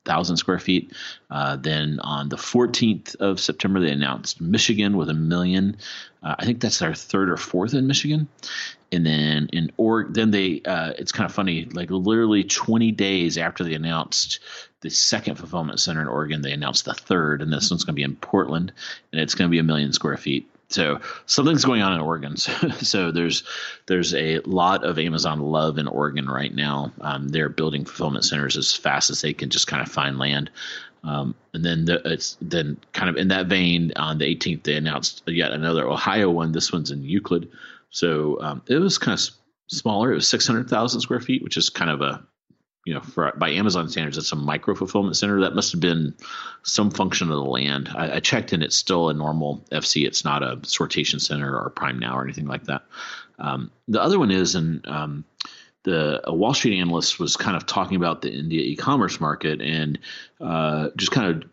thousand 0.05 0.37
square 0.37 0.59
feet. 0.59 0.91
Uh, 1.29 1.55
then 1.55 1.99
on 2.01 2.29
the 2.29 2.35
14th 2.35 3.15
of 3.15 3.39
September, 3.39 3.79
they 3.79 3.91
announced 3.91 4.41
Michigan 4.41 4.97
with 4.97 5.09
a 5.09 5.13
million. 5.13 5.77
Uh, 6.21 6.35
I 6.37 6.45
think 6.45 6.59
that's 6.59 6.79
their 6.79 6.93
third 6.93 7.29
or 7.29 7.37
fourth 7.37 7.73
in 7.73 7.87
Michigan. 7.87 8.27
And 8.93 9.05
then 9.05 9.49
in 9.51 9.71
or 9.77 10.05
then 10.09 10.31
they 10.31 10.61
uh, 10.65 10.93
it's 10.97 11.11
kind 11.11 11.25
of 11.25 11.33
funny 11.33 11.65
like 11.65 11.89
literally 11.89 12.43
20 12.43 12.91
days 12.91 13.37
after 13.37 13.63
they 13.63 13.73
announced 13.73 14.39
the 14.81 14.89
second 14.89 15.35
fulfillment 15.35 15.79
center 15.79 16.01
in 16.01 16.07
Oregon, 16.07 16.41
they 16.41 16.51
announced 16.51 16.85
the 16.85 16.93
third, 16.93 17.41
and 17.41 17.51
this 17.51 17.71
one's 17.71 17.85
going 17.85 17.93
to 17.93 17.99
be 17.99 18.03
in 18.03 18.17
Portland, 18.17 18.73
and 19.11 19.21
it's 19.21 19.33
going 19.33 19.49
to 19.49 19.51
be 19.51 19.59
a 19.59 19.63
million 19.63 19.93
square 19.93 20.17
feet. 20.17 20.49
So 20.67 20.99
something's 21.25 21.63
going 21.63 21.81
on 21.81 21.93
in 21.93 22.01
Oregon. 22.01 22.35
So, 22.37 22.69
so, 22.69 23.11
there's 23.11 23.43
there's 23.85 24.13
a 24.13 24.39
lot 24.39 24.83
of 24.83 24.99
Amazon 24.99 25.39
love 25.39 25.77
in 25.77 25.87
Oregon 25.87 26.25
right 26.25 26.53
now. 26.53 26.91
Um, 26.99 27.29
they're 27.29 27.49
building 27.49 27.85
fulfillment 27.85 28.25
centers 28.25 28.57
as 28.57 28.73
fast 28.73 29.09
as 29.09 29.21
they 29.21 29.33
can 29.33 29.49
just 29.49 29.67
kind 29.67 29.81
of 29.81 29.91
find 29.91 30.19
land. 30.19 30.49
Um, 31.03 31.35
and 31.53 31.63
then 31.63 31.85
the, 31.85 32.01
it's 32.05 32.37
then 32.41 32.77
kind 32.93 33.09
of 33.09 33.17
in 33.17 33.27
that 33.27 33.47
vein 33.47 33.91
on 33.95 34.17
the 34.17 34.35
18th 34.35 34.63
they 34.63 34.75
announced 34.75 35.23
yet 35.27 35.51
another 35.51 35.87
Ohio 35.87 36.29
one. 36.29 36.51
This 36.51 36.71
one's 36.71 36.91
in 36.91 37.03
Euclid. 37.03 37.49
So 37.93 38.41
um, 38.41 38.63
it 38.67 38.77
was 38.77 38.97
kind 38.97 39.17
of 39.17 39.29
smaller. 39.67 40.11
It 40.11 40.15
was 40.15 40.27
600,000 40.27 40.99
square 40.99 41.19
feet, 41.21 41.43
which 41.43 41.57
is 41.57 41.69
kind 41.69 41.91
of 41.91 42.01
a 42.01 42.25
you 42.85 42.93
know, 42.93 42.99
for, 42.99 43.31
by 43.37 43.49
Amazon 43.51 43.87
standards, 43.87 44.17
it's 44.17 44.31
a 44.33 44.35
micro 44.35 44.75
fulfillment 44.75 45.15
center. 45.15 45.39
That 45.39 45.55
must 45.55 45.71
have 45.71 45.79
been 45.79 46.13
some 46.63 46.91
function 46.91 47.29
of 47.31 47.37
the 47.37 47.49
land. 47.49 47.89
I, 47.95 48.17
I, 48.17 48.19
checked, 48.19 48.51
and 48.51 48.61
it's 48.61 48.75
still 48.75 49.07
a 49.07 49.13
normal 49.13 49.65
FC. 49.71 50.05
It's 50.05 50.25
not 50.25 50.43
a 50.43 50.57
sortation 50.57 51.21
center 51.21 51.57
or 51.57 51.69
Prime 51.69 51.97
Now 51.97 52.17
or 52.17 52.23
anything 52.23 52.45
like 52.45 52.65
that. 52.65 52.83
Um, 53.39 53.71
the 53.87 54.01
other 54.01 54.19
one 54.19 54.31
is, 54.31 54.55
and 54.55 54.85
um, 54.85 55.23
the 55.83 56.21
a 56.25 56.33
Wall 56.33 56.53
Street 56.53 56.77
analyst 56.77 57.19
was 57.19 57.37
kind 57.37 57.55
of 57.55 57.65
talking 57.65 57.95
about 57.95 58.21
the 58.21 58.33
India 58.33 58.61
e-commerce 58.61 59.21
market 59.21 59.61
and 59.61 59.97
uh, 60.41 60.89
just 60.97 61.11
kind 61.11 61.43
of 61.43 61.49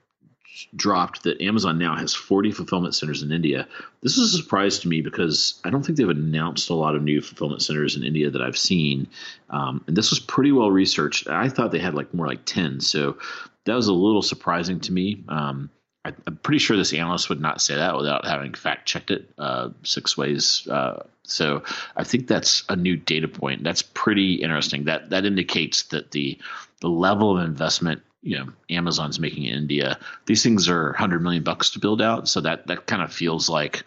dropped 0.74 1.22
that 1.24 1.40
Amazon 1.40 1.78
now 1.78 1.96
has 1.96 2.14
40 2.14 2.52
fulfillment 2.52 2.94
centers 2.94 3.22
in 3.22 3.32
India. 3.32 3.66
This 4.02 4.18
is 4.18 4.34
a 4.34 4.36
surprise 4.36 4.80
to 4.80 4.88
me 4.88 5.00
because 5.00 5.60
I 5.64 5.70
don't 5.70 5.84
think 5.84 5.98
they've 5.98 6.08
announced 6.08 6.70
a 6.70 6.74
lot 6.74 6.94
of 6.94 7.02
new 7.02 7.20
fulfillment 7.20 7.62
centers 7.62 7.96
in 7.96 8.02
India 8.02 8.30
that 8.30 8.42
I've 8.42 8.58
seen. 8.58 9.08
Um, 9.48 9.84
and 9.86 9.96
this 9.96 10.10
was 10.10 10.18
pretty 10.18 10.52
well 10.52 10.70
researched. 10.70 11.28
I 11.28 11.48
thought 11.48 11.72
they 11.72 11.78
had 11.78 11.94
like 11.94 12.12
more 12.14 12.26
like 12.26 12.44
10. 12.44 12.80
So 12.80 13.18
that 13.64 13.74
was 13.74 13.88
a 13.88 13.92
little 13.92 14.22
surprising 14.22 14.80
to 14.80 14.92
me. 14.92 15.24
Um, 15.28 15.70
I, 16.04 16.12
am 16.26 16.36
pretty 16.42 16.58
sure 16.58 16.76
this 16.76 16.94
analyst 16.94 17.28
would 17.28 17.40
not 17.40 17.60
say 17.60 17.76
that 17.76 17.96
without 17.96 18.26
having 18.26 18.54
fact 18.54 18.86
checked 18.86 19.10
it 19.10 19.30
uh, 19.38 19.70
six 19.82 20.16
ways. 20.16 20.66
Uh, 20.68 21.02
so 21.24 21.62
I 21.96 22.04
think 22.04 22.26
that's 22.26 22.64
a 22.68 22.76
new 22.76 22.96
data 22.96 23.28
point. 23.28 23.62
That's 23.62 23.82
pretty 23.82 24.34
interesting. 24.34 24.84
That 24.84 25.10
that 25.10 25.26
indicates 25.26 25.84
that 25.84 26.10
the 26.10 26.38
the 26.80 26.88
level 26.88 27.36
of 27.36 27.44
investment 27.44 28.02
you 28.22 28.38
know 28.38 28.52
Amazon's 28.68 29.18
making 29.18 29.44
in 29.44 29.54
India. 29.54 29.98
These 30.26 30.42
things 30.42 30.68
are 30.68 30.92
hundred 30.92 31.22
million 31.22 31.42
bucks 31.42 31.70
to 31.70 31.78
build 31.78 32.02
out, 32.02 32.28
so 32.28 32.40
that 32.40 32.66
that 32.66 32.86
kind 32.86 33.02
of 33.02 33.12
feels 33.12 33.48
like 33.48 33.84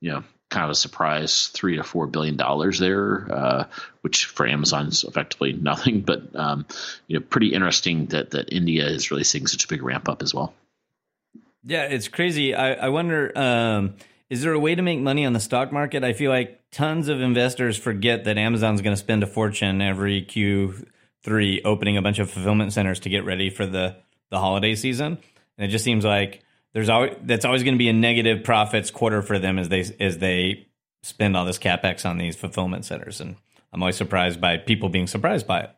you 0.00 0.10
know 0.12 0.24
kind 0.50 0.64
of 0.64 0.70
a 0.70 0.74
surprise 0.74 1.48
three 1.48 1.76
to 1.76 1.82
four 1.82 2.06
billion 2.06 2.36
dollars 2.36 2.78
there, 2.78 3.26
uh, 3.32 3.64
which 4.02 4.26
for 4.26 4.46
Amazon 4.46 4.86
is 4.86 5.04
effectively 5.04 5.52
nothing. 5.52 6.00
But 6.02 6.34
um, 6.36 6.66
you 7.06 7.18
know, 7.18 7.26
pretty 7.28 7.52
interesting 7.52 8.06
that 8.06 8.30
that 8.30 8.52
India 8.52 8.86
is 8.86 9.10
really 9.10 9.24
seeing 9.24 9.46
such 9.46 9.64
a 9.64 9.68
big 9.68 9.82
ramp 9.82 10.08
up 10.08 10.22
as 10.22 10.32
well. 10.32 10.54
Yeah, 11.64 11.84
it's 11.84 12.08
crazy. 12.08 12.54
I, 12.54 12.74
I 12.74 12.88
wonder. 12.88 13.36
Um, 13.36 13.94
is 14.30 14.42
there 14.42 14.52
a 14.52 14.58
way 14.58 14.74
to 14.74 14.82
make 14.82 15.00
money 15.00 15.26
on 15.26 15.32
the 15.32 15.40
stock 15.40 15.70
market? 15.70 16.02
I 16.02 16.12
feel 16.12 16.30
like 16.30 16.60
tons 16.70 17.08
of 17.08 17.20
investors 17.20 17.76
forget 17.76 18.24
that 18.24 18.38
Amazon's 18.38 18.80
going 18.80 18.94
to 18.94 19.00
spend 19.00 19.22
a 19.22 19.26
fortune 19.26 19.80
every 19.82 20.22
Q 20.22 20.86
three 21.24 21.62
opening 21.64 21.96
a 21.96 22.02
bunch 22.02 22.18
of 22.18 22.30
fulfillment 22.30 22.72
centers 22.72 23.00
to 23.00 23.08
get 23.08 23.24
ready 23.24 23.50
for 23.50 23.66
the 23.66 23.96
the 24.30 24.38
holiday 24.38 24.74
season. 24.74 25.18
And 25.58 25.68
it 25.68 25.68
just 25.68 25.84
seems 25.84 26.04
like 26.04 26.42
there's 26.72 26.88
always 26.88 27.16
that's 27.22 27.44
always 27.44 27.62
going 27.62 27.74
to 27.74 27.78
be 27.78 27.88
a 27.88 27.92
negative 27.92 28.44
profits 28.44 28.90
quarter 28.90 29.22
for 29.22 29.38
them 29.38 29.58
as 29.58 29.68
they 29.68 29.84
as 29.98 30.18
they 30.18 30.66
spend 31.02 31.36
all 31.36 31.44
this 31.44 31.58
capex 31.58 32.08
on 32.08 32.18
these 32.18 32.36
fulfillment 32.36 32.84
centers. 32.84 33.20
And 33.20 33.36
I'm 33.72 33.82
always 33.82 33.96
surprised 33.96 34.40
by 34.40 34.58
people 34.58 34.88
being 34.88 35.06
surprised 35.06 35.46
by 35.46 35.62
it. 35.62 35.70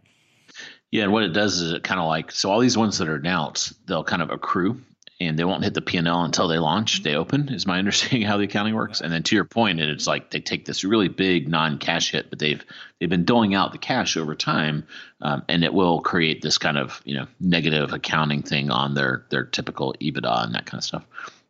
Yeah, 0.90 1.04
and 1.04 1.12
what 1.12 1.24
it 1.24 1.32
does 1.32 1.60
is 1.60 1.72
it 1.72 1.82
kind 1.82 2.00
of 2.00 2.06
like 2.06 2.30
so 2.30 2.50
all 2.50 2.60
these 2.60 2.78
ones 2.78 2.98
that 2.98 3.08
are 3.08 3.16
announced, 3.16 3.74
they'll 3.86 4.04
kind 4.04 4.22
of 4.22 4.30
accrue 4.30 4.80
and 5.18 5.38
they 5.38 5.44
won't 5.44 5.64
hit 5.64 5.72
the 5.72 5.80
P&L 5.80 6.24
until 6.24 6.46
they 6.46 6.58
launch, 6.58 7.02
they 7.02 7.14
open, 7.14 7.48
is 7.48 7.66
my 7.66 7.78
understanding 7.80 8.22
how 8.22 8.36
the 8.36 8.44
accounting 8.44 8.74
works. 8.74 9.00
And 9.00 9.12
then 9.12 9.22
to 9.24 9.34
your 9.34 9.44
point, 9.44 9.80
it's 9.80 10.06
like 10.06 10.30
they 10.30 10.40
take 10.40 10.64
this 10.64 10.84
really 10.84 11.08
big 11.08 11.48
non-cash 11.48 12.12
hit, 12.12 12.30
but 12.30 12.38
they've 12.38 12.64
they've 12.98 13.10
been 13.10 13.24
doling 13.24 13.54
out 13.54 13.72
the 13.72 13.78
cash 13.78 14.16
over 14.16 14.34
time, 14.34 14.86
um, 15.20 15.42
and 15.48 15.64
it 15.64 15.72
will 15.72 16.00
create 16.00 16.42
this 16.42 16.58
kind 16.58 16.78
of 16.78 17.00
you 17.04 17.14
know 17.16 17.26
negative 17.40 17.92
accounting 17.92 18.42
thing 18.42 18.70
on 18.70 18.94
their 18.94 19.24
their 19.30 19.44
typical 19.44 19.94
EBITDA 20.00 20.44
and 20.44 20.54
that 20.54 20.66
kind 20.66 20.78
of 20.78 20.84
stuff. 20.84 21.04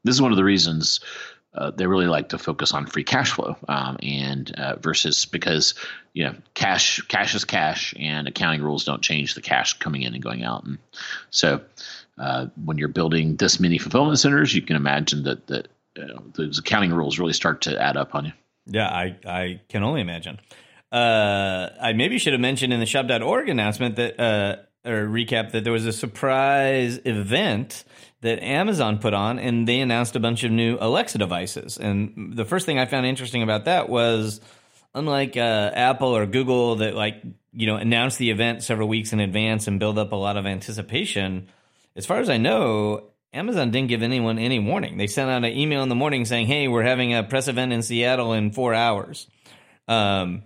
This 0.04 0.14
is 0.14 0.22
one 0.22 0.32
of 0.32 0.36
the 0.36 0.44
reasons 0.44 1.00
uh, 1.56 1.70
they 1.70 1.86
really 1.86 2.06
like 2.06 2.28
to 2.30 2.38
focus 2.38 2.72
on 2.72 2.86
free 2.86 3.04
cash 3.04 3.30
flow 3.30 3.56
um, 3.68 3.96
and 4.02 4.54
uh, 4.58 4.76
versus 4.76 5.24
because 5.24 5.74
you 6.12 6.24
know 6.24 6.34
cash 6.54 7.00
cash 7.02 7.34
is 7.34 7.44
cash 7.44 7.94
and 7.98 8.28
accounting 8.28 8.62
rules 8.62 8.84
don't 8.84 9.02
change 9.02 9.34
the 9.34 9.40
cash 9.40 9.74
coming 9.78 10.02
in 10.02 10.14
and 10.14 10.22
going 10.22 10.44
out 10.44 10.64
and 10.64 10.78
so 11.30 11.62
uh, 12.18 12.46
when 12.64 12.78
you're 12.78 12.88
building 12.88 13.36
this 13.36 13.60
many 13.60 13.78
fulfillment 13.78 14.18
centers, 14.18 14.54
you 14.54 14.62
can 14.62 14.76
imagine 14.76 15.24
that 15.24 15.46
that 15.48 15.68
you 15.96 16.06
know, 16.06 16.22
those 16.34 16.58
accounting 16.58 16.92
rules 16.92 17.18
really 17.18 17.32
start 17.32 17.62
to 17.62 17.80
add 17.80 17.96
up 17.96 18.14
on 18.14 18.26
you. 18.26 18.32
Yeah, 18.66 18.88
I 18.88 19.16
I 19.26 19.60
can 19.68 19.82
only 19.82 20.00
imagine. 20.00 20.40
Uh, 20.90 21.70
I 21.80 21.92
maybe 21.92 22.18
should 22.18 22.32
have 22.32 22.40
mentioned 22.40 22.72
in 22.72 22.80
the 22.80 22.86
shop.org 22.86 23.48
announcement 23.48 23.96
that 23.96 24.20
uh, 24.20 24.56
or 24.88 25.06
recap 25.06 25.52
that 25.52 25.64
there 25.64 25.72
was 25.72 25.86
a 25.86 25.92
surprise 25.92 27.00
event 27.04 27.84
that 28.20 28.42
Amazon 28.42 28.98
put 28.98 29.12
on, 29.12 29.38
and 29.38 29.68
they 29.68 29.80
announced 29.80 30.16
a 30.16 30.20
bunch 30.20 30.42
of 30.44 30.50
new 30.50 30.78
Alexa 30.80 31.18
devices. 31.18 31.76
And 31.76 32.32
the 32.34 32.44
first 32.44 32.66
thing 32.66 32.78
I 32.78 32.86
found 32.86 33.04
interesting 33.04 33.42
about 33.42 33.66
that 33.66 33.88
was, 33.88 34.40
unlike 34.94 35.36
uh, 35.36 35.70
Apple 35.74 36.16
or 36.16 36.24
Google 36.26 36.76
that 36.76 36.94
like 36.94 37.22
you 37.52 37.66
know 37.66 37.76
announce 37.76 38.16
the 38.16 38.30
event 38.30 38.62
several 38.62 38.88
weeks 38.88 39.12
in 39.12 39.20
advance 39.20 39.66
and 39.66 39.78
build 39.78 39.98
up 39.98 40.12
a 40.12 40.16
lot 40.16 40.36
of 40.36 40.46
anticipation 40.46 41.48
as 41.96 42.06
far 42.06 42.18
as 42.18 42.28
I 42.28 42.36
know, 42.36 43.10
Amazon 43.32 43.70
didn't 43.70 43.88
give 43.88 44.02
anyone 44.02 44.38
any 44.38 44.58
warning. 44.58 44.98
They 44.98 45.06
sent 45.06 45.30
out 45.30 45.44
an 45.44 45.52
email 45.56 45.82
in 45.82 45.88
the 45.88 45.94
morning 45.94 46.24
saying, 46.24 46.46
"Hey, 46.46 46.68
we're 46.68 46.82
having 46.82 47.14
a 47.14 47.22
press 47.22 47.48
event 47.48 47.72
in 47.72 47.82
Seattle 47.82 48.32
in 48.32 48.50
four 48.50 48.74
hours." 48.74 49.26
Um, 49.88 50.42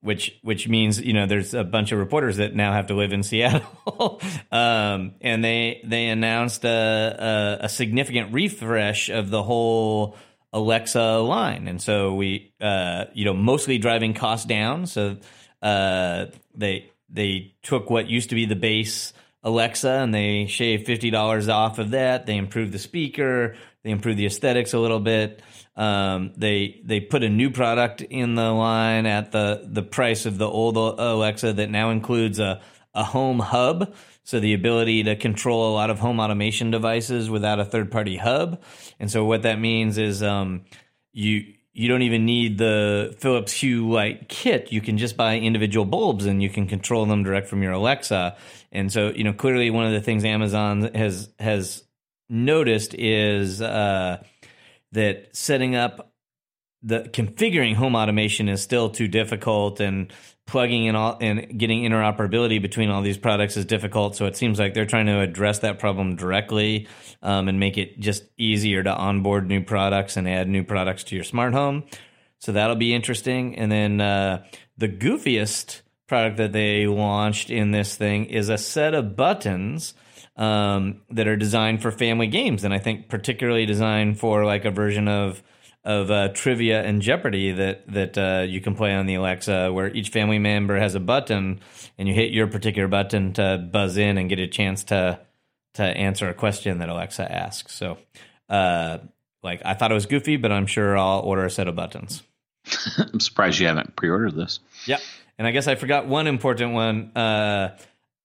which 0.00 0.38
which 0.42 0.68
means 0.68 1.00
you 1.00 1.12
know 1.12 1.26
there's 1.26 1.54
a 1.54 1.64
bunch 1.64 1.92
of 1.92 1.98
reporters 1.98 2.36
that 2.36 2.54
now 2.54 2.72
have 2.72 2.88
to 2.88 2.94
live 2.94 3.12
in 3.12 3.22
Seattle, 3.22 4.20
um, 4.52 5.14
and 5.20 5.44
they 5.44 5.80
they 5.84 6.06
announced 6.06 6.64
a, 6.64 7.58
a, 7.60 7.64
a 7.64 7.68
significant 7.68 8.32
refresh 8.32 9.08
of 9.08 9.30
the 9.30 9.42
whole 9.42 10.16
Alexa 10.52 11.18
line, 11.18 11.66
and 11.66 11.82
so 11.82 12.14
we 12.14 12.52
uh, 12.60 13.06
you 13.12 13.24
know 13.24 13.34
mostly 13.34 13.78
driving 13.78 14.14
costs 14.14 14.46
down. 14.46 14.86
So 14.86 15.16
uh, 15.62 16.26
they 16.54 16.90
they 17.08 17.54
took 17.62 17.90
what 17.90 18.08
used 18.08 18.28
to 18.28 18.34
be 18.34 18.46
the 18.46 18.56
base 18.56 19.12
Alexa 19.42 19.90
and 19.90 20.12
they 20.12 20.46
shave 20.46 20.84
fifty 20.84 21.10
dollars 21.10 21.48
off 21.48 21.78
of 21.78 21.90
that. 21.90 22.26
They 22.26 22.36
improve 22.36 22.72
the 22.72 22.78
speaker, 22.78 23.56
they 23.84 23.90
improve 23.90 24.16
the 24.16 24.26
aesthetics 24.26 24.72
a 24.72 24.78
little 24.78 25.00
bit. 25.00 25.42
Um, 25.76 26.32
they 26.36 26.80
they 26.84 27.00
put 27.00 27.22
a 27.22 27.28
new 27.28 27.50
product 27.50 28.00
in 28.00 28.34
the 28.34 28.50
line 28.50 29.06
at 29.06 29.32
the 29.32 29.62
the 29.64 29.82
price 29.82 30.26
of 30.26 30.38
the 30.38 30.48
old 30.48 30.76
Alexa 30.76 31.52
that 31.54 31.70
now 31.70 31.90
includes 31.90 32.38
a 32.38 32.60
a 32.94 33.04
home 33.04 33.38
hub, 33.38 33.94
so 34.24 34.40
the 34.40 34.54
ability 34.54 35.04
to 35.04 35.14
control 35.14 35.72
a 35.72 35.74
lot 35.74 35.88
of 35.88 36.00
home 36.00 36.18
automation 36.18 36.70
devices 36.72 37.30
without 37.30 37.60
a 37.60 37.64
third 37.64 37.92
party 37.92 38.16
hub. 38.16 38.60
And 38.98 39.10
so 39.10 39.24
what 39.24 39.42
that 39.42 39.60
means 39.60 39.98
is 39.98 40.22
um, 40.22 40.64
you 41.12 41.54
you 41.72 41.86
don't 41.86 42.02
even 42.02 42.24
need 42.24 42.58
the 42.58 43.14
Philips 43.20 43.52
Hue 43.52 43.88
light 43.88 44.28
kit. 44.28 44.72
You 44.72 44.80
can 44.80 44.98
just 44.98 45.16
buy 45.16 45.38
individual 45.38 45.84
bulbs 45.84 46.26
and 46.26 46.42
you 46.42 46.50
can 46.50 46.66
control 46.66 47.06
them 47.06 47.22
direct 47.22 47.46
from 47.46 47.62
your 47.62 47.70
Alexa. 47.70 48.36
And 48.72 48.92
so, 48.92 49.10
you 49.10 49.24
know, 49.24 49.32
clearly 49.32 49.70
one 49.70 49.86
of 49.86 49.92
the 49.92 50.00
things 50.00 50.24
Amazon 50.24 50.90
has 50.94 51.30
has 51.38 51.84
noticed 52.28 52.94
is 52.94 53.62
uh, 53.62 54.22
that 54.92 55.34
setting 55.34 55.74
up 55.74 56.12
the 56.82 57.00
configuring 57.00 57.74
home 57.74 57.96
automation 57.96 58.48
is 58.48 58.62
still 58.62 58.90
too 58.90 59.08
difficult 59.08 59.80
and 59.80 60.12
plugging 60.46 60.86
in 60.86 60.96
all 60.96 61.18
and 61.20 61.58
getting 61.58 61.82
interoperability 61.82 62.60
between 62.60 62.88
all 62.88 63.02
these 63.02 63.18
products 63.18 63.56
is 63.56 63.64
difficult. 63.64 64.16
So 64.16 64.26
it 64.26 64.36
seems 64.36 64.58
like 64.58 64.74
they're 64.74 64.86
trying 64.86 65.06
to 65.06 65.20
address 65.20 65.58
that 65.60 65.78
problem 65.78 66.16
directly 66.16 66.88
um, 67.22 67.48
and 67.48 67.58
make 67.60 67.76
it 67.76 67.98
just 68.00 68.24
easier 68.38 68.82
to 68.82 68.94
onboard 68.94 69.46
new 69.46 69.62
products 69.62 70.16
and 70.16 70.28
add 70.28 70.48
new 70.48 70.64
products 70.64 71.04
to 71.04 71.14
your 71.14 71.24
smart 71.24 71.52
home. 71.52 71.84
So 72.38 72.52
that'll 72.52 72.76
be 72.76 72.94
interesting. 72.94 73.56
And 73.56 73.70
then 73.70 74.00
uh, 74.00 74.44
the 74.78 74.88
goofiest 74.88 75.82
product 76.08 76.38
that 76.38 76.52
they 76.52 76.86
launched 76.86 77.50
in 77.50 77.70
this 77.70 77.94
thing 77.94 78.24
is 78.24 78.48
a 78.48 78.58
set 78.58 78.94
of 78.94 79.14
buttons 79.14 79.94
um, 80.36 81.02
that 81.10 81.28
are 81.28 81.36
designed 81.36 81.82
for 81.82 81.90
family 81.90 82.26
games, 82.26 82.64
and 82.64 82.72
I 82.72 82.78
think 82.78 83.08
particularly 83.08 83.66
designed 83.66 84.18
for 84.18 84.44
like 84.44 84.64
a 84.64 84.70
version 84.70 85.06
of 85.06 85.42
of 85.84 86.10
uh, 86.10 86.28
trivia 86.28 86.82
and 86.82 87.00
Jeopardy 87.02 87.52
that 87.52 87.92
that 87.92 88.18
uh, 88.18 88.44
you 88.48 88.60
can 88.60 88.74
play 88.74 88.94
on 88.94 89.06
the 89.06 89.14
Alexa, 89.14 89.72
where 89.72 89.92
each 89.94 90.08
family 90.08 90.38
member 90.38 90.78
has 90.78 90.94
a 90.94 91.00
button, 91.00 91.60
and 91.98 92.08
you 92.08 92.14
hit 92.14 92.32
your 92.32 92.46
particular 92.46 92.88
button 92.88 93.32
to 93.34 93.68
buzz 93.70 93.96
in 93.96 94.18
and 94.18 94.28
get 94.28 94.38
a 94.38 94.46
chance 94.46 94.84
to 94.84 95.20
to 95.74 95.82
answer 95.82 96.28
a 96.28 96.34
question 96.34 96.78
that 96.78 96.88
Alexa 96.88 97.30
asks. 97.30 97.74
So, 97.74 97.98
uh, 98.48 98.98
like 99.42 99.62
I 99.64 99.74
thought 99.74 99.90
it 99.90 99.94
was 99.94 100.06
goofy, 100.06 100.36
but 100.36 100.52
I'm 100.52 100.66
sure 100.66 100.96
I'll 100.96 101.20
order 101.20 101.44
a 101.44 101.50
set 101.50 101.68
of 101.68 101.74
buttons. 101.74 102.22
I'm 103.12 103.20
surprised 103.20 103.58
you 103.58 103.66
haven't 103.66 103.96
pre-ordered 103.96 104.34
this. 104.34 104.60
Yeah, 104.86 104.98
and 105.38 105.46
I 105.46 105.50
guess 105.50 105.66
I 105.66 105.74
forgot 105.74 106.06
one 106.06 106.26
important 106.26 106.72
one. 106.72 107.12
Uh, 107.16 107.76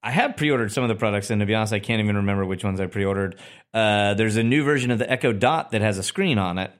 I 0.02 0.12
have 0.12 0.36
pre-ordered 0.36 0.72
some 0.72 0.84
of 0.84 0.90
the 0.90 0.96
products, 0.96 1.30
and 1.30 1.40
to 1.40 1.46
be 1.46 1.56
honest, 1.56 1.72
I 1.72 1.80
can't 1.80 2.02
even 2.02 2.18
remember 2.18 2.46
which 2.46 2.64
ones 2.64 2.80
I 2.80 2.88
pre-ordered. 2.88 3.38
Uh, 3.74 4.16
there's 4.16 4.36
a 4.36 4.44
new 4.44 4.64
version 4.64 4.92
of 4.92 5.00
the 5.00 5.10
Echo 5.10 5.32
Dot 5.32 5.72
that 5.72 5.82
has 5.82 5.98
a 5.98 6.04
screen 6.04 6.38
on 6.38 6.58
it, 6.58 6.72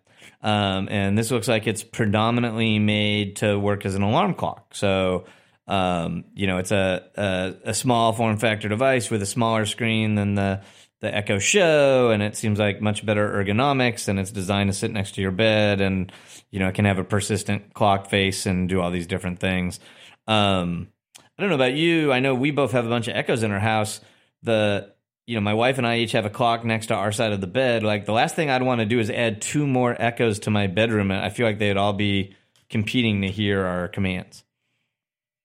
um, 0.42 0.90
and 0.92 1.18
this 1.18 1.32
looks 1.32 1.48
like 1.48 1.66
it's 1.66 1.84
predominantly 1.84 2.80
made 2.80 3.38
to 3.38 3.58
work 3.58 3.86
as 3.86 3.96
an 3.96 4.02
alarm 4.02 4.34
clock. 4.34 4.76
So, 4.76 5.24
um, 5.68 6.26
you 6.34 6.48
know, 6.48 6.58
it's 6.58 6.72
a, 6.72 7.04
a, 7.16 7.70
a 7.70 7.74
small 7.74 8.12
form 8.12 8.38
factor 8.38 8.68
device 8.68 9.10
with 9.10 9.22
a 9.22 9.26
smaller 9.26 9.66
screen 9.66 10.16
than 10.16 10.36
the 10.36 10.62
the 11.04 11.14
Echo 11.14 11.38
Show, 11.38 12.12
and 12.12 12.24
it 12.24 12.38
seems 12.38 12.58
like 12.58 12.82
much 12.82 13.06
better 13.06 13.30
ergonomics, 13.30 14.08
and 14.08 14.18
it's 14.18 14.32
designed 14.32 14.70
to 14.70 14.74
sit 14.74 14.90
next 14.90 15.16
to 15.16 15.22
your 15.22 15.32
bed, 15.32 15.82
and 15.82 16.12
you 16.50 16.60
know, 16.60 16.70
it 16.70 16.76
can 16.76 16.86
have 16.86 16.98
a 16.98 17.04
persistent 17.04 17.74
clock 17.74 18.10
face 18.10 18.46
and 18.46 18.70
do 18.70 18.80
all 18.80 18.90
these 18.90 19.06
different 19.06 19.40
things. 19.40 19.82
Um, 20.28 20.88
I 21.20 21.42
don't 21.42 21.50
know 21.50 21.56
about 21.56 21.74
you. 21.74 22.14
I 22.14 22.22
know 22.22 22.34
we 22.34 22.52
both 22.52 22.72
have 22.72 22.86
a 22.86 22.90
bunch 22.90 23.10
of 23.10 23.18
echoes 23.18 23.44
in 23.44 23.52
our 23.52 23.60
house. 23.60 24.00
The 24.44 24.94
you 25.28 25.36
know, 25.36 25.42
my 25.42 25.54
wife 25.54 25.78
and 25.78 25.86
I 25.86 26.00
each 26.00 26.14
have 26.14 26.26
a 26.26 26.30
clock 26.30 26.64
next 26.64 26.88
to 26.88 26.96
our 26.96 27.12
side 27.12 27.34
of 27.34 27.42
the 27.42 27.48
bed. 27.48 27.84
Like 27.84 28.06
the 28.06 28.14
last 28.14 28.36
thing 28.36 28.50
I'd 28.50 28.64
want 28.64 28.80
to 28.80 28.86
do 28.86 29.00
is 29.00 29.10
add 29.10 29.42
two 29.42 29.68
more 29.68 29.96
echoes 29.98 30.40
to 30.40 30.52
my 30.52 30.68
bedroom. 30.68 31.12
I 31.12 31.30
feel 31.30 31.46
like 31.46 31.60
they'd 31.60 31.78
all 31.78 31.94
be 31.94 32.36
competing 32.70 33.22
to 33.22 33.30
hear 33.30 33.64
our 33.66 33.88
commands. 33.90 34.44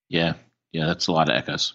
Yeah, 0.08 0.34
yeah, 0.72 0.86
that's 0.86 1.08
a 1.08 1.12
lot 1.12 1.28
of 1.28 1.36
echoes. 1.36 1.74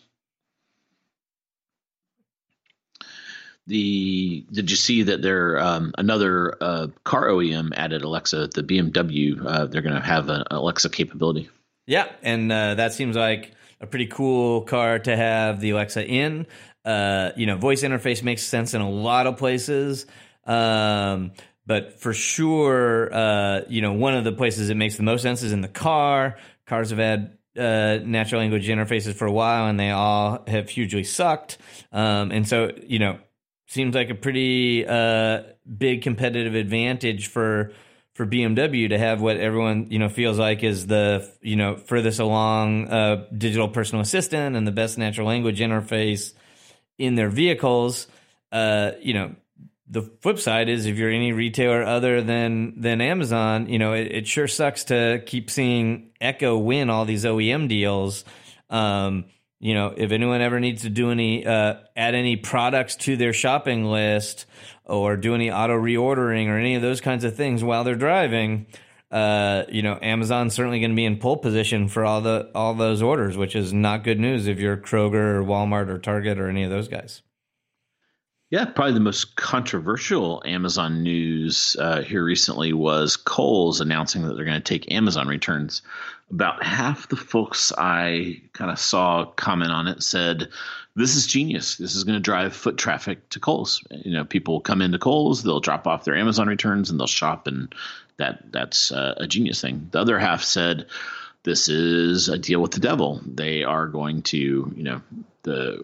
The 3.68 4.46
did 4.52 4.70
you 4.70 4.76
see 4.76 5.04
that 5.04 5.22
there 5.22 5.60
um, 5.60 5.94
another 5.98 6.56
uh, 6.62 6.88
car 7.04 7.28
OEM 7.28 7.72
added 7.76 8.02
Alexa? 8.02 8.48
The 8.48 8.64
BMW 8.64 9.44
uh, 9.46 9.66
they're 9.68 9.82
going 9.82 9.96
to 9.96 10.02
have 10.02 10.30
an 10.30 10.44
Alexa 10.52 10.90
capability. 10.90 11.50
Yeah, 11.86 12.10
and 12.22 12.52
uh, 12.52 12.76
that 12.76 12.94
seems 12.94 13.16
like 13.16 13.54
a 13.80 13.88
pretty 13.88 14.08
cool 14.08 14.62
car 14.62 15.00
to 15.00 15.16
have 15.16 15.60
the 15.60 15.72
Alexa 15.72 16.06
in. 16.06 16.48
Uh, 16.84 17.32
you 17.38 17.46
know, 17.46 17.58
voice 17.58 17.84
interface 17.84 18.24
makes 18.24 18.44
sense 18.44 18.74
in 18.74 18.82
a 18.82 18.90
lot 18.90 19.28
of 19.28 19.38
places. 19.38 20.06
Um, 20.46 21.32
but 21.66 22.00
for 22.02 22.14
sure, 22.14 23.14
uh, 23.14 23.62
you 23.70 23.82
know, 23.82 23.94
one 23.94 24.16
of 24.16 24.24
the 24.24 24.34
places 24.34 24.70
it 24.70 24.76
makes 24.76 24.98
the 24.98 25.04
most 25.04 25.22
sense 25.22 25.44
is 25.44 25.54
in 25.54 25.62
the 25.62 25.68
car. 25.68 26.38
Cars 26.66 26.90
have 26.90 27.00
had 27.00 27.38
uh, 27.58 28.00
natural 28.04 28.42
language 28.42 28.68
interfaces 28.68 29.14
for 29.14 29.26
a 29.26 29.32
while, 29.32 29.68
and 29.68 29.80
they 29.80 29.92
all 29.92 30.44
have 30.48 30.70
hugely 30.70 31.04
sucked. 31.04 31.58
Um, 31.92 32.32
and 32.32 32.48
so, 32.48 32.72
you 32.86 33.00
know, 33.00 33.20
seems 33.74 33.96
like 33.96 34.10
a 34.10 34.16
pretty 34.16 34.86
uh, 34.86 35.42
big 35.78 36.04
competitive 36.04 36.56
advantage 36.56 37.28
for 37.28 37.72
for 38.14 38.28
BMW 38.28 38.90
to 38.90 38.98
have 39.00 39.22
what 39.22 39.38
everyone 39.38 39.88
you 39.90 39.98
know 39.98 40.10
feels 40.10 40.38
like 40.38 40.64
is 40.64 40.86
the 40.86 41.28
you 41.42 41.56
know 41.56 41.76
furthest 41.76 42.20
along 42.20 42.88
uh, 42.88 43.26
digital 43.36 43.68
personal 43.68 44.02
assistant 44.02 44.56
and 44.56 44.68
the 44.68 44.72
best 44.72 44.98
natural 44.98 45.28
language 45.28 45.60
interface 45.60 46.34
in 47.00 47.16
their 47.16 47.30
vehicles. 47.30 48.08
Uh, 48.52 48.92
you 49.02 49.16
know, 49.16 49.36
the 49.90 50.04
flip 50.22 50.38
side 50.38 50.70
is 50.70 50.86
if 50.86 50.98
you're 50.98 51.10
any 51.10 51.32
retailer 51.32 51.84
other 51.84 52.22
than 52.22 52.80
than 52.80 53.02
Amazon, 53.02 53.68
you 53.68 53.80
know, 53.80 53.94
it, 53.94 54.12
it 54.12 54.28
sure 54.28 54.48
sucks 54.48 54.86
to 54.86 55.24
keep 55.26 55.50
seeing 55.50 56.12
Echo 56.22 56.56
win 56.58 56.92
all 56.92 57.06
these 57.06 57.26
OEM 57.26 57.68
deals. 57.68 58.24
Um, 58.70 59.26
you 59.64 59.74
know, 59.74 59.94
if 59.96 60.12
anyone 60.12 60.42
ever 60.42 60.60
needs 60.60 60.82
to 60.82 60.90
do 60.90 61.10
any 61.10 61.46
uh, 61.46 61.76
add 61.96 62.16
any 62.16 62.36
products 62.36 62.98
to 62.98 63.16
their 63.16 63.32
shopping 63.32 63.86
list 63.86 64.46
or 64.84 65.16
do 65.16 65.34
any 65.36 65.50
auto 65.50 65.80
reordering 65.80 66.48
or 66.48 66.58
any 66.58 66.76
of 66.76 66.82
those 66.82 67.00
kinds 67.00 67.24
of 67.24 67.38
things 67.38 67.64
while 67.64 67.86
they're 67.86 67.96
driving, 67.96 68.66
uh, 69.10 69.64
you 69.70 69.82
know, 69.82 69.98
Amazon's 70.02 70.54
certainly 70.54 70.82
going 70.82 70.92
to 70.92 70.96
be 70.98 71.06
in 71.06 71.18
pole 71.18 71.38
position 71.38 71.88
for 71.88 72.04
all 72.04 72.20
the 72.20 72.52
all 72.54 72.74
those 72.74 73.02
orders, 73.02 73.38
which 73.38 73.56
is 73.56 73.72
not 73.72 74.04
good 74.04 74.20
news 74.20 74.48
if 74.48 74.60
you're 74.60 74.76
Kroger 74.76 75.36
or 75.36 75.44
Walmart 75.44 75.88
or 75.88 75.98
Target 75.98 76.40
or 76.40 76.50
any 76.50 76.64
of 76.64 76.70
those 76.70 76.90
guys. 76.90 77.22
Yeah, 78.54 78.66
probably 78.66 78.94
the 78.94 79.00
most 79.00 79.36
controversial 79.36 80.44
Amazon 80.46 81.02
news 81.02 81.76
uh, 81.80 82.04
here 82.04 82.24
recently 82.24 82.72
was 82.72 83.18
Kohl's 83.18 83.82
announcing 83.82 84.22
that 84.22 84.36
they're 84.36 84.46
going 84.46 84.62
to 84.62 84.64
take 84.64 84.92
Amazon 84.92 85.28
returns. 85.28 85.82
About 86.30 86.64
half 86.64 87.10
the 87.10 87.16
folks 87.16 87.72
I 87.76 88.44
kind 88.54 88.70
of 88.70 88.78
saw 88.78 89.26
comment 89.26 89.72
on 89.72 89.88
it 89.88 90.04
said, 90.04 90.50
"This 90.96 91.16
is 91.16 91.26
genius. 91.26 91.78
This 91.78 91.96
is 91.96 92.04
going 92.04 92.14
to 92.14 92.22
drive 92.22 92.56
foot 92.56 92.78
traffic 92.78 93.28
to 93.30 93.40
Kohl's. 93.40 93.84
You 93.90 94.12
know, 94.14 94.24
people 94.24 94.62
come 94.62 94.84
into 94.84 95.00
Kohl's, 95.00 95.42
they'll 95.42 95.60
drop 95.60 95.88
off 95.88 96.06
their 96.06 96.16
Amazon 96.16 96.48
returns, 96.48 96.92
and 96.92 97.00
they'll 97.00 97.08
shop, 97.08 97.48
and 97.48 97.74
that 98.18 98.52
that's 98.52 98.92
uh, 98.92 99.16
a 99.18 99.26
genius 99.26 99.62
thing." 99.62 99.88
The 99.90 100.00
other 100.00 100.20
half 100.20 100.44
said, 100.44 100.86
"This 101.42 101.70
is 101.70 102.30
a 102.30 102.38
deal 102.38 102.62
with 102.62 102.74
the 102.74 102.80
devil. 102.80 103.20
They 103.26 103.64
are 103.64 103.88
going 103.88 104.22
to, 104.22 104.38
you 104.38 104.84
know, 104.84 105.02
the 105.42 105.84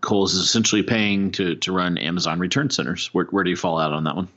Kohl's 0.00 0.34
is 0.34 0.44
essentially 0.44 0.82
paying 0.82 1.32
to 1.32 1.56
to 1.56 1.72
run 1.72 1.98
Amazon 1.98 2.38
return 2.38 2.70
centers. 2.70 3.08
Where 3.12 3.26
where 3.26 3.44
do 3.44 3.50
you 3.50 3.56
fall 3.56 3.78
out 3.78 3.92
on 3.92 4.04
that 4.04 4.16
one? 4.16 4.28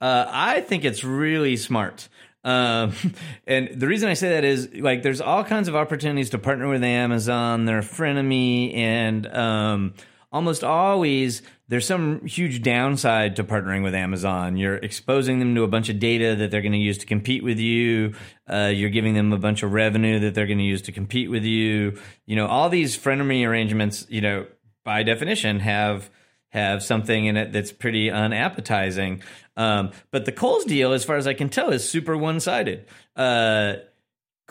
Uh, 0.00 0.26
I 0.28 0.60
think 0.60 0.84
it's 0.84 1.04
really 1.04 1.56
smart. 1.56 2.08
Um, 2.44 2.92
and 3.46 3.80
the 3.80 3.86
reason 3.86 4.08
I 4.08 4.14
say 4.14 4.30
that 4.30 4.44
is 4.44 4.72
like 4.74 5.02
there's 5.02 5.20
all 5.20 5.44
kinds 5.44 5.68
of 5.68 5.76
opportunities 5.76 6.30
to 6.30 6.38
partner 6.38 6.68
with 6.68 6.82
Amazon. 6.82 7.64
They're 7.64 7.80
frenemy, 7.80 8.74
and 8.76 9.26
um, 9.28 9.94
almost 10.32 10.64
always 10.64 11.42
there's 11.68 11.86
some 11.86 12.24
huge 12.24 12.62
downside 12.62 13.36
to 13.36 13.44
partnering 13.44 13.82
with 13.82 13.94
Amazon. 13.94 14.56
You're 14.56 14.76
exposing 14.76 15.38
them 15.38 15.54
to 15.54 15.64
a 15.64 15.68
bunch 15.68 15.90
of 15.90 15.98
data 15.98 16.34
that 16.36 16.50
they're 16.50 16.62
going 16.62 16.72
to 16.72 16.78
use 16.78 16.98
to 16.98 17.06
compete 17.06 17.44
with 17.44 17.58
you. 17.58 18.14
Uh, 18.50 18.72
you're 18.74 18.90
giving 18.90 19.14
them 19.14 19.32
a 19.32 19.38
bunch 19.38 19.62
of 19.62 19.72
revenue 19.72 20.18
that 20.20 20.34
they're 20.34 20.46
going 20.46 20.58
to 20.58 20.64
use 20.64 20.82
to 20.82 20.92
compete 20.92 21.30
with 21.30 21.44
you. 21.44 21.98
You 22.24 22.36
know, 22.36 22.46
all 22.46 22.68
these 22.68 22.96
frenemy 22.96 23.46
arrangements. 23.46 24.06
You 24.08 24.22
know 24.22 24.46
by 24.88 25.02
definition 25.02 25.60
have 25.60 26.08
have 26.48 26.82
something 26.82 27.26
in 27.26 27.36
it 27.36 27.52
that's 27.52 27.70
pretty 27.70 28.10
unappetizing. 28.10 29.22
Um, 29.54 29.90
but 30.10 30.24
the 30.24 30.32
Kohl's 30.32 30.64
deal, 30.64 30.94
as 30.94 31.04
far 31.04 31.16
as 31.16 31.26
I 31.26 31.34
can 31.34 31.50
tell, 31.50 31.68
is 31.68 31.86
super 31.86 32.16
one 32.16 32.40
sided. 32.40 32.86
Uh, 33.14 33.74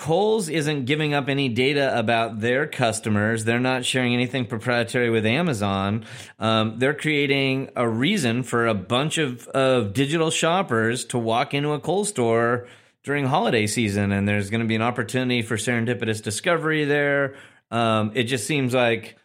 isn't 0.07 0.85
giving 0.85 1.15
up 1.15 1.27
any 1.27 1.49
data 1.49 1.97
about 1.97 2.39
their 2.39 2.67
customers. 2.67 3.45
They're 3.45 3.59
not 3.59 3.83
sharing 3.83 4.13
anything 4.13 4.45
proprietary 4.45 5.09
with 5.09 5.25
Amazon. 5.25 6.05
Um, 6.37 6.77
they're 6.77 6.93
creating 6.93 7.71
a 7.75 7.89
reason 7.89 8.43
for 8.43 8.67
a 8.67 8.75
bunch 8.75 9.17
of, 9.17 9.47
of 9.47 9.91
digital 9.91 10.29
shoppers 10.29 11.03
to 11.05 11.17
walk 11.17 11.55
into 11.55 11.71
a 11.71 11.79
Kohl's 11.79 12.09
store 12.09 12.67
during 13.01 13.25
holiday 13.25 13.65
season, 13.65 14.11
and 14.11 14.27
there's 14.27 14.51
going 14.51 14.61
to 14.61 14.67
be 14.67 14.75
an 14.75 14.83
opportunity 14.83 15.41
for 15.41 15.57
serendipitous 15.57 16.21
discovery 16.21 16.85
there. 16.85 17.33
Um, 17.71 18.11
it 18.13 18.25
just 18.25 18.45
seems 18.45 18.75
like 18.75 19.17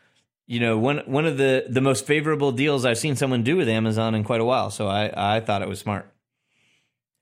you 0.53 0.61
know 0.61 0.77
one 0.77 0.99
one 1.07 1.25
of 1.25 1.39
the 1.39 1.65
the 1.67 1.81
most 1.81 2.05
favorable 2.05 2.53
deals 2.53 2.85
I've 2.85 2.99
seen 2.99 3.17
someone 3.17 3.43
do 3.43 3.57
with 3.57 3.71
Amazon 3.71 4.15
in 4.15 4.23
quite 4.23 4.43
a 4.43 4.45
while. 4.45 4.71
So 4.71 4.87
I 4.87 5.37
I 5.37 5.41
thought 5.41 5.63
it 5.63 5.69
was 5.69 5.79
smart. 5.79 6.13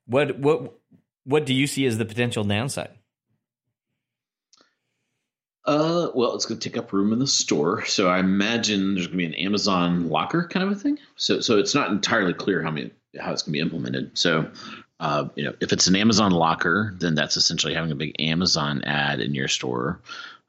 What 0.05 0.37
what 0.37 0.77
what 1.23 1.45
do 1.45 1.53
you 1.53 1.65
see 1.65 1.85
as 1.85 1.97
the 1.97 2.03
potential 2.03 2.43
downside? 2.43 2.91
Uh, 5.63 6.09
well, 6.13 6.35
it's 6.35 6.45
going 6.45 6.59
to 6.59 6.69
take 6.69 6.77
up 6.77 6.91
room 6.91 7.13
in 7.13 7.19
the 7.19 7.27
store, 7.27 7.85
so 7.85 8.09
I 8.09 8.19
imagine 8.19 8.95
there's 8.95 9.07
going 9.07 9.19
to 9.19 9.29
be 9.29 9.33
an 9.37 9.45
Amazon 9.45 10.09
locker 10.09 10.47
kind 10.47 10.65
of 10.65 10.75
a 10.75 10.79
thing. 10.79 10.97
So, 11.15 11.39
so 11.39 11.59
it's 11.59 11.75
not 11.75 11.91
entirely 11.91 12.33
clear 12.33 12.61
how 12.61 12.71
many 12.71 12.91
how 13.17 13.31
it's 13.31 13.43
going 13.43 13.53
to 13.53 13.57
be 13.57 13.61
implemented. 13.61 14.17
So, 14.17 14.51
uh, 14.99 15.29
you 15.35 15.45
know, 15.45 15.53
if 15.61 15.71
it's 15.71 15.87
an 15.87 15.95
Amazon 15.95 16.31
locker, 16.31 16.95
then 16.99 17.15
that's 17.15 17.37
essentially 17.37 17.75
having 17.75 17.91
a 17.91 17.95
big 17.95 18.19
Amazon 18.19 18.83
ad 18.83 19.21
in 19.21 19.33
your 19.35 19.47
store. 19.47 20.01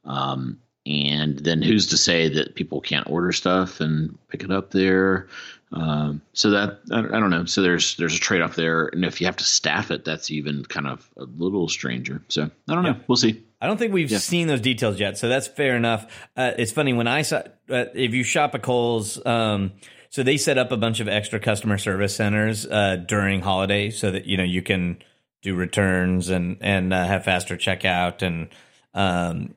Um, 0.05 0.59
and 0.85 1.39
then 1.39 1.63
who's 1.63 1.89
to 1.89 1.97
say 1.97 2.29
that 2.29 2.55
people 2.55 2.81
can't 2.81 3.09
order 3.09 3.33
stuff 3.33 3.81
and 3.81 4.19
pick 4.29 4.43
it 4.43 4.51
up 4.51 4.71
there? 4.71 5.29
Um, 5.73 6.21
so 6.35 6.51
that 6.51 6.81
I, 6.91 6.99
I, 6.99 7.21
don't 7.21 7.31
know. 7.31 7.47
So 7.47 7.63
there's 7.63 7.97
there's 7.97 8.15
a 8.15 8.21
trade 8.21 8.43
off 8.43 8.57
there, 8.57 8.89
and 8.89 9.05
if 9.05 9.21
you 9.21 9.27
have 9.27 9.37
to 9.39 9.45
staff 9.45 9.91
it, 9.91 10.05
that's 10.05 10.31
even 10.31 10.65
kind 10.65 10.87
of 10.87 11.09
a 11.17 11.25
little 11.25 11.69
stranger. 11.69 12.23
So 12.29 12.51
I 12.69 12.75
don't 12.75 12.85
know. 12.85 12.97
We'll 13.07 13.17
see. 13.17 13.43
I 13.61 13.69
don't 13.69 13.79
think 13.79 13.95
we've 13.95 14.11
yeah. 14.11 14.19
seen 14.19 14.49
those 14.49 14.61
details 14.61 15.01
yet, 15.01 15.17
so 15.17 15.29
that's 15.29 15.47
fair 15.47 15.77
enough. 15.77 16.07
Uh, 16.37 16.53
it's 16.59 16.73
funny 16.73 16.93
when 16.93 17.07
I 17.07 17.23
saw 17.23 17.39
uh, 17.71 17.87
if 17.95 18.13
you 18.13 18.23
shop 18.23 18.55
at 18.55 18.63
Kohl's. 18.63 19.25
Um, 19.25 19.73
so 20.11 20.23
they 20.23 20.37
set 20.37 20.59
up 20.59 20.73
a 20.73 20.77
bunch 20.77 21.01
of 21.01 21.09
extra 21.09 21.41
customer 21.41 21.79
service 21.79 22.15
centers 22.15 22.67
uh, 22.67 22.97
during 22.97 23.41
holiday, 23.41 23.89
so 23.89 24.11
that 24.11 24.27
you 24.27 24.37
know 24.37 24.45
you 24.45 24.61
can 24.61 24.99
do 25.41 25.55
returns 25.55 26.29
and 26.29 26.59
and 26.61 26.93
uh, 26.93 27.07
have 27.07 27.25
faster 27.25 27.57
checkout 27.57 28.21
and 28.21 28.49
um, 28.93 29.55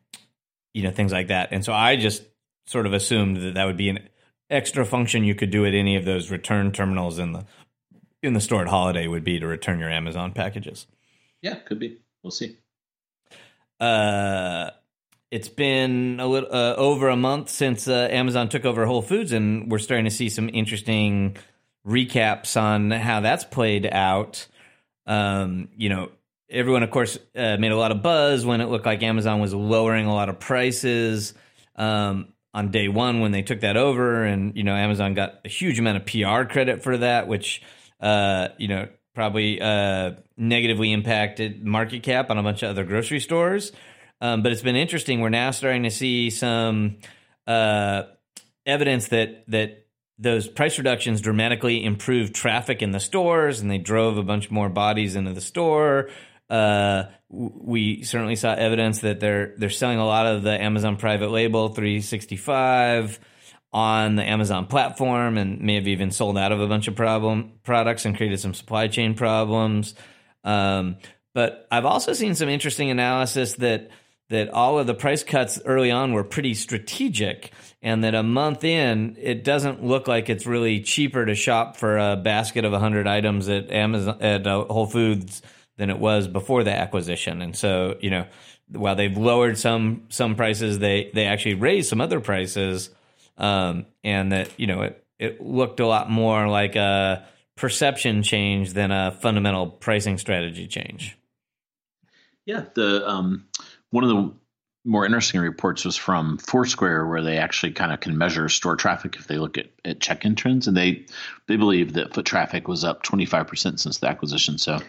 you 0.75 0.83
know 0.83 0.91
things 0.91 1.13
like 1.13 1.29
that. 1.29 1.49
And 1.51 1.63
so 1.63 1.71
I 1.71 1.95
just 1.95 2.23
sort 2.67 2.85
of 2.85 2.93
assumed 2.93 3.37
that 3.37 3.53
that 3.53 3.65
would 3.65 3.77
be 3.77 3.89
an 3.89 4.09
extra 4.49 4.85
function 4.85 5.23
you 5.23 5.33
could 5.33 5.49
do 5.49 5.65
at 5.65 5.73
any 5.73 5.95
of 5.95 6.03
those 6.03 6.29
return 6.29 6.71
terminals 6.73 7.17
in 7.17 7.31
the 7.31 7.45
in 8.21 8.33
the 8.33 8.41
store 8.41 8.61
at 8.61 8.67
Holiday 8.67 9.07
would 9.07 9.23
be 9.23 9.39
to 9.39 9.47
return 9.47 9.79
your 9.79 9.89
Amazon 9.89 10.33
packages. 10.33 10.85
Yeah, 11.41 11.55
could 11.55 11.79
be. 11.79 11.99
We'll 12.21 12.31
see. 12.31 12.57
Uh, 13.79 14.71
it's 15.31 15.47
been 15.47 16.19
a 16.19 16.27
little 16.27 16.49
uh, 16.51 16.75
over 16.75 17.07
a 17.07 17.15
month 17.15 17.49
since 17.49 17.87
uh, 17.87 18.09
Amazon 18.11 18.49
took 18.49 18.65
over 18.65 18.85
Whole 18.85 19.01
Foods, 19.01 19.31
and 19.31 19.71
we're 19.71 19.79
starting 19.79 20.05
to 20.05 20.11
see 20.11 20.27
some 20.27 20.49
interesting 20.51 21.37
recaps 21.87 22.59
on 22.59 22.91
how 22.91 23.21
that's 23.21 23.45
played 23.45 23.85
out. 23.85 24.47
Um, 25.05 25.69
you 25.77 25.87
know, 25.87 26.09
everyone, 26.49 26.83
of 26.83 26.91
course, 26.91 27.17
uh, 27.35 27.57
made 27.57 27.71
a 27.71 27.77
lot 27.77 27.91
of 27.91 28.01
buzz 28.01 28.45
when 28.45 28.61
it 28.61 28.65
looked 28.65 28.85
like 28.85 29.03
Amazon 29.03 29.39
was 29.39 29.53
lowering 29.53 30.05
a 30.05 30.13
lot 30.13 30.29
of 30.29 30.39
prices. 30.39 31.33
Um, 31.75 32.29
on 32.55 32.71
day 32.71 32.87
one 32.87 33.19
when 33.19 33.33
they 33.33 33.41
took 33.41 33.59
that 33.59 33.75
over, 33.75 34.23
and 34.23 34.55
you 34.55 34.63
know 34.63 34.73
Amazon 34.73 35.13
got 35.13 35.41
a 35.43 35.49
huge 35.49 35.77
amount 35.77 35.97
of 35.97 36.05
PR 36.05 36.49
credit 36.49 36.81
for 36.81 36.97
that, 36.97 37.27
which 37.27 37.61
uh, 37.99 38.47
you 38.57 38.69
know 38.69 38.87
probably 39.13 39.61
uh, 39.61 40.11
negatively 40.37 40.93
impacted 40.93 41.65
market 41.65 42.01
cap 42.01 42.29
on 42.29 42.37
a 42.37 42.43
bunch 42.43 42.63
of 42.63 42.69
other 42.69 42.85
grocery 42.85 43.19
stores. 43.19 43.73
Um, 44.21 44.41
but 44.41 44.53
it's 44.53 44.61
been 44.61 44.77
interesting. 44.77 45.19
We're 45.19 45.29
now 45.29 45.51
starting 45.51 45.83
to 45.83 45.91
see 45.91 46.29
some 46.29 46.97
uh, 47.45 48.03
evidence 48.65 49.09
that 49.09 49.43
that 49.49 49.87
those 50.17 50.47
price 50.47 50.77
reductions 50.77 51.19
dramatically 51.19 51.83
improved 51.83 52.33
traffic 52.33 52.81
in 52.81 52.91
the 52.91 53.01
stores, 53.01 53.59
and 53.59 53.69
they 53.69 53.77
drove 53.77 54.17
a 54.17 54.23
bunch 54.23 54.49
more 54.49 54.69
bodies 54.69 55.17
into 55.17 55.33
the 55.33 55.41
store. 55.41 56.09
Uh, 56.49 57.05
we 57.29 58.03
certainly 58.03 58.35
saw 58.35 58.53
evidence 58.53 58.99
that 58.99 59.19
they're 59.19 59.55
they're 59.57 59.69
selling 59.69 59.97
a 59.97 60.05
lot 60.05 60.27
of 60.27 60.43
the 60.43 60.61
Amazon 60.61 60.97
private 60.97 61.31
label 61.31 61.69
365 61.69 63.19
on 63.73 64.15
the 64.15 64.23
Amazon 64.23 64.67
platform, 64.67 65.37
and 65.37 65.59
may 65.61 65.75
have 65.75 65.87
even 65.87 66.11
sold 66.11 66.37
out 66.37 66.51
of 66.51 66.61
a 66.61 66.67
bunch 66.67 66.87
of 66.87 66.95
problem 66.95 67.53
products 67.63 68.05
and 68.05 68.15
created 68.15 68.39
some 68.39 68.53
supply 68.53 68.87
chain 68.87 69.15
problems. 69.15 69.95
Um, 70.43 70.97
but 71.33 71.67
I've 71.69 71.85
also 71.85 72.13
seen 72.13 72.35
some 72.35 72.47
interesting 72.47 72.89
analysis 72.89 73.53
that 73.55 73.89
that 74.29 74.49
all 74.49 74.79
of 74.79 74.87
the 74.87 74.93
price 74.93 75.23
cuts 75.23 75.59
early 75.65 75.91
on 75.91 76.13
were 76.13 76.23
pretty 76.23 76.55
strategic 76.55 77.51
and 77.83 78.03
that 78.03 78.15
a 78.15 78.23
month 78.23 78.63
in 78.63 79.15
it 79.19 79.43
doesn't 79.43 79.83
look 79.83 80.07
like 80.07 80.29
it's 80.29 80.47
really 80.47 80.81
cheaper 80.81 81.25
to 81.25 81.35
shop 81.35 81.77
for 81.77 81.97
a 81.97 82.15
basket 82.15 82.65
of 82.65 82.71
100 82.71 83.07
items 83.07 83.49
at 83.49 83.69
Amazon 83.69 84.19
at 84.21 84.47
uh, 84.47 84.63
Whole 84.65 84.87
Foods 84.87 85.41
than 85.77 85.89
it 85.89 85.99
was 85.99 86.27
before 86.27 86.63
the 86.63 86.71
acquisition. 86.71 87.41
And 87.41 87.55
so, 87.55 87.97
you 88.01 88.09
know, 88.09 88.27
while 88.69 88.95
they've 88.95 89.15
lowered 89.15 89.57
some 89.57 90.03
some 90.09 90.35
prices, 90.35 90.79
they 90.79 91.11
they 91.13 91.25
actually 91.25 91.55
raised 91.55 91.89
some 91.89 92.01
other 92.01 92.19
prices, 92.19 92.89
um, 93.37 93.85
and 94.03 94.31
that 94.31 94.49
you 94.57 94.67
know 94.67 94.81
it 94.81 95.03
it 95.19 95.41
looked 95.41 95.79
a 95.79 95.87
lot 95.87 96.09
more 96.09 96.47
like 96.47 96.75
a 96.75 97.25
perception 97.55 98.23
change 98.23 98.73
than 98.73 98.91
a 98.91 99.11
fundamental 99.11 99.67
pricing 99.67 100.17
strategy 100.17 100.67
change. 100.67 101.17
Yeah, 102.45 102.65
the 102.75 103.07
um, 103.07 103.47
one 103.91 104.03
of 104.03 104.09
the 104.09 104.33
more 104.85 105.03
interesting 105.03 105.41
reports 105.41 105.83
was 105.83 105.97
from 105.97 106.37
Foursquare, 106.37 107.07
where 107.07 107.23
they 107.23 107.37
actually 107.37 107.71
kind 107.71 107.91
of 107.91 107.99
can 107.99 108.17
measure 108.17 108.47
store 108.47 108.75
traffic 108.75 109.15
if 109.15 109.27
they 109.27 109.39
look 109.39 109.57
at, 109.57 109.67
at 109.83 109.99
check-in 109.99 110.35
trends, 110.35 110.67
and 110.67 110.77
they 110.77 111.05
they 111.47 111.57
believe 111.57 111.93
that 111.93 112.13
foot 112.13 112.25
traffic 112.25 112.67
was 112.67 112.83
up 112.83 113.03
25% 113.03 113.79
since 113.79 113.97
the 113.97 114.07
acquisition. 114.07 114.59
So, 114.59 114.79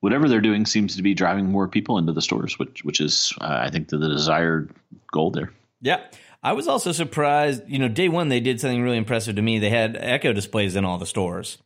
whatever 0.00 0.28
they're 0.28 0.40
doing 0.40 0.64
seems 0.64 0.96
to 0.96 1.02
be 1.02 1.12
driving 1.12 1.50
more 1.50 1.68
people 1.68 1.98
into 1.98 2.12
the 2.12 2.22
stores, 2.22 2.58
which 2.58 2.82
which 2.82 3.00
is 3.00 3.34
uh, 3.40 3.58
I 3.60 3.70
think 3.70 3.88
the, 3.88 3.98
the 3.98 4.08
desired 4.08 4.70
goal 5.12 5.30
there. 5.30 5.52
Yeah. 5.82 6.00
I 6.42 6.54
was 6.54 6.66
also 6.66 6.90
surprised. 6.90 7.62
You 7.68 7.78
know, 7.78 7.88
day 7.88 8.08
one 8.08 8.28
they 8.28 8.40
did 8.40 8.60
something 8.60 8.82
really 8.82 8.96
impressive 8.96 9.36
to 9.36 9.42
me. 9.42 9.58
They 9.58 9.70
had 9.70 9.96
echo 10.00 10.32
displays 10.32 10.74
in 10.74 10.84
all 10.84 10.98
the 10.98 11.06
stores, 11.06 11.58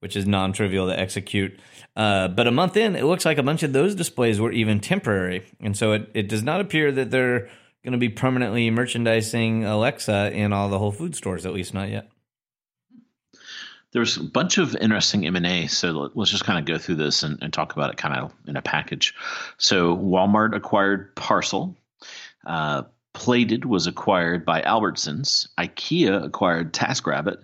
which 0.00 0.14
is 0.14 0.26
non-trivial 0.26 0.88
to 0.88 0.98
execute. 0.98 1.58
Uh, 1.96 2.28
but 2.28 2.46
a 2.46 2.50
month 2.50 2.76
in, 2.76 2.96
it 2.96 3.04
looks 3.04 3.24
like 3.24 3.38
a 3.38 3.42
bunch 3.42 3.62
of 3.62 3.72
those 3.72 3.94
displays 3.94 4.40
were 4.40 4.52
even 4.52 4.80
temporary. 4.80 5.44
And 5.60 5.76
so 5.76 5.92
it, 5.92 6.10
it 6.14 6.28
does 6.28 6.42
not 6.42 6.60
appear 6.60 6.92
that 6.92 7.10
they're 7.10 7.48
going 7.84 7.92
to 7.92 7.98
be 7.98 8.08
permanently 8.08 8.70
merchandising 8.70 9.64
Alexa 9.64 10.32
in 10.32 10.52
all 10.52 10.68
the 10.68 10.78
Whole 10.78 10.92
Food 10.92 11.16
stores, 11.16 11.46
at 11.46 11.52
least 11.52 11.74
not 11.74 11.88
yet. 11.88 12.08
There's 13.92 14.18
a 14.18 14.22
bunch 14.22 14.58
of 14.58 14.76
interesting 14.76 15.26
M&A, 15.26 15.66
so 15.66 16.10
let's 16.14 16.30
just 16.30 16.44
kind 16.44 16.60
of 16.60 16.64
go 16.64 16.78
through 16.78 16.94
this 16.94 17.24
and, 17.24 17.42
and 17.42 17.52
talk 17.52 17.72
about 17.72 17.90
it 17.90 17.96
kind 17.96 18.14
of 18.14 18.32
in 18.46 18.56
a 18.56 18.62
package. 18.62 19.14
So 19.58 19.96
Walmart 19.96 20.54
acquired 20.54 21.14
Parcel. 21.16 21.76
Uh, 22.46 22.82
Plated 23.12 23.64
was 23.64 23.88
acquired 23.88 24.46
by 24.46 24.62
Albertsons. 24.62 25.48
IKEA 25.58 26.24
acquired 26.24 26.72
TaskRabbit. 26.72 27.42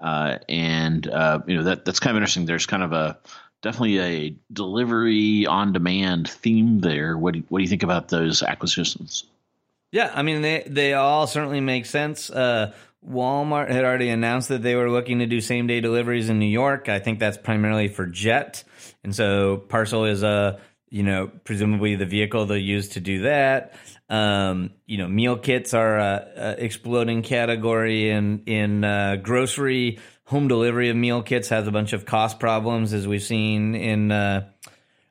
Uh, 0.00 0.38
and 0.48 1.08
uh, 1.08 1.40
you 1.46 1.56
know 1.56 1.62
that 1.62 1.84
that's 1.84 2.00
kind 2.00 2.10
of 2.10 2.16
interesting. 2.16 2.46
There's 2.46 2.66
kind 2.66 2.82
of 2.82 2.92
a 2.92 3.18
definitely 3.64 3.98
a 3.98 4.36
delivery 4.52 5.46
on 5.46 5.72
demand 5.72 6.28
theme 6.28 6.80
there. 6.80 7.16
What 7.16 7.34
do 7.34 7.42
what 7.48 7.58
do 7.58 7.62
you 7.64 7.68
think 7.68 7.82
about 7.82 8.08
those 8.08 8.42
acquisitions? 8.42 9.24
Yeah, 9.90 10.12
I 10.14 10.22
mean 10.22 10.42
they 10.42 10.64
they 10.66 10.92
all 10.94 11.26
certainly 11.26 11.60
make 11.60 11.86
sense. 11.86 12.30
Uh, 12.30 12.72
Walmart 13.04 13.70
had 13.70 13.84
already 13.84 14.10
announced 14.10 14.48
that 14.48 14.62
they 14.62 14.74
were 14.74 14.90
looking 14.90 15.18
to 15.18 15.26
do 15.26 15.40
same 15.40 15.66
day 15.66 15.80
deliveries 15.80 16.28
in 16.28 16.38
New 16.38 16.46
York. 16.46 16.88
I 16.88 16.98
think 16.98 17.18
that's 17.18 17.38
primarily 17.38 17.88
for 17.88 18.06
Jet, 18.06 18.64
and 19.02 19.14
so 19.14 19.56
Parcel 19.56 20.04
is 20.04 20.22
a 20.22 20.60
you 20.90 21.02
know 21.02 21.30
presumably 21.44 21.96
the 21.96 22.06
vehicle 22.06 22.44
they'll 22.44 22.58
use 22.58 22.90
to 22.90 23.00
do 23.00 23.22
that. 23.22 23.72
Um, 24.10 24.72
you 24.84 24.98
know, 24.98 25.08
meal 25.08 25.38
kits 25.38 25.72
are 25.72 25.96
a, 25.98 26.28
a 26.36 26.64
exploding 26.64 27.22
category 27.22 28.10
in 28.10 28.42
in 28.44 28.84
uh, 28.84 29.16
grocery 29.22 30.00
home 30.26 30.48
delivery 30.48 30.88
of 30.88 30.96
meal 30.96 31.22
kits 31.22 31.48
has 31.48 31.66
a 31.66 31.72
bunch 31.72 31.92
of 31.92 32.06
cost 32.06 32.40
problems, 32.40 32.92
as 32.92 33.06
we've 33.06 33.22
seen 33.22 33.74
in 33.74 34.10
uh, 34.10 34.48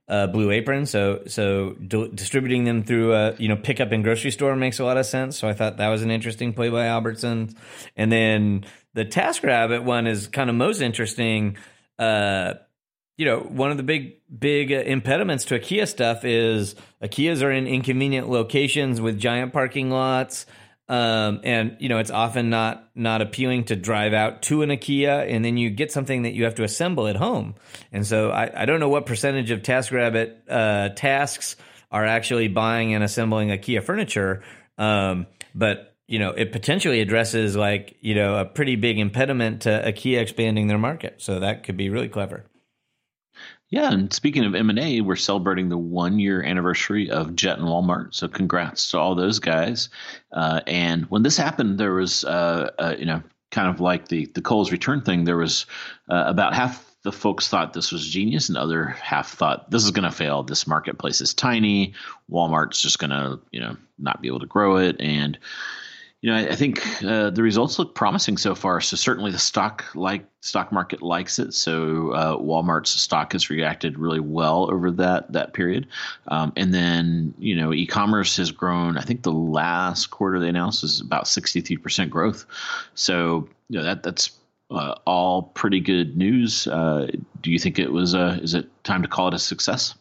uh, 0.08 0.28
Blue 0.28 0.52
Apron. 0.52 0.86
So, 0.86 1.24
so 1.28 1.72
di- 1.74 2.10
distributing 2.14 2.66
them 2.66 2.84
through 2.84 3.14
a 3.14 3.36
you 3.36 3.48
know 3.48 3.56
pickup 3.56 3.92
in 3.92 4.02
grocery 4.02 4.32
store 4.32 4.56
makes 4.56 4.80
a 4.80 4.86
lot 4.86 4.98
of 4.98 5.06
sense. 5.06 5.38
So 5.38 5.48
I 5.48 5.54
thought 5.54 5.78
that 5.78 5.90
was 5.90 6.02
an 6.02 6.12
interesting 6.12 6.54
play 6.54 6.70
by 6.70 6.86
Albertsons. 6.86 7.56
And 7.96 8.12
then 8.12 8.66
the 8.94 9.06
TaskRabbit 9.06 9.84
one 9.84 10.08
is 10.08 10.28
kind 10.28 10.50
of 10.50 10.56
most 10.56 10.82
interesting. 10.82 11.58
Uh, 11.98 12.56
you 13.16 13.26
know, 13.26 13.40
one 13.40 13.70
of 13.70 13.78
the 13.78 13.84
big 13.84 14.16
big 14.38 14.72
impediments 14.72 15.46
to 15.46 15.60
IKEA 15.60 15.88
stuff 15.88 16.26
is 16.26 16.76
IKEAs 17.02 17.44
are 17.44 17.52
in 17.52 17.68
inconvenient 17.68 18.28
locations 18.28 19.00
with 19.00 19.20
giant 19.20 19.54
parking 19.54 19.92
lots. 19.92 20.48
Um, 20.94 21.40
and 21.44 21.76
you 21.80 21.90
know 21.90 21.98
it's 21.98 22.12
often 22.12 22.52
not 22.52 22.88
not 22.94 23.24
appealing 23.24 23.64
to 23.66 23.76
drive 23.76 24.14
out 24.14 24.44
to 24.44 24.62
an 24.62 24.70
IKEA 24.70 25.28
and 25.28 25.44
then 25.44 25.58
you 25.58 25.72
get 25.72 25.92
something 25.92 26.22
that 26.22 26.34
you 26.34 26.44
have 26.44 26.54
to 26.56 26.64
assemble 26.64 27.08
at 27.08 27.16
home. 27.16 27.56
And 27.92 28.06
so 28.06 28.30
I, 28.30 28.62
I 28.62 28.66
don't 28.66 28.80
know 28.80 28.90
what 28.90 29.08
percentage 29.08 29.50
of 29.50 29.64
TaskRabbit 29.64 30.36
uh, 30.48 30.90
tasks 30.90 31.56
are 31.92 32.06
actually 32.06 32.48
buying 32.48 32.94
and 32.94 33.04
assembling 33.04 33.50
IKEA 33.50 33.82
furniture. 33.82 34.44
Um, 34.78 35.26
but 35.56 35.96
you 36.06 36.20
know, 36.20 36.30
it 36.30 36.52
potentially 36.52 37.02
addresses 37.02 37.56
like 37.56 37.98
you 38.02 38.14
know 38.14 38.36
a 38.36 38.46
pretty 38.46 38.76
big 38.76 39.00
impediment 39.00 39.64
to 39.64 39.70
IKEA 39.70 40.22
expanding 40.22 40.68
their 40.68 40.78
market. 40.78 41.24
So 41.24 41.40
that 41.40 41.64
could 41.64 41.76
be 41.76 41.90
really 41.90 42.10
clever. 42.10 42.46
Yeah, 43.74 43.92
and 43.92 44.14
speaking 44.14 44.46
of 44.46 44.54
M 44.54 44.70
and 44.70 44.78
A, 44.78 45.02
we're 45.02 45.16
celebrating 45.16 45.70
the 45.70 45.80
one 45.80 46.20
year 46.20 46.44
anniversary 46.44 47.10
of 47.10 47.36
Jet 47.36 47.58
and 47.58 47.68
Walmart. 47.68 48.14
So 48.14 48.28
congrats 48.28 48.92
to 48.92 49.00
all 49.00 49.16
those 49.16 49.40
guys. 49.40 49.90
Uh, 50.32 50.62
and 50.68 51.06
when 51.06 51.24
this 51.24 51.38
happened, 51.38 51.80
there 51.80 51.96
was 51.96 52.24
uh, 52.24 52.70
uh, 52.78 52.96
you 53.00 53.08
know 53.08 53.24
kind 53.50 53.68
of 53.68 53.80
like 53.80 54.10
the 54.10 54.28
the 54.36 54.44
Kohl's 54.44 54.72
return 54.72 55.02
thing. 55.02 55.24
There 55.24 55.38
was 55.38 55.66
uh, 56.08 56.24
about 56.28 56.54
half 56.54 56.88
the 57.02 57.12
folks 57.12 57.48
thought 57.48 57.74
this 57.74 57.92
was 57.92 58.08
genius, 58.08 58.48
and 58.48 58.58
the 58.58 58.62
other 58.62 58.90
half 58.90 59.32
thought 59.32 59.72
this 59.72 59.84
is 59.84 59.90
going 59.90 60.08
to 60.08 60.16
fail. 60.16 60.44
This 60.44 60.68
marketplace 60.68 61.20
is 61.20 61.34
tiny. 61.34 61.96
Walmart's 62.30 62.80
just 62.80 63.00
going 63.00 63.10
to 63.10 63.40
you 63.50 63.60
know 63.60 63.76
not 63.98 64.22
be 64.22 64.28
able 64.28 64.42
to 64.42 64.46
grow 64.46 64.78
it, 64.78 64.98
and 65.02 65.40
you 66.24 66.32
know, 66.32 66.38
I, 66.38 66.52
I 66.52 66.56
think 66.56 67.04
uh, 67.04 67.32
the 67.32 67.44
results 67.44 67.78
look 67.78 67.96
promising 67.96 68.38
so 68.38 68.56
far. 68.56 68.80
So 68.80 68.96
certainly 68.96 69.30
the 69.30 69.38
stock 69.38 69.84
like 69.94 70.26
stock 70.40 70.72
market 70.72 71.02
likes 71.02 71.38
it. 71.38 71.54
So 71.54 72.12
uh, 72.12 72.38
Walmart's 72.38 72.92
stock 72.92 73.34
has 73.34 73.50
reacted 73.50 74.00
really 74.00 74.22
well 74.22 74.72
over 74.72 74.90
that 74.92 75.34
that 75.34 75.54
period. 75.54 75.86
Um, 76.30 76.54
and 76.56 76.74
then 76.74 77.34
you 77.40 77.58
know, 77.58 77.74
e-commerce 77.74 78.38
has 78.38 78.52
grown. 78.52 78.98
I 78.98 79.02
think 79.02 79.24
the 79.24 79.34
last 79.34 80.12
quarter 80.12 80.40
they 80.40 80.48
announced 80.48 80.86
is 80.86 81.02
about 81.02 81.28
sixty 81.28 81.60
three 81.60 81.76
percent 81.76 82.10
growth. 82.10 82.46
So 82.96 83.50
you 83.68 83.80
know 83.80 83.84
that 83.84 84.04
that's 84.04 84.32
uh, 84.72 84.96
all 85.06 85.42
pretty 85.42 85.82
good 85.82 86.16
news. 86.16 86.68
Uh, 86.68 87.08
do 87.42 87.52
you 87.52 87.60
think 87.60 87.80
it 87.80 87.92
was? 87.92 88.14
A, 88.14 88.40
is 88.42 88.54
it 88.54 88.70
time 88.86 89.02
to 89.02 89.10
call 89.10 89.28
it 89.28 89.34
a 89.34 89.40
success? 89.40 89.94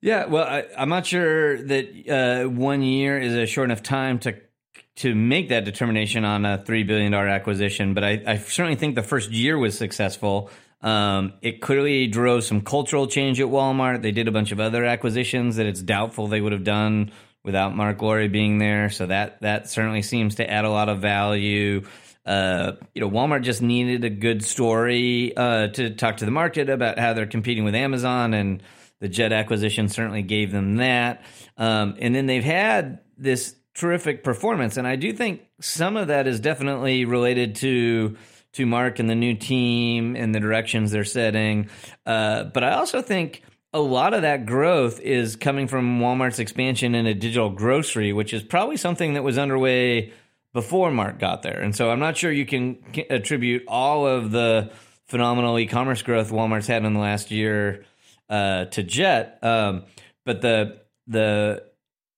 Yeah, 0.00 0.26
well, 0.26 0.44
I, 0.44 0.64
am 0.76 0.88
not 0.88 1.06
sure 1.06 1.62
that 1.62 2.08
uh, 2.08 2.48
one 2.48 2.82
year 2.82 3.18
is 3.18 3.34
a 3.34 3.46
short 3.46 3.66
enough 3.66 3.82
time 3.82 4.18
to 4.20 4.36
to 4.96 5.14
make 5.14 5.50
that 5.50 5.64
determination 5.64 6.24
on 6.24 6.44
a 6.44 6.62
three 6.64 6.82
billion 6.82 7.12
dollar 7.12 7.28
acquisition, 7.28 7.94
but 7.94 8.02
I, 8.02 8.22
I, 8.26 8.38
certainly 8.38 8.76
think 8.76 8.94
the 8.94 9.02
first 9.02 9.30
year 9.30 9.58
was 9.58 9.76
successful. 9.76 10.50
Um, 10.80 11.34
it 11.42 11.60
clearly 11.60 12.06
drove 12.06 12.44
some 12.44 12.62
cultural 12.62 13.06
change 13.06 13.40
at 13.40 13.46
Walmart. 13.46 14.02
They 14.02 14.12
did 14.12 14.28
a 14.28 14.32
bunch 14.32 14.52
of 14.52 14.60
other 14.60 14.84
acquisitions 14.84 15.56
that 15.56 15.66
it's 15.66 15.82
doubtful 15.82 16.28
they 16.28 16.40
would 16.40 16.52
have 16.52 16.64
done 16.64 17.12
without 17.44 17.76
Marc 17.76 18.00
Lore 18.02 18.28
being 18.28 18.58
there. 18.58 18.90
So 18.90 19.06
that 19.06 19.40
that 19.42 19.68
certainly 19.68 20.02
seems 20.02 20.36
to 20.36 20.50
add 20.50 20.64
a 20.64 20.70
lot 20.70 20.88
of 20.88 21.00
value. 21.00 21.86
Uh, 22.24 22.72
you 22.94 23.00
know, 23.00 23.10
Walmart 23.10 23.42
just 23.42 23.62
needed 23.62 24.04
a 24.04 24.10
good 24.10 24.44
story 24.44 25.36
uh, 25.36 25.68
to 25.68 25.90
talk 25.90 26.18
to 26.18 26.24
the 26.24 26.30
market 26.30 26.68
about 26.68 26.98
how 26.98 27.12
they're 27.12 27.26
competing 27.26 27.64
with 27.64 27.74
Amazon, 27.74 28.34
and 28.34 28.62
the 29.00 29.08
Jet 29.08 29.32
acquisition 29.32 29.88
certainly 29.88 30.22
gave 30.22 30.50
them 30.50 30.76
that. 30.76 31.22
Um, 31.56 31.96
and 32.00 32.14
then 32.14 32.26
they've 32.26 32.42
had 32.42 33.00
this 33.16 33.54
terrific 33.76 34.24
performance, 34.24 34.76
and 34.76 34.86
I 34.86 34.96
do 34.96 35.12
think 35.12 35.42
some 35.60 35.96
of 35.96 36.08
that 36.08 36.26
is 36.26 36.40
definitely 36.40 37.04
related 37.04 37.56
to 37.56 38.16
to 38.52 38.64
Marc 38.64 38.98
and 38.98 39.10
the 39.10 39.14
new 39.14 39.34
team 39.34 40.16
and 40.16 40.34
the 40.34 40.40
directions 40.40 40.90
they're 40.90 41.04
setting. 41.04 41.68
Uh, 42.06 42.44
but 42.44 42.64
I 42.64 42.72
also 42.72 43.02
think 43.02 43.42
a 43.74 43.80
lot 43.80 44.14
of 44.14 44.22
that 44.22 44.46
growth 44.46 44.98
is 45.00 45.36
coming 45.36 45.68
from 45.68 46.00
Walmart's 46.00 46.38
expansion 46.38 46.94
into 46.94 47.12
digital 47.12 47.50
grocery, 47.50 48.14
which 48.14 48.32
is 48.32 48.42
probably 48.42 48.78
something 48.78 49.12
that 49.12 49.22
was 49.22 49.36
underway 49.36 50.14
before 50.54 50.90
Marc 50.90 51.18
got 51.18 51.42
there. 51.42 51.60
And 51.60 51.76
so 51.76 51.90
I'm 51.90 51.98
not 51.98 52.16
sure 52.16 52.32
you 52.32 52.46
can 52.46 52.78
attribute 53.10 53.64
all 53.68 54.06
of 54.06 54.30
the 54.30 54.72
phenomenal 55.04 55.58
e-commerce 55.58 56.00
growth 56.00 56.30
Walmart's 56.30 56.66
had 56.66 56.82
in 56.82 56.94
the 56.94 57.00
last 57.00 57.30
year 57.30 57.84
uh, 58.30 58.64
to 58.66 58.82
Jet. 58.82 59.38
Um, 59.42 59.84
but 60.24 60.40
the 60.40 60.80
the 61.06 61.62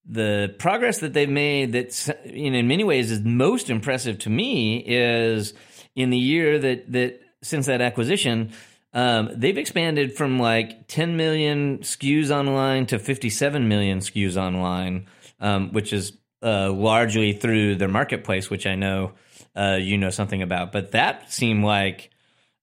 the 0.08 0.54
progress 0.58 0.98
that 1.00 1.12
they've 1.12 1.28
made 1.28 1.72
that 1.72 2.08
in 2.24 2.66
many 2.66 2.82
ways 2.82 3.10
is 3.10 3.20
most 3.20 3.68
impressive 3.68 4.18
to 4.20 4.30
me 4.30 4.78
is 4.78 5.52
in 5.94 6.10
the 6.10 6.18
year 6.18 6.58
that 6.58 6.90
that 6.90 7.20
since 7.42 7.66
that 7.66 7.80
acquisition 7.80 8.52
um, 8.94 9.30
they've 9.34 9.58
expanded 9.58 10.16
from 10.16 10.38
like 10.38 10.88
10 10.88 11.16
million 11.16 11.78
SKUs 11.78 12.30
online 12.30 12.86
to 12.86 12.98
57 12.98 13.68
million 13.68 13.98
SKUs 13.98 14.36
online, 14.36 15.06
um, 15.40 15.72
which 15.72 15.92
is 15.92 16.14
uh, 16.42 16.72
largely 16.72 17.32
through 17.32 17.76
their 17.76 17.88
marketplace, 17.88 18.48
which 18.48 18.66
I 18.66 18.76
know 18.76 19.12
uh, 19.54 19.78
you 19.80 19.98
know 19.98 20.10
something 20.10 20.42
about. 20.42 20.72
But 20.72 20.92
that 20.92 21.32
seemed 21.32 21.64
like 21.64 22.10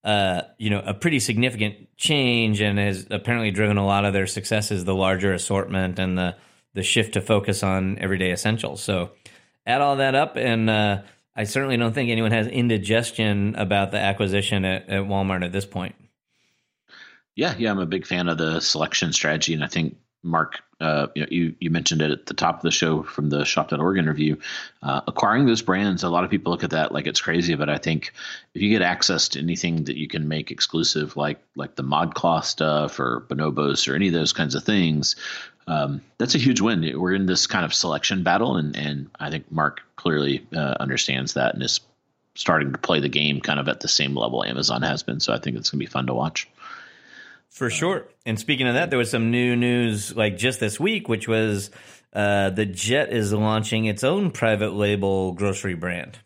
uh, 0.04 0.42
you 0.58 0.72
know 0.72 0.82
a 0.84 0.94
pretty 0.94 1.20
significant 1.20 1.96
change, 1.96 2.60
and 2.60 2.80
has 2.80 3.06
apparently 3.12 3.52
driven 3.52 3.78
a 3.78 3.86
lot 3.86 4.06
of 4.06 4.14
their 4.14 4.28
successes. 4.28 4.84
The 4.84 4.96
larger 4.96 5.32
assortment 5.32 6.00
and 6.00 6.18
the 6.18 6.36
the 6.76 6.84
shift 6.84 7.14
to 7.14 7.22
focus 7.22 7.64
on 7.64 7.98
everyday 7.98 8.32
essentials. 8.32 8.84
So 8.84 9.12
add 9.66 9.82
all 9.82 9.96
that 9.96 10.14
up, 10.14 10.36
and 10.36 10.70
uh, 10.70 11.02
I 11.36 11.46
certainly 11.46 11.78
don't 11.78 11.94
think 11.94 12.12
anyone 12.12 12.32
has 12.32 12.48
indigestion 12.48 13.56
about 13.56 13.92
the 13.92 13.98
acquisition 13.98 14.64
at, 14.64 14.88
at 14.90 15.04
Walmart 15.04 15.44
at 15.44 15.52
this 15.52 15.66
point. 15.66 15.96
Yeah, 17.36 17.56
yeah, 17.58 17.72
I'm 17.72 17.80
a 17.80 17.86
big 17.86 18.06
fan 18.06 18.30
of 18.30 18.38
the 18.38 18.60
selection 18.60 19.12
strategy, 19.12 19.54
and 19.54 19.64
I 19.64 19.68
think 19.68 19.98
Marc, 20.26 20.60
uh, 20.82 21.08
you, 21.16 21.22
know, 21.22 21.28
you, 21.30 21.56
you 21.60 21.70
mentioned 21.70 22.02
it 22.02 22.12
at 22.12 22.26
the 22.26 22.34
top 22.34 22.56
of 22.56 22.62
the 22.64 22.72
show 22.72 23.04
from 23.04 23.30
the 23.30 23.46
Shop.org 23.46 23.98
interview. 23.98 24.36
Uh, 24.82 25.02
acquiring 25.08 25.46
those 25.46 25.62
brands, 25.62 26.04
a 26.04 26.10
lot 26.10 26.24
of 26.24 26.32
people 26.32 26.52
look 26.52 26.64
at 26.64 26.72
that 26.72 26.92
like 26.92 27.08
it's 27.08 27.22
crazy, 27.22 27.56
but 27.56 27.70
I 27.70 27.78
think 27.78 28.12
if 28.54 28.62
you 28.62 28.70
get 28.70 28.82
access 28.82 29.30
to 29.30 29.40
anything 29.40 29.84
that 29.86 29.98
you 29.98 30.08
can 30.08 30.28
make 30.28 30.50
exclusive, 30.52 31.16
like 31.16 31.42
like 31.56 31.76
the 31.76 31.84
ModCloth 31.84 32.46
stuff 32.46 33.00
or 33.00 33.26
Bonobos 33.30 33.88
or 33.88 33.96
any 33.96 34.08
of 34.08 34.14
those 34.14 34.34
kinds 34.34 34.56
of 34.56 34.64
things, 34.64 35.16
um, 35.68 36.02
that's 36.18 36.36
a 36.36 36.40
huge 36.40 36.62
win. 36.62 37.00
We're 37.00 37.14
in 37.14 37.26
this 37.26 37.48
kind 37.48 37.66
of 37.66 37.74
selection 37.74 38.24
battle, 38.24 38.58
and 38.58 38.76
and 38.76 39.10
I 39.20 39.30
think 39.30 39.52
Marc 39.52 39.82
clearly 39.96 40.46
uh, 40.56 40.76
understands 40.80 41.34
that 41.34 41.54
and 41.54 41.64
is 41.64 41.80
starting 42.36 42.74
to 42.74 42.78
play 42.78 43.00
the 43.00 43.10
game 43.10 43.42
kind 43.42 43.60
of 43.60 43.68
at 43.68 43.80
the 43.80 43.88
same 43.88 44.16
level 44.16 44.44
Amazon 44.44 44.82
has 44.82 45.04
been. 45.04 45.20
So 45.20 45.34
I 45.34 45.40
think 45.40 45.58
it's 45.58 45.70
going 45.70 45.80
to 45.80 45.86
be 45.86 45.90
fun 45.92 46.08
to 46.08 46.14
watch. 46.14 46.48
For 47.50 47.70
sure. 47.70 48.06
And 48.26 48.38
speaking 48.38 48.68
of 48.68 48.74
that, 48.74 48.90
there 48.90 49.00
was 49.00 49.10
some 49.10 49.32
new 49.32 49.56
news 49.56 50.16
like 50.16 50.38
just 50.38 50.60
this 50.60 50.78
week, 50.78 51.08
which 51.08 51.28
was 51.28 51.72
uh, 52.12 52.50
the 52.50 52.66
Jet 52.66 53.14
is 53.14 53.32
launching 53.32 53.86
its 53.86 54.04
own 54.04 54.32
private 54.32 54.74
label 54.74 55.32
grocery 55.32 55.74
brand. 55.74 56.20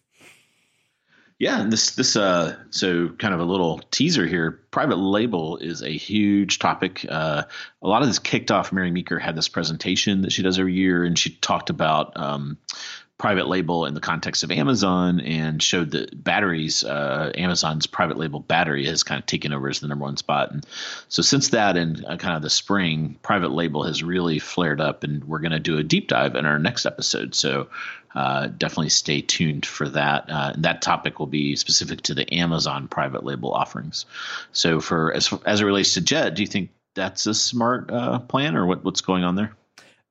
Yeah, 1.39 1.65
this 1.69 1.91
this 1.91 2.17
uh 2.17 2.57
so 2.69 3.09
kind 3.17 3.33
of 3.33 3.39
a 3.39 3.45
little 3.45 3.79
teaser 3.91 4.27
here. 4.27 4.59
Private 4.71 4.97
label 4.97 5.55
is 5.57 5.81
a 5.81 5.89
huge 5.89 6.59
topic. 6.59 7.05
Uh, 7.07 7.43
a 7.81 7.87
lot 7.87 8.01
of 8.01 8.09
this 8.09 8.19
kicked 8.19 8.51
off. 8.51 8.73
Mary 8.73 8.91
Meeker 8.91 9.17
had 9.17 9.37
this 9.37 9.47
presentation 9.47 10.21
that 10.21 10.33
she 10.33 10.43
does 10.43 10.59
every 10.59 10.73
year, 10.73 11.05
and 11.05 11.17
she 11.17 11.29
talked 11.29 11.69
about 11.69 12.11
um, 12.17 12.57
private 13.19 13.49
label 13.49 13.85
in 13.85 13.93
the 13.93 13.99
context 13.99 14.43
of 14.43 14.49
Amazon 14.49 15.19
and 15.19 15.61
showed 15.61 15.91
that 15.91 16.23
batteries, 16.23 16.85
uh, 16.85 17.31
Amazon's 17.35 17.85
private 17.85 18.17
label 18.17 18.39
battery 18.39 18.85
has 18.85 19.03
kind 19.03 19.19
of 19.19 19.25
taken 19.25 19.51
over 19.51 19.67
as 19.67 19.81
the 19.81 19.87
number 19.87 20.05
one 20.05 20.15
spot. 20.15 20.51
And 20.51 20.65
so 21.09 21.21
since 21.21 21.49
that 21.49 21.75
in 21.75 22.05
uh, 22.05 22.15
kind 22.15 22.37
of 22.37 22.41
the 22.41 22.49
spring, 22.49 23.19
private 23.21 23.51
label 23.51 23.83
has 23.83 24.01
really 24.01 24.39
flared 24.39 24.79
up, 24.79 25.03
and 25.03 25.25
we're 25.25 25.39
going 25.39 25.51
to 25.51 25.59
do 25.59 25.77
a 25.77 25.83
deep 25.83 26.07
dive 26.07 26.35
in 26.35 26.45
our 26.45 26.57
next 26.57 26.85
episode. 26.85 27.35
So 27.35 27.67
uh, 28.15 28.47
definitely 28.47 28.89
stay 28.89 29.19
tuned 29.19 29.65
for 29.65 29.89
that. 29.89 30.29
Uh, 30.29 30.53
that 30.59 30.81
topic 30.81 31.19
will 31.19 31.27
be 31.27 31.57
specific 31.57 32.01
to 32.03 32.13
the 32.13 32.33
Amazon 32.33 32.87
private 32.87 33.25
label 33.25 33.51
offerings. 33.53 34.05
So 34.53 34.79
for 34.79 35.13
as 35.13 35.31
as 35.45 35.59
it 35.59 35.65
relates 35.65 35.93
to 35.95 36.01
Jet, 36.01 36.35
do 36.35 36.41
you 36.41 36.47
think 36.47 36.69
that's 36.95 37.27
a 37.27 37.33
smart 37.33 37.91
uh, 37.91 38.19
plan, 38.19 38.55
or 38.55 38.65
what, 38.65 38.83
what's 38.85 39.01
going 39.01 39.25
on 39.25 39.35
there? 39.35 39.53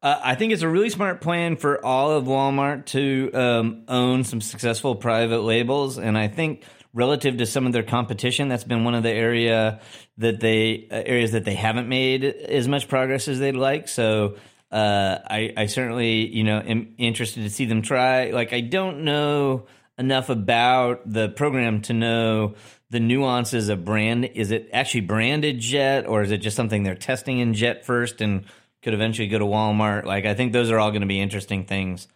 Uh, 0.01 0.21
I 0.23 0.35
think 0.37 0.53
it's 0.53 0.63
a 0.63 0.69
really 0.69 0.91
smart 0.91 1.21
plan 1.21 1.57
for 1.57 1.85
all 1.85 2.13
of 2.13 2.25
Walmart 2.25 2.87
to 2.87 3.31
um, 3.35 3.85
own 3.89 4.23
some 4.23 4.41
successful 4.41 4.95
private 4.95 5.41
labels, 5.41 5.99
and 5.99 6.17
I 6.17 6.29
think 6.29 6.63
relative 6.95 7.39
to 7.39 7.47
some 7.47 7.67
of 7.67 7.73
their 7.73 7.83
competition, 7.83 8.49
that's 8.49 8.65
been 8.65 8.85
one 8.85 8.95
of 8.95 9.03
the 9.03 9.11
area 9.11 9.81
that 10.19 10.41
they 10.41 10.87
uh, 10.91 11.03
areas 11.05 11.33
that 11.33 11.45
they 11.45 11.55
haven't 11.55 11.89
made 11.89 12.25
as 12.25 12.69
much 12.69 12.89
progress 12.89 13.27
as 13.27 13.41
they'd 13.41 13.53
like. 13.53 13.89
So 13.89 14.37
uh, 14.71 15.19
I, 15.29 15.53
I 15.57 15.67
certainly 15.67 16.29
you 16.29 16.45
know 16.45 16.61
am 16.61 16.95
interested 16.97 17.43
to 17.43 17.51
see 17.51 17.65
them 17.65 17.83
try. 17.83 18.31
Like 18.31 18.53
I 18.53 18.61
don't 18.61 19.05
know 19.05 19.67
enough 19.99 20.29
about 20.29 21.11
the 21.11 21.29
program 21.29 21.83
to 21.83 21.93
know 21.93 22.55
the 22.91 23.01
nuances 23.01 23.69
of 23.69 23.85
brand. 23.85 24.25
Is 24.25 24.53
it 24.53 24.71
actually 24.73 25.03
branded 25.03 25.59
Jet, 25.59 26.07
or 26.07 26.23
is 26.23 26.31
it 26.31 26.39
just 26.39 26.57
something 26.57 26.85
they're 26.85 26.95
testing 26.95 27.41
in 27.41 27.53
Jet 27.55 27.85
first 27.85 28.21
and 28.21 28.45
could 28.83 28.95
eventually 28.95 29.29
go 29.29 29.39
to 29.39 29.45
Walmart. 29.45 30.05
Like 30.05 30.25
I 30.25 30.35
think 30.35 30.53
those 30.53 30.71
are 30.71 30.79
all 30.79 30.91
going 30.91 31.03
to 31.03 31.07
be 31.07 31.21
interesting 31.21 31.65
things 31.65 32.09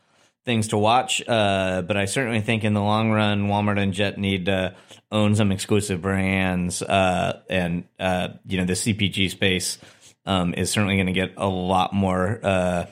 things 0.44 0.68
to 0.68 0.78
watch. 0.78 1.22
Uh, 1.26 1.82
but 1.82 1.96
I 1.96 2.06
certainly 2.06 2.40
think 2.40 2.64
in 2.64 2.74
the 2.74 2.82
long 2.82 3.10
run, 3.10 3.48
Walmart 3.48 3.78
and 3.78 3.92
Jet 3.92 4.18
need 4.18 4.46
to 4.46 4.74
own 5.10 5.34
some 5.34 5.52
exclusive 5.52 6.02
brands, 6.02 6.82
uh, 6.82 7.42
and 7.48 7.84
uh, 7.98 8.28
you 8.46 8.58
know 8.58 8.64
the 8.64 8.72
CPG 8.72 9.30
space 9.30 9.78
um, 10.26 10.54
is 10.54 10.70
certainly 10.70 10.96
going 10.96 11.06
to 11.06 11.12
get 11.12 11.34
a 11.36 11.48
lot 11.48 11.92
more 11.92 12.40
uh, 12.42 12.86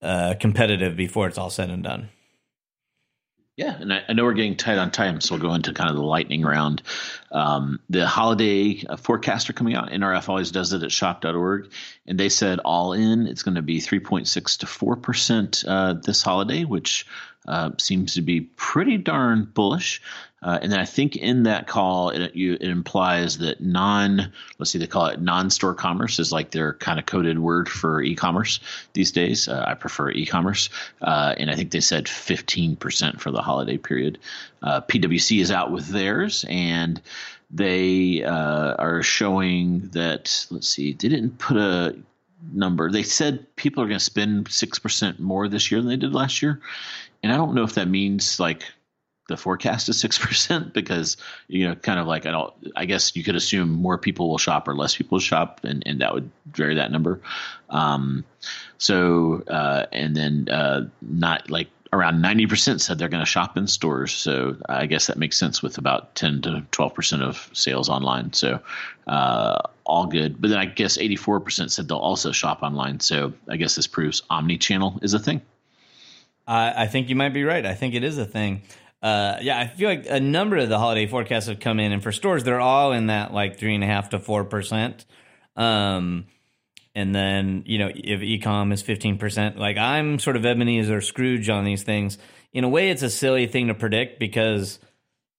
uh, 0.00 0.34
competitive 0.40 0.96
before 0.96 1.28
it's 1.28 1.38
all 1.38 1.50
said 1.50 1.70
and 1.70 1.82
done. 1.82 2.08
Yeah, 3.62 3.76
and 3.78 3.92
I, 3.92 4.02
I, 4.08 4.12
know 4.12 4.24
we're 4.24 4.32
getting 4.32 4.56
tight 4.56 4.78
on 4.78 4.90
time, 4.90 5.20
so 5.20 5.36
we'll 5.36 5.42
go 5.42 5.54
into 5.54 5.72
kind 5.72 5.88
of 5.88 5.94
the 5.94 6.02
lightning 6.02 6.42
round. 6.42 6.82
um, 7.30 7.78
the 7.88 8.08
holiday 8.08 8.84
uh, 8.88 8.96
are 9.08 9.52
coming 9.52 9.76
out. 9.76 9.90
NRF 9.90 10.28
always 10.28 10.50
does 10.50 10.72
it 10.72 10.82
at 10.82 10.90
shop.org, 10.90 11.70
and 12.04 12.18
they 12.18 12.28
said 12.28 12.58
all 12.58 12.92
in 12.92 13.28
it's 13.28 13.44
going 13.44 13.54
to 13.54 13.62
be 13.62 13.78
3.6 13.78 14.58
to 14.58 14.66
4 14.66 14.96
percent 14.96 15.62
uh, 15.64 15.92
this 15.92 16.22
holiday, 16.22 16.64
which 16.64 17.06
uh, 17.46 17.70
seems 17.78 18.14
to 18.14 18.22
be 18.22 18.40
pretty 18.40 18.96
darn 18.96 19.44
bullish. 19.44 20.00
Uh, 20.42 20.58
and 20.60 20.72
then 20.72 20.80
I 20.80 20.84
think 20.84 21.14
in 21.14 21.44
that 21.44 21.68
call, 21.68 22.10
it, 22.10 22.34
you, 22.34 22.54
it 22.54 22.62
implies 22.62 23.38
that 23.38 23.60
non, 23.60 24.32
let's 24.58 24.72
see, 24.72 24.78
they 24.78 24.88
call 24.88 25.06
it 25.06 25.20
non-store 25.20 25.74
commerce 25.74 26.18
is 26.18 26.32
like 26.32 26.50
their 26.50 26.72
kind 26.74 26.98
of 26.98 27.06
coded 27.06 27.38
word 27.38 27.68
for 27.68 28.02
e-commerce 28.02 28.58
these 28.92 29.12
days. 29.12 29.46
Uh, 29.46 29.64
I 29.64 29.74
prefer 29.74 30.10
e-commerce, 30.10 30.68
uh, 31.00 31.34
and 31.36 31.48
I 31.48 31.54
think 31.54 31.70
they 31.70 31.80
said 31.80 32.06
15% 32.06 33.20
for 33.20 33.30
the 33.30 33.40
holiday 33.40 33.76
period. 33.76 34.18
Uh, 34.62 34.80
PwC 34.80 35.40
is 35.40 35.52
out 35.52 35.70
with 35.70 35.86
theirs, 35.86 36.44
and 36.48 37.00
they 37.50 38.24
are 38.24 39.02
showing 39.02 39.90
that. 39.92 40.46
Let's 40.50 40.68
see, 40.68 40.92
they 40.92 41.08
didn't 41.08 41.38
put 41.38 41.56
a 41.56 41.96
number. 42.50 42.90
They 42.90 43.02
said 43.02 43.54
people 43.56 43.82
are 43.82 43.86
going 43.86 43.98
to 43.98 44.04
spend 44.04 44.50
six 44.50 44.78
percent 44.78 45.20
more 45.20 45.48
this 45.48 45.70
year 45.70 45.80
than 45.80 45.90
they 45.90 45.96
did 45.96 46.14
last 46.14 46.42
year, 46.42 46.60
and 47.22 47.32
I 47.32 47.36
don't 47.36 47.54
know 47.54 47.64
if 47.64 47.74
that 47.74 47.88
means 47.88 48.40
like 48.40 48.64
the 49.28 49.36
forecast 49.36 49.88
is 49.88 50.00
six 50.00 50.18
percent 50.24 50.72
because 50.74 51.16
you 51.48 51.68
know 51.68 51.74
kind 51.74 51.98
of 51.98 52.06
like 52.06 52.26
I 52.26 52.30
don't 52.30 52.52
I 52.76 52.84
guess 52.84 53.14
you 53.16 53.24
could 53.24 53.36
assume 53.36 53.70
more 53.70 53.98
people 53.98 54.28
will 54.28 54.38
shop 54.38 54.68
or 54.68 54.74
less 54.74 54.96
people 54.96 55.18
shop 55.18 55.60
and, 55.64 55.82
and 55.86 56.00
that 56.00 56.14
would 56.14 56.30
vary 56.46 56.76
that 56.76 56.90
number. 56.90 57.20
Um, 57.70 58.24
so 58.78 59.42
uh, 59.48 59.86
and 59.92 60.16
then 60.16 60.48
uh, 60.48 60.88
not 61.00 61.50
like 61.50 61.68
around 61.92 62.22
90% 62.22 62.80
said 62.80 62.98
they're 62.98 63.08
going 63.08 63.22
to 63.22 63.30
shop 63.30 63.56
in 63.58 63.66
stores. 63.66 64.12
So 64.12 64.56
I 64.66 64.86
guess 64.86 65.08
that 65.08 65.18
makes 65.18 65.36
sense 65.36 65.62
with 65.62 65.76
about 65.76 66.14
10 66.14 66.40
to 66.42 66.66
12% 66.72 67.20
of 67.20 67.50
sales 67.52 67.90
online. 67.90 68.32
So 68.32 68.60
uh, 69.06 69.58
all 69.84 70.06
good. 70.06 70.40
But 70.40 70.50
then 70.50 70.58
I 70.58 70.64
guess 70.64 70.96
84% 70.96 71.70
said 71.70 71.88
they'll 71.88 71.98
also 71.98 72.32
shop 72.32 72.62
online. 72.62 73.00
So 73.00 73.34
I 73.46 73.56
guess 73.58 73.74
this 73.74 73.86
proves 73.86 74.22
omni 74.30 74.56
channel 74.56 74.98
is 75.02 75.12
a 75.12 75.18
thing. 75.18 75.42
I 76.46 76.86
think 76.86 77.08
you 77.08 77.16
might 77.16 77.34
be 77.34 77.44
right. 77.44 77.64
I 77.64 77.74
think 77.74 77.94
it 77.94 78.04
is 78.04 78.18
a 78.18 78.24
thing. 78.24 78.62
Uh, 79.02 79.38
yeah, 79.40 79.58
I 79.58 79.66
feel 79.66 79.88
like 79.88 80.06
a 80.08 80.20
number 80.20 80.56
of 80.56 80.68
the 80.68 80.78
holiday 80.78 81.06
forecasts 81.06 81.46
have 81.46 81.58
come 81.58 81.80
in, 81.80 81.92
and 81.92 82.02
for 82.02 82.12
stores, 82.12 82.44
they're 82.44 82.60
all 82.60 82.92
in 82.92 83.08
that 83.08 83.32
like 83.32 83.58
three 83.58 83.74
and 83.74 83.82
a 83.82 83.86
half 83.86 84.10
to 84.10 84.20
four 84.20 84.44
percent. 84.44 85.04
Um, 85.56 86.26
and 86.94 87.14
then 87.14 87.64
you 87.66 87.78
know 87.78 87.90
if 87.92 88.20
ecom 88.20 88.72
is 88.72 88.82
fifteen 88.82 89.18
percent, 89.18 89.58
like 89.58 89.76
I'm 89.76 90.18
sort 90.18 90.36
of 90.36 90.46
Ebenezer 90.46 91.00
Scrooge 91.00 91.48
on 91.48 91.64
these 91.64 91.82
things. 91.82 92.18
In 92.52 92.64
a 92.64 92.68
way, 92.68 92.90
it's 92.90 93.02
a 93.02 93.10
silly 93.10 93.46
thing 93.46 93.68
to 93.68 93.74
predict 93.74 94.20
because 94.20 94.78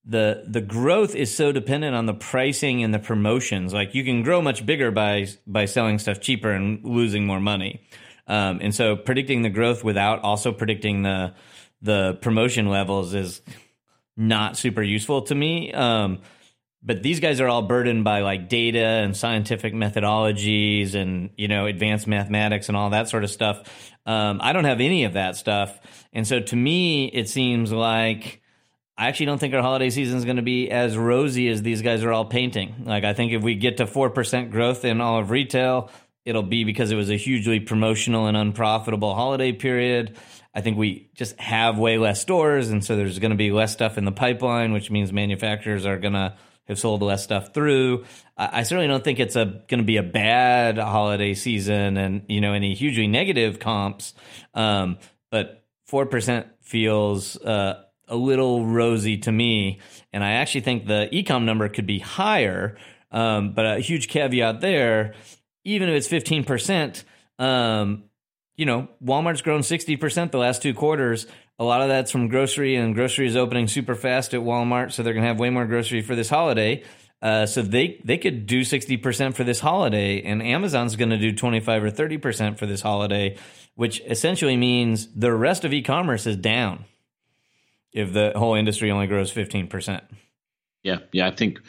the 0.05 0.43
the 0.47 0.61
growth 0.61 1.15
is 1.15 1.33
so 1.33 1.51
dependent 1.51 1.95
on 1.95 2.05
the 2.05 2.13
pricing 2.13 2.83
and 2.83 2.93
the 2.93 2.99
promotions. 2.99 3.73
Like 3.73 3.95
you 3.95 4.03
can 4.03 4.23
grow 4.23 4.41
much 4.41 4.65
bigger 4.65 4.91
by 4.91 5.27
by 5.47 5.65
selling 5.65 5.99
stuff 5.99 6.19
cheaper 6.19 6.51
and 6.51 6.83
losing 6.83 7.25
more 7.25 7.39
money. 7.39 7.81
Um, 8.27 8.59
and 8.61 8.73
so 8.73 8.95
predicting 8.95 9.41
the 9.41 9.49
growth 9.49 9.83
without 9.83 10.23
also 10.23 10.51
predicting 10.51 11.03
the 11.03 11.33
the 11.81 12.17
promotion 12.21 12.69
levels 12.69 13.13
is 13.13 13.41
not 14.15 14.57
super 14.57 14.81
useful 14.81 15.23
to 15.23 15.35
me. 15.35 15.73
Um, 15.73 16.21
but 16.85 17.01
these 17.01 17.19
guys 17.19 17.39
are 17.39 17.47
all 17.47 17.61
burdened 17.61 18.03
by 18.03 18.21
like 18.21 18.49
data 18.49 18.79
and 18.79 19.15
scientific 19.15 19.73
methodologies 19.73 20.95
and 20.95 21.29
you 21.37 21.47
know 21.47 21.65
advanced 21.65 22.07
mathematics 22.07 22.67
and 22.67 22.77
all 22.77 22.89
that 22.89 23.09
sort 23.09 23.23
of 23.23 23.31
stuff. 23.31 23.63
Um, 24.05 24.39
I 24.41 24.53
don't 24.53 24.65
have 24.65 24.81
any 24.81 25.05
of 25.05 25.13
that 25.13 25.37
stuff, 25.37 25.79
and 26.11 26.27
so 26.27 26.41
to 26.41 26.55
me, 26.55 27.05
it 27.07 27.29
seems 27.29 27.71
like 27.71 28.41
I 28.97 29.07
actually 29.07 29.27
don't 29.27 29.39
think 29.39 29.53
our 29.53 29.61
holiday 29.61 29.89
season 29.89 30.17
is 30.17 30.25
going 30.25 30.37
to 30.37 30.43
be 30.43 30.69
as 30.69 30.97
rosy 30.97 31.47
as 31.47 31.61
these 31.61 31.81
guys 31.81 32.03
are 32.03 32.11
all 32.11 32.25
painting. 32.25 32.83
Like 32.85 33.05
I 33.05 33.13
think 33.13 33.31
if 33.31 33.41
we 33.43 33.55
get 33.55 33.77
to 33.77 33.87
four 33.87 34.09
percent 34.09 34.51
growth 34.51 34.83
in 34.83 34.99
all 34.99 35.19
of 35.19 35.31
retail, 35.31 35.89
it'll 36.25 36.43
be 36.43 36.63
because 36.63 36.91
it 36.91 36.95
was 36.95 37.09
a 37.09 37.17
hugely 37.17 37.59
promotional 37.59 38.27
and 38.27 38.37
unprofitable 38.37 39.15
holiday 39.15 39.51
period. 39.51 40.17
I 40.55 40.61
think 40.61 40.77
we 40.77 41.09
just 41.15 41.39
have 41.39 41.77
way 41.79 41.97
less 41.97 42.21
stores, 42.21 42.69
and 42.69 42.83
so 42.83 42.95
there's 42.95 43.19
going 43.19 43.31
to 43.31 43.37
be 43.37 43.51
less 43.51 43.73
stuff 43.73 43.97
in 43.97 44.05
the 44.05 44.11
pipeline, 44.11 44.71
which 44.71 44.91
means 44.91 45.11
manufacturers 45.11 45.85
are 45.85 45.97
going 45.97 46.13
to 46.13 46.35
have 46.67 46.79
sold 46.79 47.01
less 47.01 47.23
stuff 47.23 47.53
through. 47.53 48.05
I, 48.37 48.63
certainly 48.63 48.87
don't 48.87 49.03
think 49.03 49.19
it's 49.19 49.35
a 49.35 49.45
going 49.45 49.79
to 49.79 49.83
be 49.83 49.97
a 49.97 50.03
bad 50.03 50.77
holiday 50.77 51.33
season, 51.33 51.97
and 51.97 52.23
you 52.27 52.39
know 52.41 52.53
any 52.53 52.73
hugely 52.73 53.07
negative 53.07 53.59
comps. 53.59 54.13
Um, 54.53 54.97
but 55.29 55.65
four 55.85 56.05
percent 56.05 56.47
feels 56.61 57.35
uh, 57.37 57.83
a 58.07 58.15
little 58.15 58.65
rosy 58.65 59.17
to 59.19 59.31
me, 59.31 59.79
and 60.11 60.23
I 60.23 60.33
actually 60.33 60.61
think 60.61 60.87
the 60.87 61.09
ecom 61.11 61.43
number 61.43 61.67
could 61.69 61.87
be 61.87 61.99
higher. 61.99 62.77
Um, 63.11 63.53
but 63.53 63.65
a 63.65 63.79
huge 63.79 64.07
caveat 64.07 64.61
there, 64.61 65.13
even 65.63 65.89
if 65.89 65.95
it's 65.95 66.07
fifteen 66.07 66.43
percent. 66.43 67.03
Um, 67.39 68.03
you 68.55 68.65
know, 68.65 68.87
Walmart's 69.03 69.41
grown 69.41 69.61
60% 69.61 70.31
the 70.31 70.37
last 70.37 70.61
two 70.61 70.73
quarters. 70.73 71.25
A 71.59 71.63
lot 71.63 71.81
of 71.81 71.87
that's 71.87 72.11
from 72.11 72.27
grocery, 72.27 72.75
and 72.75 72.93
grocery 72.93 73.27
is 73.27 73.35
opening 73.35 73.67
super 73.67 73.95
fast 73.95 74.33
at 74.33 74.41
Walmart, 74.41 74.91
so 74.91 75.03
they're 75.03 75.13
going 75.13 75.23
to 75.23 75.27
have 75.27 75.39
way 75.39 75.49
more 75.49 75.65
grocery 75.65 76.01
for 76.01 76.15
this 76.15 76.29
holiday. 76.29 76.83
Uh, 77.21 77.45
so 77.45 77.61
they 77.61 78.01
they 78.03 78.17
could 78.17 78.45
do 78.45 78.61
60% 78.61 79.33
for 79.33 79.43
this 79.45 79.61
holiday, 79.61 80.21
and 80.23 80.43
Amazon's 80.43 80.97
going 80.97 81.11
to 81.11 81.17
do 81.17 81.31
25 81.31 81.83
or 81.83 81.91
30% 81.91 82.57
for 82.57 82.65
this 82.65 82.81
holiday, 82.81 83.37
which 83.75 84.01
essentially 84.01 84.57
means 84.57 85.07
the 85.15 85.31
rest 85.31 85.63
of 85.63 85.71
e-commerce 85.71 86.27
is 86.27 86.35
down 86.35 86.83
if 87.93 88.11
the 88.11 88.33
whole 88.35 88.55
industry 88.55 88.91
only 88.91 89.07
grows 89.07 89.31
15%. 89.31 90.01
Yeah, 90.83 90.97
yeah, 91.13 91.27
I 91.27 91.31
think 91.31 91.61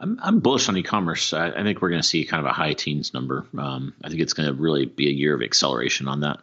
I'm, 0.00 0.18
I'm 0.22 0.40
bullish 0.40 0.68
on 0.68 0.76
e-commerce. 0.76 1.32
I, 1.32 1.48
I 1.48 1.62
think 1.62 1.82
we're 1.82 1.90
going 1.90 2.02
to 2.02 2.06
see 2.06 2.24
kind 2.24 2.40
of 2.40 2.46
a 2.46 2.52
high 2.52 2.72
teens 2.72 3.12
number. 3.12 3.46
Um, 3.56 3.94
I 4.02 4.08
think 4.08 4.20
it's 4.20 4.32
going 4.32 4.48
to 4.48 4.54
really 4.54 4.86
be 4.86 5.08
a 5.08 5.12
year 5.12 5.34
of 5.34 5.42
acceleration 5.42 6.08
on 6.08 6.20
that. 6.20 6.38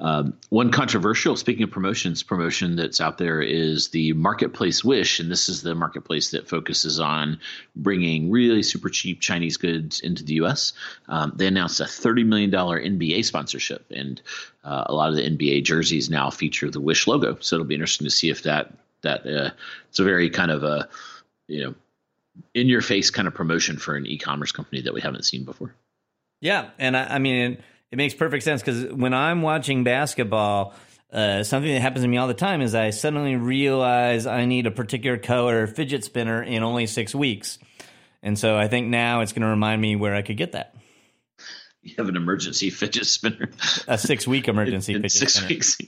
Um, 0.00 0.32
one 0.48 0.70
controversial, 0.70 1.36
speaking 1.36 1.62
of 1.62 1.70
promotions, 1.70 2.22
promotion 2.22 2.76
that's 2.76 3.02
out 3.02 3.18
there 3.18 3.42
is 3.42 3.88
the 3.88 4.14
Marketplace 4.14 4.82
Wish, 4.82 5.20
and 5.20 5.30
this 5.30 5.50
is 5.50 5.62
the 5.62 5.74
marketplace 5.74 6.30
that 6.30 6.48
focuses 6.48 6.98
on 6.98 7.38
bringing 7.76 8.30
really 8.30 8.62
super 8.62 8.88
cheap 8.88 9.20
Chinese 9.20 9.58
goods 9.58 10.00
into 10.00 10.24
the 10.24 10.34
U.S. 10.34 10.72
Um, 11.08 11.34
they 11.36 11.46
announced 11.46 11.80
a 11.80 11.84
$30 11.84 12.24
million 12.24 12.50
NBA 12.50 13.26
sponsorship, 13.26 13.84
and 13.90 14.22
uh, 14.64 14.84
a 14.86 14.94
lot 14.94 15.10
of 15.10 15.16
the 15.16 15.28
NBA 15.28 15.64
jerseys 15.64 16.08
now 16.08 16.30
feature 16.30 16.70
the 16.70 16.80
Wish 16.80 17.06
logo. 17.06 17.36
So 17.40 17.56
it'll 17.56 17.66
be 17.66 17.74
interesting 17.74 18.06
to 18.06 18.10
see 18.10 18.30
if 18.30 18.44
that 18.44 18.72
that 19.02 19.26
uh, 19.26 19.50
it's 19.88 19.98
a 19.98 20.04
very 20.04 20.30
kind 20.30 20.50
of 20.50 20.62
a 20.62 20.88
you 21.46 21.64
know 21.64 21.74
in 22.54 22.68
your 22.68 22.80
face 22.80 23.10
kind 23.10 23.28
of 23.28 23.34
promotion 23.34 23.76
for 23.76 23.96
an 23.96 24.06
e-commerce 24.06 24.52
company 24.52 24.82
that 24.82 24.94
we 24.94 25.00
haven't 25.00 25.24
seen 25.24 25.44
before. 25.44 25.74
Yeah, 26.40 26.70
and 26.78 26.96
I, 26.96 27.16
I 27.16 27.18
mean 27.18 27.52
it, 27.52 27.60
it, 27.90 27.96
makes 27.96 28.14
perfect 28.14 28.44
sense 28.44 28.62
because 28.62 28.92
when 28.92 29.12
I'm 29.14 29.42
watching 29.42 29.84
basketball, 29.84 30.74
uh, 31.12 31.42
something 31.42 31.72
that 31.72 31.80
happens 31.80 32.02
to 32.02 32.08
me 32.08 32.16
all 32.16 32.28
the 32.28 32.34
time 32.34 32.62
is 32.62 32.74
I 32.74 32.90
suddenly 32.90 33.36
realize 33.36 34.26
I 34.26 34.46
need 34.46 34.66
a 34.66 34.70
particular 34.70 35.18
color 35.18 35.66
fidget 35.66 36.04
spinner 36.04 36.42
in 36.42 36.62
only 36.62 36.86
six 36.86 37.14
weeks, 37.14 37.58
and 38.22 38.38
so 38.38 38.56
I 38.56 38.68
think 38.68 38.88
now 38.88 39.20
it's 39.20 39.32
going 39.32 39.42
to 39.42 39.48
remind 39.48 39.82
me 39.82 39.96
where 39.96 40.14
I 40.14 40.22
could 40.22 40.36
get 40.36 40.52
that. 40.52 40.74
You 41.82 41.94
have 41.98 42.08
an 42.08 42.16
emergency 42.16 42.70
fidget 42.70 43.06
spinner, 43.06 43.50
a 43.86 43.98
six 43.98 44.26
week 44.26 44.48
emergency 44.48 44.92
in, 44.92 44.96
in 44.96 45.02
fidget 45.02 45.18
six 45.18 45.34
spinner. 45.34 45.48
weeks. 45.48 45.78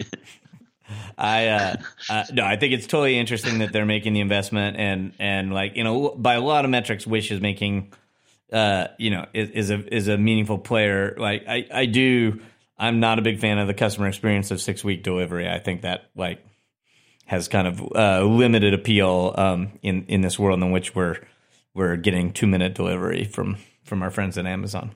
I 1.17 1.47
uh, 1.49 1.77
uh, 2.09 2.25
no, 2.33 2.45
I 2.45 2.57
think 2.57 2.73
it's 2.75 2.87
totally 2.87 3.19
interesting 3.19 3.59
that 3.59 3.73
they're 3.73 3.87
making 3.87 4.13
the 4.13 4.21
investment 4.21 4.77
and 4.77 5.13
and 5.19 5.53
like 5.53 5.77
you 5.77 5.85
know 5.85 6.15
by 6.17 6.35
a 6.35 6.41
lot 6.41 6.65
of 6.65 6.71
metrics, 6.71 7.07
Wish 7.07 7.31
is 7.31 7.41
making 7.41 7.93
uh, 8.53 8.89
you 8.99 9.11
know 9.11 9.27
is, 9.33 9.51
is 9.51 9.71
a 9.71 9.95
is 9.95 10.09
a 10.09 10.19
meaningful 10.19 10.59
player. 10.59 11.15
Like 11.17 11.45
I 11.49 11.67
I 11.73 11.87
do, 11.87 12.41
I'm 12.79 13.01
not 13.01 13.19
a 13.19 13.23
big 13.23 13.41
fan 13.41 13.59
of 13.59 13.67
the 13.67 13.75
customer 13.75 14.09
experience 14.09 14.51
of 14.51 14.61
six 14.61 14.83
week 14.85 15.03
delivery. 15.03 15.49
I 15.49 15.59
think 15.59 15.83
that 15.83 16.11
like 16.15 16.45
has 17.27 17.49
kind 17.49 17.67
of 17.67 17.81
uh, 17.95 18.23
limited 18.25 18.75
appeal 18.75 19.35
um, 19.37 19.79
in 19.83 20.05
in 20.07 20.21
this 20.21 20.39
world 20.39 20.63
in 20.63 20.71
which 20.71 20.95
we're 20.95 21.17
we're 21.75 21.97
getting 21.97 22.33
two 22.33 22.47
minute 22.47 22.75
delivery 22.75 23.25
from 23.25 23.57
from 23.85 24.03
our 24.03 24.11
friends 24.11 24.39
at 24.39 24.47
Amazon. 24.47 24.95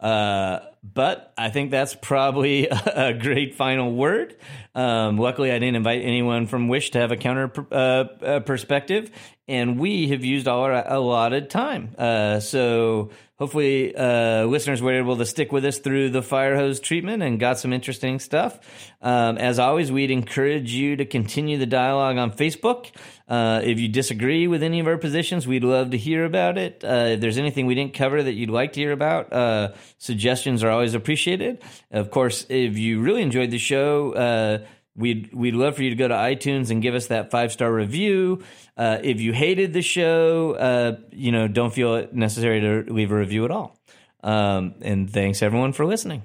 Uh, 0.00 0.60
but 0.82 1.32
I 1.38 1.50
think 1.50 1.70
that's 1.70 1.94
probably 1.94 2.68
a 2.68 3.14
great 3.14 3.54
final 3.54 3.92
word. 3.92 4.36
Um, 4.74 5.16
luckily, 5.16 5.50
I 5.50 5.58
didn't 5.58 5.76
invite 5.76 6.02
anyone 6.02 6.46
from 6.46 6.68
Wish 6.68 6.90
to 6.90 6.98
have 6.98 7.12
a 7.12 7.16
counter 7.16 7.50
uh, 7.70 7.74
uh, 7.74 8.40
perspective, 8.40 9.10
and 9.46 9.78
we 9.78 10.08
have 10.08 10.24
used 10.24 10.48
all 10.48 10.62
our 10.62 10.72
allotted 10.86 11.50
time. 11.50 11.94
Uh, 11.98 12.40
so 12.40 13.10
hopefully, 13.36 13.94
uh, 13.94 14.44
listeners 14.44 14.80
were 14.80 14.94
able 14.94 15.16
to 15.18 15.26
stick 15.26 15.52
with 15.52 15.64
us 15.64 15.78
through 15.78 16.10
the 16.10 16.22
fire 16.22 16.56
hose 16.56 16.80
treatment 16.80 17.22
and 17.22 17.38
got 17.38 17.58
some 17.58 17.72
interesting 17.72 18.18
stuff. 18.18 18.58
Um, 19.02 19.36
as 19.36 19.58
always, 19.58 19.92
we'd 19.92 20.10
encourage 20.10 20.72
you 20.72 20.96
to 20.96 21.04
continue 21.04 21.58
the 21.58 21.66
dialogue 21.66 22.16
on 22.16 22.32
Facebook. 22.32 22.90
Uh, 23.28 23.60
if 23.62 23.78
you 23.78 23.88
disagree 23.88 24.46
with 24.46 24.62
any 24.62 24.80
of 24.80 24.86
our 24.86 24.98
positions, 24.98 25.46
we'd 25.46 25.64
love 25.64 25.90
to 25.90 25.98
hear 25.98 26.24
about 26.24 26.56
it. 26.56 26.82
Uh, 26.82 27.12
if 27.12 27.20
there's 27.20 27.38
anything 27.38 27.66
we 27.66 27.74
didn't 27.74 27.94
cover 27.94 28.22
that 28.22 28.32
you'd 28.32 28.50
like 28.50 28.72
to 28.74 28.80
hear 28.80 28.92
about, 28.92 29.32
uh, 29.32 29.72
suggestions 29.98 30.62
are 30.64 30.70
always 30.70 30.94
appreciated. 30.94 31.62
Of 31.90 32.10
course, 32.10 32.46
if 32.48 32.78
you 32.78 33.00
really 33.00 33.22
enjoyed 33.22 33.50
the 33.50 33.58
show, 33.58 34.12
uh, 34.12 34.58
We'd 34.96 35.34
we'd 35.34 35.54
love 35.54 35.74
for 35.74 35.82
you 35.82 35.90
to 35.90 35.96
go 35.96 36.06
to 36.06 36.14
iTunes 36.14 36.70
and 36.70 36.80
give 36.80 36.94
us 36.94 37.06
that 37.08 37.30
five 37.30 37.50
star 37.50 37.72
review. 37.72 38.44
Uh, 38.76 38.98
if 39.02 39.20
you 39.20 39.32
hated 39.32 39.72
the 39.72 39.82
show, 39.82 40.52
uh, 40.52 40.96
you 41.10 41.32
know, 41.32 41.48
don't 41.48 41.72
feel 41.72 41.96
it 41.96 42.14
necessary 42.14 42.60
to 42.60 42.92
leave 42.92 43.10
a 43.10 43.16
review 43.16 43.44
at 43.44 43.50
all. 43.50 43.76
Um, 44.22 44.74
and 44.82 45.10
thanks 45.10 45.42
everyone 45.42 45.72
for 45.72 45.84
listening. 45.84 46.22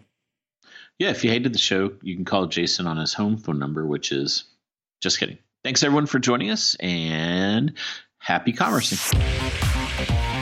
Yeah, 0.99 1.09
if 1.09 1.23
you 1.23 1.31
hated 1.31 1.53
the 1.53 1.59
show, 1.59 1.93
you 2.01 2.15
can 2.15 2.25
call 2.25 2.45
Jason 2.47 2.85
on 2.85 2.97
his 2.97 3.13
home 3.13 3.37
phone 3.37 3.57
number, 3.57 3.85
which 3.85 4.11
is 4.11 4.43
just 5.01 5.19
kidding. 5.19 5.39
Thanks 5.63 5.81
everyone 5.83 6.05
for 6.05 6.19
joining 6.19 6.51
us 6.51 6.75
and 6.75 7.73
happy 8.19 8.53
commercing. 8.53 9.88